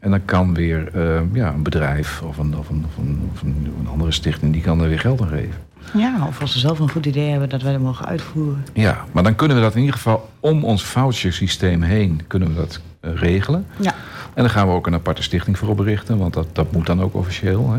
En 0.00 0.10
dan 0.10 0.24
kan 0.24 0.54
weer 0.54 0.90
ja, 1.32 1.52
een 1.52 1.62
bedrijf 1.62 2.22
of, 2.22 2.38
een, 2.38 2.56
of, 2.56 2.68
een, 2.68 2.84
of, 2.86 2.96
een, 2.96 3.30
of 3.32 3.42
een, 3.42 3.72
een 3.80 3.88
andere 3.88 4.12
stichting... 4.12 4.52
die 4.52 4.62
kan 4.62 4.80
er 4.80 4.88
weer 4.88 5.00
geld 5.00 5.20
aan 5.20 5.28
geven. 5.28 5.54
Ja, 5.94 6.26
of 6.26 6.40
als 6.40 6.52
ze 6.52 6.58
zelf 6.58 6.78
een 6.78 6.90
goed 6.90 7.06
idee 7.06 7.30
hebben 7.30 7.48
dat 7.48 7.62
wij 7.62 7.72
dat 7.72 7.80
mogen 7.80 8.06
uitvoeren. 8.06 8.64
Ja, 8.72 9.04
maar 9.12 9.22
dan 9.22 9.34
kunnen 9.34 9.56
we 9.56 9.62
dat 9.62 9.74
in 9.74 9.80
ieder 9.80 9.94
geval 9.94 10.30
om 10.40 10.64
ons 10.64 10.84
vouchersysteem 10.84 11.82
heen... 11.82 12.20
kunnen 12.26 12.48
we 12.48 12.54
dat 12.54 12.80
eh, 13.00 13.14
regelen. 13.14 13.66
Ja. 13.76 13.94
En 14.34 14.42
dan 14.42 14.50
gaan 14.50 14.66
we 14.66 14.72
ook 14.72 14.86
een 14.86 14.94
aparte 14.94 15.22
stichting 15.22 15.58
voor 15.58 15.68
oprichten, 15.68 16.18
want 16.18 16.34
dat, 16.34 16.46
dat 16.52 16.72
moet 16.72 16.86
dan 16.86 17.02
ook 17.02 17.14
officieel. 17.14 17.72
Hè? 17.72 17.78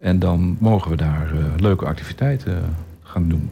En 0.00 0.18
dan 0.18 0.56
mogen 0.60 0.90
we 0.90 0.96
daar 0.96 1.30
eh, 1.30 1.44
leuke 1.56 1.86
activiteiten 1.86 2.56
eh, 2.56 2.62
gaan 3.02 3.28
doen. 3.28 3.50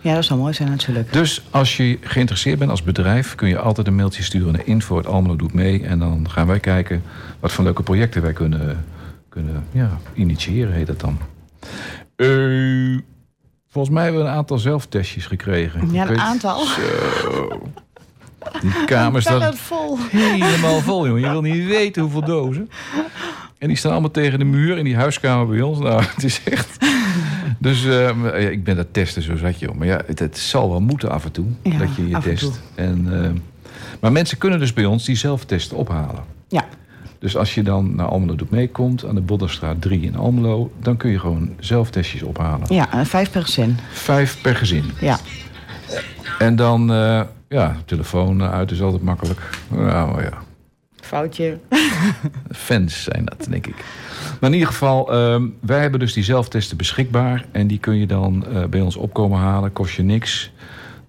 ja, 0.00 0.14
dat 0.14 0.24
zou 0.24 0.40
mooi 0.40 0.52
zijn 0.52 0.70
natuurlijk. 0.70 1.12
Dus 1.12 1.42
als 1.50 1.76
je 1.76 1.98
geïnteresseerd 2.00 2.58
bent 2.58 2.70
als 2.70 2.82
bedrijf, 2.82 3.34
kun 3.34 3.48
je 3.48 3.58
altijd 3.58 3.86
een 3.86 3.94
mailtje 3.94 4.22
sturen 4.22 4.52
naar 4.52 4.66
info. 4.66 4.96
Het 4.96 5.06
Almelo 5.06 5.36
doet 5.36 5.52
mee. 5.52 5.84
En 5.84 5.98
dan 5.98 6.30
gaan 6.30 6.46
wij 6.46 6.60
kijken 6.60 7.02
wat 7.40 7.52
voor 7.52 7.64
leuke 7.64 7.82
projecten 7.82 8.22
wij 8.22 8.32
kunnen, 8.32 8.84
kunnen 9.28 9.64
ja, 9.72 9.98
initiëren, 10.14 10.72
heet 10.72 10.86
dat 10.86 11.00
dan. 11.00 11.18
Volgens 13.70 13.94
mij 13.94 14.04
hebben 14.04 14.22
we 14.22 14.28
een 14.28 14.34
aantal 14.34 14.58
zelftestjes 14.58 15.26
gekregen. 15.26 15.92
Ja, 15.92 16.02
een 16.02 16.08
weet- 16.08 16.18
aantal. 16.18 16.64
Zo. 16.64 17.62
Die 18.60 18.84
kamer 18.86 19.22
staat 19.22 19.58
vol. 19.58 19.98
helemaal 20.10 20.80
vol, 20.80 21.06
jongen. 21.06 21.20
Je 21.22 21.30
wil 21.30 21.40
niet 21.42 21.66
weten 21.66 22.02
hoeveel 22.02 22.24
dozen. 22.24 22.70
En 23.58 23.68
die 23.68 23.76
staan 23.76 23.92
allemaal 23.92 24.10
tegen 24.10 24.38
de 24.38 24.44
muur 24.44 24.78
in 24.78 24.84
die 24.84 24.96
huiskamer 24.96 25.46
bij 25.46 25.60
ons. 25.60 25.78
Nou, 25.78 26.02
het 26.14 26.24
is 26.24 26.40
echt... 26.44 26.76
Dus 27.58 27.84
eh, 27.84 27.90
ja, 28.22 28.32
ik 28.32 28.64
ben 28.64 28.76
dat 28.76 28.86
testen, 28.92 29.22
zo 29.22 29.36
zat 29.36 29.58
je. 29.58 29.66
joh. 29.66 29.74
Maar 29.74 29.86
ja, 29.86 30.00
het, 30.06 30.18
het 30.18 30.38
zal 30.38 30.70
wel 30.70 30.80
moeten 30.80 31.10
af 31.10 31.24
en 31.24 31.32
toe, 31.32 31.46
Ja, 31.62 31.78
dat 31.78 31.94
je 31.96 32.08
je 32.08 32.14
en 32.14 32.20
test. 32.20 32.60
En, 32.74 33.24
eh, 33.24 33.30
maar 34.00 34.12
mensen 34.12 34.38
kunnen 34.38 34.58
dus 34.58 34.72
bij 34.72 34.84
ons 34.84 35.04
die 35.04 35.16
zelftesten 35.16 35.76
ophalen. 35.76 36.24
Ja, 36.48 36.64
Dus 37.20 37.36
als 37.36 37.54
je 37.54 37.62
dan 37.62 37.94
naar 37.94 38.06
Almelo 38.06 38.34
doet 38.34 38.50
meekomt, 38.50 39.06
aan 39.06 39.14
de 39.14 39.20
Bodderstraat 39.20 39.80
3 39.82 40.00
in 40.00 40.16
Almelo... 40.16 40.72
dan 40.78 40.96
kun 40.96 41.10
je 41.10 41.18
gewoon 41.18 41.50
zelftestjes 41.58 42.22
ophalen. 42.22 42.74
ja 42.74 43.06
vijf 43.06 43.30
per 43.30 43.42
gezin. 43.42 43.78
Vijf 43.92 44.40
per 44.40 44.56
gezin. 44.56 44.84
Ja. 45.00 45.18
En 46.38 46.56
dan, 46.56 46.92
eh, 46.92 47.20
ja, 47.48 47.76
telefoon 47.84 48.42
uit 48.42 48.70
is 48.70 48.82
altijd 48.82 49.02
makkelijk. 49.02 49.40
Nou 49.68 50.22
ja, 50.22 50.32
Foutje. 51.10 51.58
fans 52.66 53.02
zijn 53.02 53.24
dat, 53.24 53.46
denk 53.50 53.66
ik. 53.66 53.84
Maar 54.40 54.50
in 54.50 54.56
ieder 54.56 54.68
geval, 54.68 55.12
ehm, 55.12 55.46
wij 55.60 55.80
hebben 55.80 56.00
dus 56.00 56.12
die 56.12 56.24
zelftesten 56.24 56.76
beschikbaar. 56.76 57.44
En 57.52 57.66
die 57.66 57.78
kun 57.78 57.96
je 57.96 58.06
dan 58.06 58.46
eh, 58.46 58.64
bij 58.64 58.80
ons 58.80 58.96
opkomen 58.96 59.38
halen. 59.38 59.72
Kost 59.72 59.94
je 59.94 60.02
niks. 60.02 60.52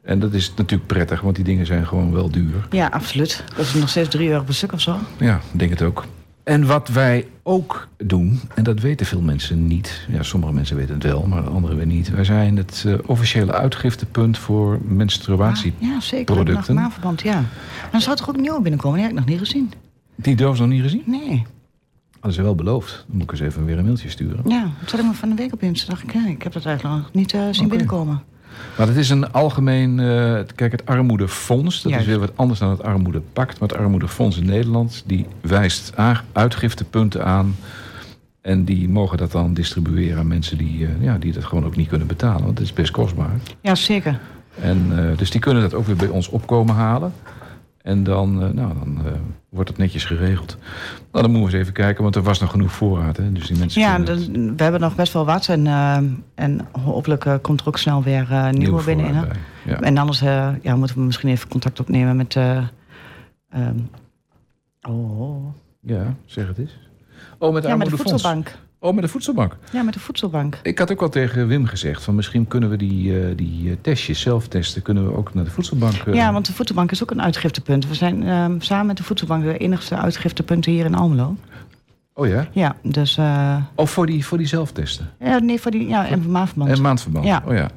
En 0.01 0.19
dat 0.19 0.33
is 0.33 0.53
natuurlijk 0.55 0.87
prettig, 0.87 1.21
want 1.21 1.35
die 1.35 1.45
dingen 1.45 1.65
zijn 1.65 1.87
gewoon 1.87 2.11
wel 2.11 2.29
duur. 2.29 2.67
Ja, 2.69 2.87
absoluut. 2.87 3.43
Dat 3.55 3.65
is 3.65 3.73
nog 3.73 3.89
steeds 3.89 4.09
drie 4.09 4.29
euro 4.29 4.43
per 4.43 4.53
stuk 4.53 4.73
of 4.73 4.81
zo. 4.81 4.97
Ja, 5.17 5.35
ik 5.53 5.59
denk 5.59 5.71
het 5.71 5.81
ook. 5.81 6.05
En 6.43 6.65
wat 6.65 6.87
wij 6.87 7.27
ook 7.43 7.87
doen, 7.97 8.39
en 8.55 8.63
dat 8.63 8.79
weten 8.79 9.05
veel 9.05 9.21
mensen 9.21 9.67
niet. 9.67 10.05
Ja, 10.09 10.23
sommige 10.23 10.53
mensen 10.53 10.75
weten 10.75 10.93
het 10.93 11.03
wel, 11.03 11.25
maar 11.27 11.49
anderen 11.49 11.77
weer 11.77 11.85
niet. 11.85 12.09
Wij 12.09 12.23
zijn 12.23 12.57
het 12.57 12.83
eh, 12.87 12.93
officiële 13.05 13.53
uitgiftepunt 13.53 14.37
voor 14.37 14.79
menstruatie. 14.83 15.73
Ja, 15.77 15.99
zeker. 15.99 16.35
Producten. 16.35 16.73
Nog 16.73 16.83
maandverband, 16.83 17.21
ja. 17.21 17.43
Er 17.91 18.01
zou 18.01 18.15
toch 18.15 18.29
ook 18.29 18.37
nieuw 18.37 18.61
binnenkomen? 18.61 18.97
Die 18.97 19.07
heb 19.07 19.17
ik 19.17 19.19
nog 19.19 19.29
niet 19.29 19.39
gezien. 19.39 19.71
Die 20.15 20.35
doos 20.35 20.59
nog 20.59 20.67
niet 20.67 20.81
gezien? 20.81 21.03
Nee. 21.05 21.45
Hadden 22.11 22.33
ze 22.33 22.41
wel 22.41 22.55
beloofd. 22.55 23.03
Dan 23.07 23.17
moet 23.17 23.23
ik 23.23 23.31
eens 23.31 23.39
even 23.39 23.65
weer 23.65 23.77
een 23.77 23.85
mailtje 23.85 24.09
sturen. 24.09 24.49
Ja, 24.49 24.71
dat 24.79 24.89
zat 24.89 24.99
ik 24.99 25.05
me 25.05 25.13
van 25.13 25.29
de 25.29 25.35
week 25.35 25.53
op 25.53 25.61
in. 25.61 25.77
Dacht 25.87 26.03
ik, 26.03 26.13
ja, 26.13 26.27
ik 26.27 26.43
heb 26.43 26.53
dat 26.53 26.65
eigenlijk 26.65 26.97
nog 26.97 27.13
niet 27.13 27.33
eh, 27.33 27.47
zien 27.51 27.67
binnenkomen. 27.67 28.23
Maar 28.77 28.87
het 28.87 28.97
is 28.97 29.09
een 29.09 29.31
algemeen... 29.31 29.99
eh, 29.99 30.39
kijk, 30.55 30.71
het 30.71 30.85
armoedefonds, 30.85 31.81
dat 31.81 31.91
Juist. 31.91 32.07
is 32.07 32.11
weer 32.11 32.21
wat 32.21 32.31
anders 32.35 32.59
dan 32.59 32.69
het 32.69 32.83
armoedepact. 32.83 33.59
Maar 33.59 33.69
het 33.69 33.77
armoedefonds 33.77 34.37
in 34.37 34.45
Nederland, 34.45 35.03
die 35.05 35.25
wijst 35.41 35.93
uitgiftepunten 36.31 37.25
aan. 37.25 37.55
En 38.41 38.63
die 38.63 38.89
mogen 38.89 39.17
dat 39.17 39.31
dan 39.31 39.53
distribueren 39.53 40.17
aan 40.17 40.27
mensen 40.27 40.57
die, 40.57 40.85
eh, 40.85 41.03
ja, 41.03 41.17
die 41.17 41.33
dat 41.33 41.45
gewoon 41.45 41.65
ook 41.65 41.75
niet 41.75 41.87
kunnen 41.87 42.07
betalen. 42.07 42.45
Want 42.45 42.57
het 42.57 42.67
is 42.67 42.73
best 42.73 42.91
kostbaar. 42.91 43.31
Ja, 43.61 43.75
zeker. 43.75 44.19
En, 44.61 44.85
eh, 44.97 45.17
dus 45.17 45.31
die 45.31 45.41
kunnen 45.41 45.61
dat 45.63 45.73
ook 45.73 45.85
weer 45.85 45.95
bij 45.95 46.07
ons 46.07 46.29
opkomen 46.29 46.75
halen. 46.75 47.13
En 47.83 48.03
dan, 48.03 48.43
eh, 48.43 48.49
nou, 48.49 48.73
dan 48.79 49.05
eh, 49.05 49.11
wordt 49.49 49.69
het 49.69 49.77
netjes 49.77 50.05
geregeld. 50.05 50.57
Nou, 51.11 51.23
dan 51.23 51.31
moeten 51.31 51.39
we 51.51 51.57
eens 51.57 51.61
even 51.61 51.73
kijken, 51.73 52.03
want 52.03 52.15
er 52.15 52.21
was 52.21 52.39
nog 52.39 52.51
genoeg 52.51 52.71
voorraad. 52.71 53.17
Hè? 53.17 53.31
Dus 53.31 53.47
die 53.47 53.57
mensen 53.57 53.81
Ja, 53.81 54.03
we 54.55 54.63
hebben 54.63 54.81
nog 54.81 54.95
best 54.95 55.13
wel 55.13 55.25
wat. 55.25 55.47
En, 55.47 55.67
eh, 55.67 55.97
en 56.35 56.67
hopelijk 56.71 57.39
komt 57.41 57.61
er 57.61 57.67
ook 57.67 57.77
snel 57.77 58.03
weer 58.03 58.27
nieuwe, 58.29 58.57
nieuwe 58.57 58.83
binnen. 58.83 59.29
Ja. 59.65 59.79
En 59.79 59.97
anders 59.97 60.19
ja, 60.61 60.75
moeten 60.75 60.95
we 60.95 61.01
misschien 61.01 61.29
even 61.29 61.47
contact 61.47 61.79
opnemen 61.79 62.15
met... 62.15 62.35
ehm, 62.35 63.77
oh, 64.81 65.45
ja, 65.81 66.15
zeg 66.25 66.47
het 66.47 66.57
eens. 66.57 66.79
Oh, 67.37 67.53
met, 67.53 67.63
ja, 67.63 67.75
met 67.75 67.87
de 67.87 67.93
armoedefonds. 67.93 68.11
voedselbank. 68.11 68.55
Oh, 68.83 68.93
met 68.93 69.03
de 69.03 69.09
voedselbank. 69.09 69.57
Ja, 69.71 69.81
met 69.83 69.93
de 69.93 69.99
voedselbank. 69.99 70.59
Ik 70.63 70.79
had 70.79 70.91
ook 70.91 71.01
al 71.01 71.09
tegen 71.09 71.47
Wim 71.47 71.65
gezegd... 71.65 72.03
van 72.03 72.15
misschien 72.15 72.47
kunnen 72.47 72.69
we 72.69 72.77
die, 72.77 73.19
eh, 73.19 73.37
die 73.37 73.69
eh, 73.69 73.75
testjes, 73.81 74.19
zelftesten... 74.21 74.81
kunnen 74.81 75.05
we 75.05 75.17
ook 75.17 75.33
naar 75.33 75.43
de 75.43 75.49
voedselbank... 75.49 75.93
eh, 75.93 76.13
Ja, 76.13 76.33
want 76.33 76.45
de 76.45 76.53
voedselbank 76.53 76.91
is 76.91 77.03
ook 77.03 77.11
een 77.11 77.21
uitgiftepunt. 77.21 77.87
We 77.87 77.93
zijn 77.95 78.27
ehm, 78.27 78.59
samen 78.59 78.85
met 78.85 78.97
de 78.97 79.03
voedselbank 79.03 79.43
de 79.43 79.57
enigste 79.57 79.95
uitgiftepunten 79.95 80.71
hier 80.71 80.85
in 80.85 80.95
Almelo. 80.95 81.35
Oh 82.13 82.27
ja? 82.27 82.47
Ja, 82.51 82.75
dus... 82.83 83.19
Of 83.75 83.91
voor 83.91 84.05
die, 84.05 84.25
voor 84.25 84.37
die 84.37 84.47
zelftesten? 84.47 85.09
ja, 85.19 85.39
nee, 85.39 85.61
voor 85.61 85.71
die... 85.71 85.87
Ja, 85.87 86.07
en 86.07 86.31
maandverband. 86.31 86.71
En 86.71 86.81
maandverband? 86.81 87.25
Ja. 87.25 87.43
Oh 87.47 87.53
ja. 87.53 87.69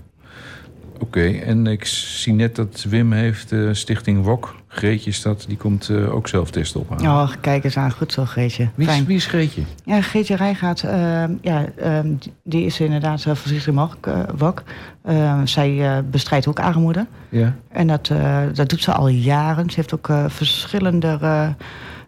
Oké, 1.04 1.28
en 1.28 1.66
ik 1.66 1.84
zie 1.84 2.32
net 2.32 2.56
dat 2.56 2.84
Wim 2.88 3.12
heeft 3.12 3.52
eh, 3.52 3.68
Stichting 3.72 4.24
WOK. 4.24 4.54
Greetje 4.68 5.10
is 5.10 5.22
dat, 5.22 5.44
die 5.48 5.56
komt 5.56 5.88
eh, 5.88 6.14
ook 6.14 6.28
zelftesten 6.28 6.80
ophalen. 6.80 7.04
Oh, 7.04 7.32
kijk 7.40 7.64
eens 7.64 7.76
aan. 7.76 7.92
Goed 7.92 8.12
zo, 8.12 8.24
Greetje. 8.24 8.68
wie, 8.74 8.88
is, 8.88 9.04
wie 9.04 9.16
is 9.16 9.26
Greetje? 9.26 9.62
Ja, 9.84 10.00
Greetje 10.00 10.36
Rijgaard, 10.36 10.82
ehm, 10.82 11.32
ja, 11.40 11.66
ehm, 11.76 12.08
die- 12.44 12.64
is 12.64 12.80
inderdaad 12.80 13.24
uh, 13.24 13.34
voorzichtig 13.34 13.74
mogelijk, 13.74 14.06
eh, 14.06 14.20
WOK. 14.36 14.62
Ehm, 15.04 15.46
zij 15.46 15.96
eh, 15.96 16.02
bestrijdt 16.10 16.46
ook 16.48 16.60
armoede. 16.60 17.06
Ja. 17.28 17.54
En 17.68 17.86
dat, 17.86 18.08
eh, 18.10 18.42
dat 18.54 18.68
doet 18.68 18.82
ze 18.82 18.92
al 18.92 19.08
jaren. 19.08 19.70
Ze 19.70 19.76
heeft 19.76 19.94
ook 19.94 20.08
eh, 20.08 20.24
verschillende... 20.28 21.18
eh, 21.20 21.48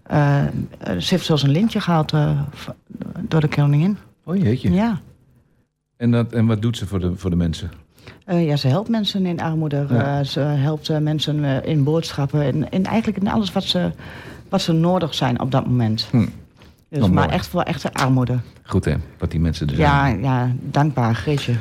eh, 0.03 0.45
eh, 0.45 0.49
ze 0.99 1.07
heeft 1.15 1.25
zelfs 1.25 1.43
een 1.43 1.51
lintje 1.51 1.81
gehaald 1.81 2.13
eh, 2.13 2.41
door 3.29 3.41
de 3.41 3.49
koningin. 3.49 3.97
Oh 4.25 4.37
jeetje. 4.37 4.73
Ja. 4.73 5.01
En, 5.97 6.11
dat, 6.11 6.33
en 6.33 6.47
wat 6.47 6.63
doet 6.63 6.77
ze 6.77 6.87
voor 6.87 7.01
de, 7.01 7.13
voor 7.17 7.31
de 7.31 7.37
mensen? 7.37 7.71
Eh, 8.25 8.47
ja, 8.47 8.57
ze 8.57 8.69
helpt 8.69 8.89
mensen 8.89 9.27
in 9.27 9.41
armoede. 9.41 9.87
Eh, 9.91 10.21
ze 10.21 10.41
helpt 10.41 10.89
eh, 10.89 10.99
mensen 10.99 11.65
in 11.65 11.85
boodschappen. 11.85 12.43
En, 12.43 12.71
en, 12.71 12.85
eigenlijk 12.85 13.19
in 13.19 13.29
alles 13.29 13.53
wat 13.53 13.65
ze, 13.65 13.91
wat 14.49 14.61
ze 14.61 14.73
nodig 14.73 15.15
zijn 15.15 15.41
op 15.41 15.51
dat 15.51 15.67
moment. 15.67 16.09
Hm. 16.11 16.27
Dus, 16.89 17.09
maar 17.09 17.29
echt 17.29 17.47
voor 17.47 17.63
echte 17.63 17.93
armoede. 17.93 18.39
Goed 18.63 18.85
hè, 18.85 18.95
wat 19.19 19.31
die 19.31 19.41
mensen 19.41 19.69
er 19.69 19.77
ja, 19.77 20.01
zijn. 20.01 20.23
Ja, 20.23 20.51
dankbaar, 20.61 21.15
Greetje. 21.15 21.55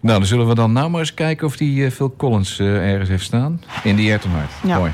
Nou, 0.00 0.18
dan 0.18 0.26
zullen 0.26 0.48
we 0.48 0.54
dan 0.54 0.72
nou 0.72 0.90
maar 0.90 1.00
eens 1.00 1.14
kijken 1.14 1.46
of 1.46 1.56
die 1.56 1.90
Phil 1.90 2.14
Collins 2.16 2.58
ergens 2.58 3.08
heeft 3.08 3.24
staan. 3.24 3.60
In 3.82 3.96
die 3.96 4.10
Ertemhart. 4.10 4.50
Ja. 4.66 4.78
Mooi. 4.78 4.92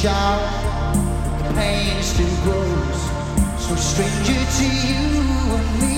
shout, 0.00 0.94
the 1.46 1.52
pain 1.52 2.02
still 2.02 2.36
grows. 2.44 3.00
So 3.58 3.74
stranger 3.76 4.42
to 4.56 4.64
you 4.88 5.56
and 5.56 5.80
me. 5.80 5.89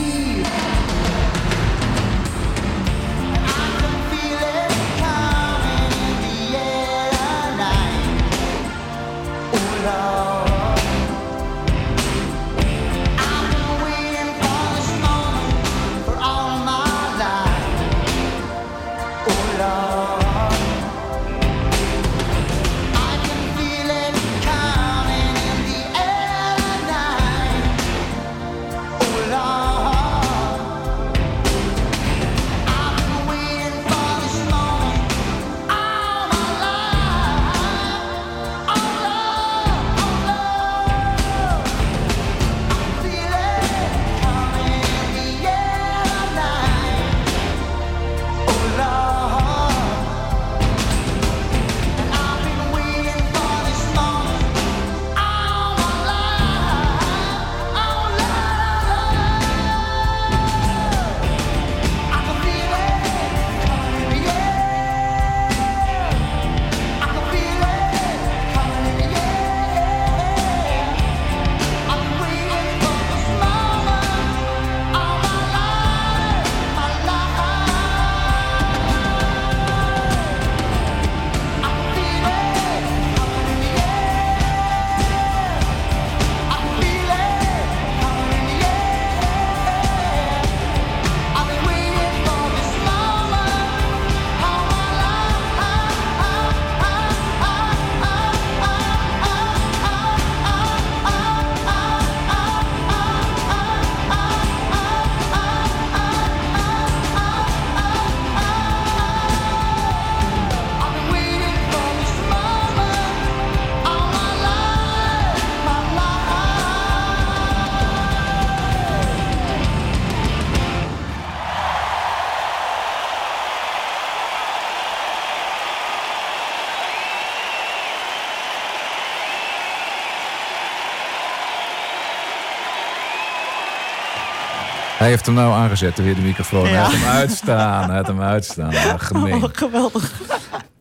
Hem 135.26 135.34
nou 135.34 135.52
aangezet, 135.54 135.96
weer 136.02 136.14
de 136.14 136.20
microfoon. 136.20 136.64
Hij 136.64 136.72
Ja. 136.72 136.82
had 136.82 136.92
hem 136.92 137.04
uitstaan, 137.08 137.86
hij 137.88 137.96
had 137.96 138.06
hem 138.06 138.20
uitstaan. 138.20 138.72
Gemeen. 138.98 139.34
Oh, 139.34 139.44
geweldig. 139.52 140.12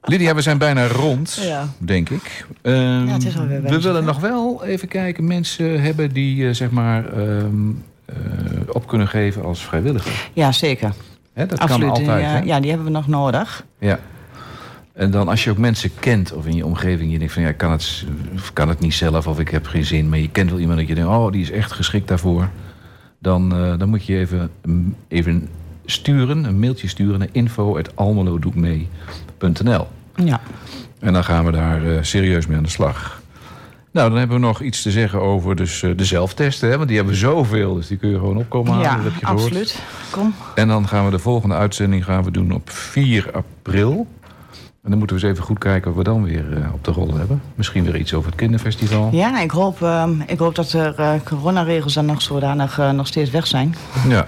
Lydia, 0.02 0.36
we 0.36 0.42
zijn 0.42 0.58
bijna 0.58 0.88
rond, 0.88 1.38
Ja. 1.42 1.68
denk 1.78 2.10
ik. 2.10 2.46
Ehm, 2.62 2.76
Ja, 3.08 3.14
het 3.14 3.26
is 3.26 3.38
alweer 3.38 3.62
bijna 3.62 3.78
we 3.78 3.84
willen 3.84 4.04
nog 4.04 4.20
wel 4.20 4.64
even 4.64 4.88
kijken, 4.88 5.28
mensen 5.28 5.82
hebben 5.82 6.14
die 6.14 6.48
eh, 6.48 6.54
zeg 6.54 6.70
maar 6.70 7.06
ehm, 7.14 7.70
eh, 8.06 8.16
op 8.68 8.88
kunnen 8.88 9.08
geven 9.08 9.44
als 9.44 9.64
vrijwilliger. 9.66 10.30
Ja, 10.34 10.52
zeker. 10.52 10.92
Hè, 11.34 11.46
dat 11.46 11.60
Absoluut. 11.60 11.88
kan 11.92 11.98
altijd. 12.00 12.22
ja, 12.22 12.38
ja, 12.46 12.60
die 12.60 12.70
hebben 12.70 12.88
we 12.88 12.94
nog 12.94 13.08
nodig. 13.08 13.66
Ja. 13.80 14.00
En 14.94 15.12
dan 15.12 15.28
als 15.28 15.44
je 15.44 15.50
ook 15.50 15.58
mensen 15.58 15.92
kent 16.00 16.34
of 16.34 16.46
in 16.46 16.56
je 16.56 16.66
omgeving, 16.66 17.12
je 17.12 17.18
denkt 17.18 17.34
van 17.34 17.42
ja, 17.44 17.50
ik 17.50 17.58
kan 17.58 17.72
het, 17.72 18.04
kan 18.54 18.70
het 18.70 18.80
niet 18.80 18.94
zelf 18.94 19.28
of 19.28 19.40
ik 19.40 19.50
heb 19.50 19.68
geen 19.68 19.86
zin, 19.86 20.10
maar 20.10 20.20
je 20.20 20.30
kent 20.30 20.50
wel 20.50 20.60
iemand 20.60 20.80
dat 20.80 20.88
je 20.88 20.96
denkt, 20.96 21.10
oh, 21.10 21.32
die 21.32 21.42
is 21.42 21.52
echt 21.52 21.72
geschikt 21.72 22.08
daarvoor. 22.08 22.50
Dan, 23.22 23.56
eh, 23.56 23.78
dan 23.78 23.90
moet 23.90 24.06
je 24.06 24.18
even, 24.18 24.52
mm, 24.66 24.96
even 25.08 25.50
sturen, 25.86 26.44
een 26.44 26.60
mailtje 26.60 26.88
sturen 26.88 27.20
naar 27.20 27.28
info.almelodoekmee.nl. 27.32 29.88
Ja. 30.16 30.42
En 31.00 31.14
dan 31.14 31.24
gaan 31.24 31.46
we 31.46 31.52
daar 31.52 31.86
eh, 31.86 31.98
serieus 32.02 32.48
mee 32.48 32.58
aan 32.58 32.64
de 32.64 32.70
slag. 32.70 33.22
Nou, 33.92 34.10
dan 34.10 34.18
hebben 34.18 34.40
we 34.40 34.46
nog 34.46 34.62
iets 34.62 34.82
te 34.82 34.92
zeggen 34.92 35.22
over 35.22 35.56
dus, 35.56 35.84
eh, 35.84 35.92
de 35.96 36.06
zelftesten. 36.06 36.70
Hè? 36.70 36.76
Want 36.76 36.88
die 36.88 36.98
hebben 36.98 37.16
we 37.16 37.20
zoveel, 37.20 37.76
dus 37.76 37.88
die 37.88 37.98
kun 37.98 38.10
je 38.10 38.18
gewoon 38.18 38.38
opkomen 38.38 38.72
halen. 38.72 38.90
ja, 38.90 38.96
dat 38.96 39.04
heb 39.04 39.14
je 39.14 39.20
gehoord. 39.26 39.44
absoluut. 39.44 39.80
Kom. 40.12 40.34
En 40.56 40.68
dan 40.68 40.88
gaan 40.88 41.06
we 41.06 41.12
de 41.12 41.20
volgende 41.20 41.56
uitzending 41.56 42.06
gaan 42.06 42.24
we 42.24 42.32
doen 42.32 42.52
op 42.52 42.70
4 42.70 43.32
april. 43.34 44.08
En 44.84 44.90
dan 44.90 44.98
moeten 44.98 45.18
we 45.18 45.24
eens 45.24 45.32
even 45.32 45.46
goed 45.46 45.58
kijken 45.58 45.94
wat 45.94 46.06
we 46.06 46.12
dan 46.12 46.24
weer 46.24 46.58
eh, 46.58 46.74
op 46.74 46.84
de 46.84 46.92
rol 46.92 47.14
hebben. 47.14 47.42
Misschien 47.56 47.84
weer 47.84 47.96
iets 47.98 48.14
over 48.14 48.30
het 48.30 48.40
kinderfestival. 48.40 49.10
Ja, 49.12 49.40
ik 49.40 49.52
hoop, 49.52 49.82
ehm, 49.82 50.12
ik 50.28 50.40
hoop 50.40 50.56
dat 50.56 50.72
er 50.72 50.96
eh, 50.96 51.14
coronaregels 51.26 51.94
dan 51.94 52.06
nog 52.06 52.22
zodanig 52.22 52.80
eh, 52.80 52.92
nog 52.92 53.08
steeds 53.08 53.30
weg 53.30 53.48
zijn. 53.48 53.76
Ja, 54.08 54.26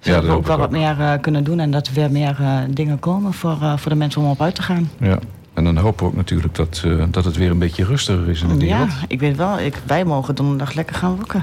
Zodat 0.00 0.22
dat 0.22 0.30
we 0.30 0.36
ook 0.36 0.46
wel 0.46 0.58
wat 0.58 0.70
meer 0.70 1.18
kunnen 1.20 1.44
doen 1.44 1.60
en 1.60 1.70
dat 1.70 1.86
er 1.86 1.94
weer 1.94 2.10
meer 2.10 2.36
dingen 2.70 2.98
komen 2.98 3.32
voor, 3.32 3.56
voor 3.76 3.90
de 3.90 3.96
mensen 3.96 4.20
om 4.20 4.30
op 4.30 4.40
uit 4.42 4.54
te 4.54 4.62
gaan. 4.62 4.90
Ja. 4.98 5.18
En 5.54 5.64
dan 5.64 5.76
hopen 5.76 6.04
we 6.04 6.10
ook 6.10 6.16
natuurlijk 6.16 6.54
dat, 6.54 6.82
eh, 6.84 7.04
dat 7.10 7.24
het 7.24 7.36
weer 7.36 7.50
een 7.50 7.58
beetje 7.58 7.84
rustiger 7.84 8.28
is 8.28 8.42
in 8.42 8.58
de 8.58 8.66
Ja, 8.66 8.76
wereld. 8.78 8.90
ik 9.08 9.20
weet 9.20 9.36
wel, 9.36 9.58
ik, 9.58 9.74
wij 9.86 10.04
mogen 10.04 10.34
donderdag 10.34 10.72
lekker 10.74 10.96
gaan 10.96 11.16
wokken. 11.16 11.42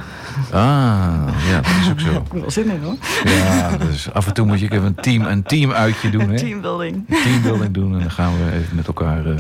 Ah, 0.52 1.28
ja, 1.50 1.56
dat 1.56 1.72
is 1.82 1.90
ook 1.92 2.00
zo. 2.00 2.12
Ik 2.34 2.42
wel 2.42 2.52
zin 2.52 2.70
in 2.72 2.80
hoor. 2.84 2.96
Ja, 3.24 3.78
dus 3.78 4.14
af 4.14 4.28
en 4.28 4.34
toe 4.34 4.46
moet 4.46 4.60
je 4.60 4.72
even 4.72 4.86
een 4.86 4.96
team, 4.96 5.26
een 5.26 5.44
team 5.44 5.72
uitje 5.72 6.10
doen. 6.10 6.30
Hè? 6.30 6.38
Teambuilding. 6.38 6.96
Een 7.10 7.22
teambuilding 7.24 7.74
doen. 7.74 7.94
En 7.94 8.00
dan 8.00 8.12
gaan 8.12 8.32
we 8.38 8.52
even 8.52 8.76
met 8.76 8.88
elkaar 8.88 9.26
eh, 9.26 9.40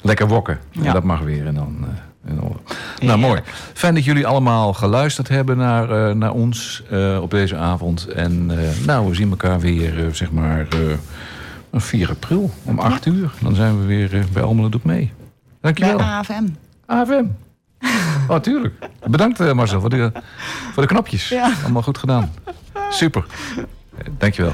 lekker 0.00 0.28
wokken. 0.28 0.58
En 0.74 0.82
Ja. 0.82 0.92
dat 0.92 1.02
mag 1.04 1.20
weer. 1.20 1.46
En 1.46 1.54
dan, 1.54 1.76
eh, 1.80 2.30
en 2.30 2.36
dan- 2.36 2.56
nou, 3.00 3.18
mooi. 3.18 3.40
Fijn 3.72 3.94
dat 3.94 4.04
jullie 4.04 4.26
allemaal 4.26 4.72
geluisterd 4.72 5.28
hebben 5.28 5.56
naar, 5.56 6.16
naar 6.16 6.32
ons 6.32 6.82
op 7.20 7.30
deze 7.30 7.56
avond. 7.56 8.06
En 8.06 8.50
nou, 8.86 9.08
we 9.08 9.14
zien 9.14 9.30
elkaar 9.30 9.60
weer, 9.60 10.08
zeg 10.12 10.30
maar, 10.32 10.66
4 11.80 12.08
april 12.10 12.50
om 12.64 12.78
8 12.78 13.06
uur. 13.06 13.32
Dan 13.40 13.54
zijn 13.54 13.80
we 13.80 13.86
weer 13.86 14.18
eh, 14.18 14.24
bij 14.32 14.42
Almelo 14.42 14.68
Doet 14.68 14.84
Mee. 14.84 15.12
Dankjewel. 15.60 15.96
Bij 15.96 16.06
AFM. 16.06 16.44
AFM. 16.86 17.24
Oh, 18.28 18.36
tuurlijk. 18.36 18.74
Bedankt 19.06 19.40
eh, 19.40 19.52
Marcel 19.52 19.80
voor 19.80 19.90
de, 19.90 20.12
voor 20.72 20.82
de 20.82 20.88
knopjes. 20.88 21.28
Ja. 21.28 21.52
Allemaal 21.62 21.82
goed 21.82 21.98
gedaan. 21.98 22.32
Super. 22.90 23.24
Eh, 23.96 24.04
Dankjewel. 24.18 24.52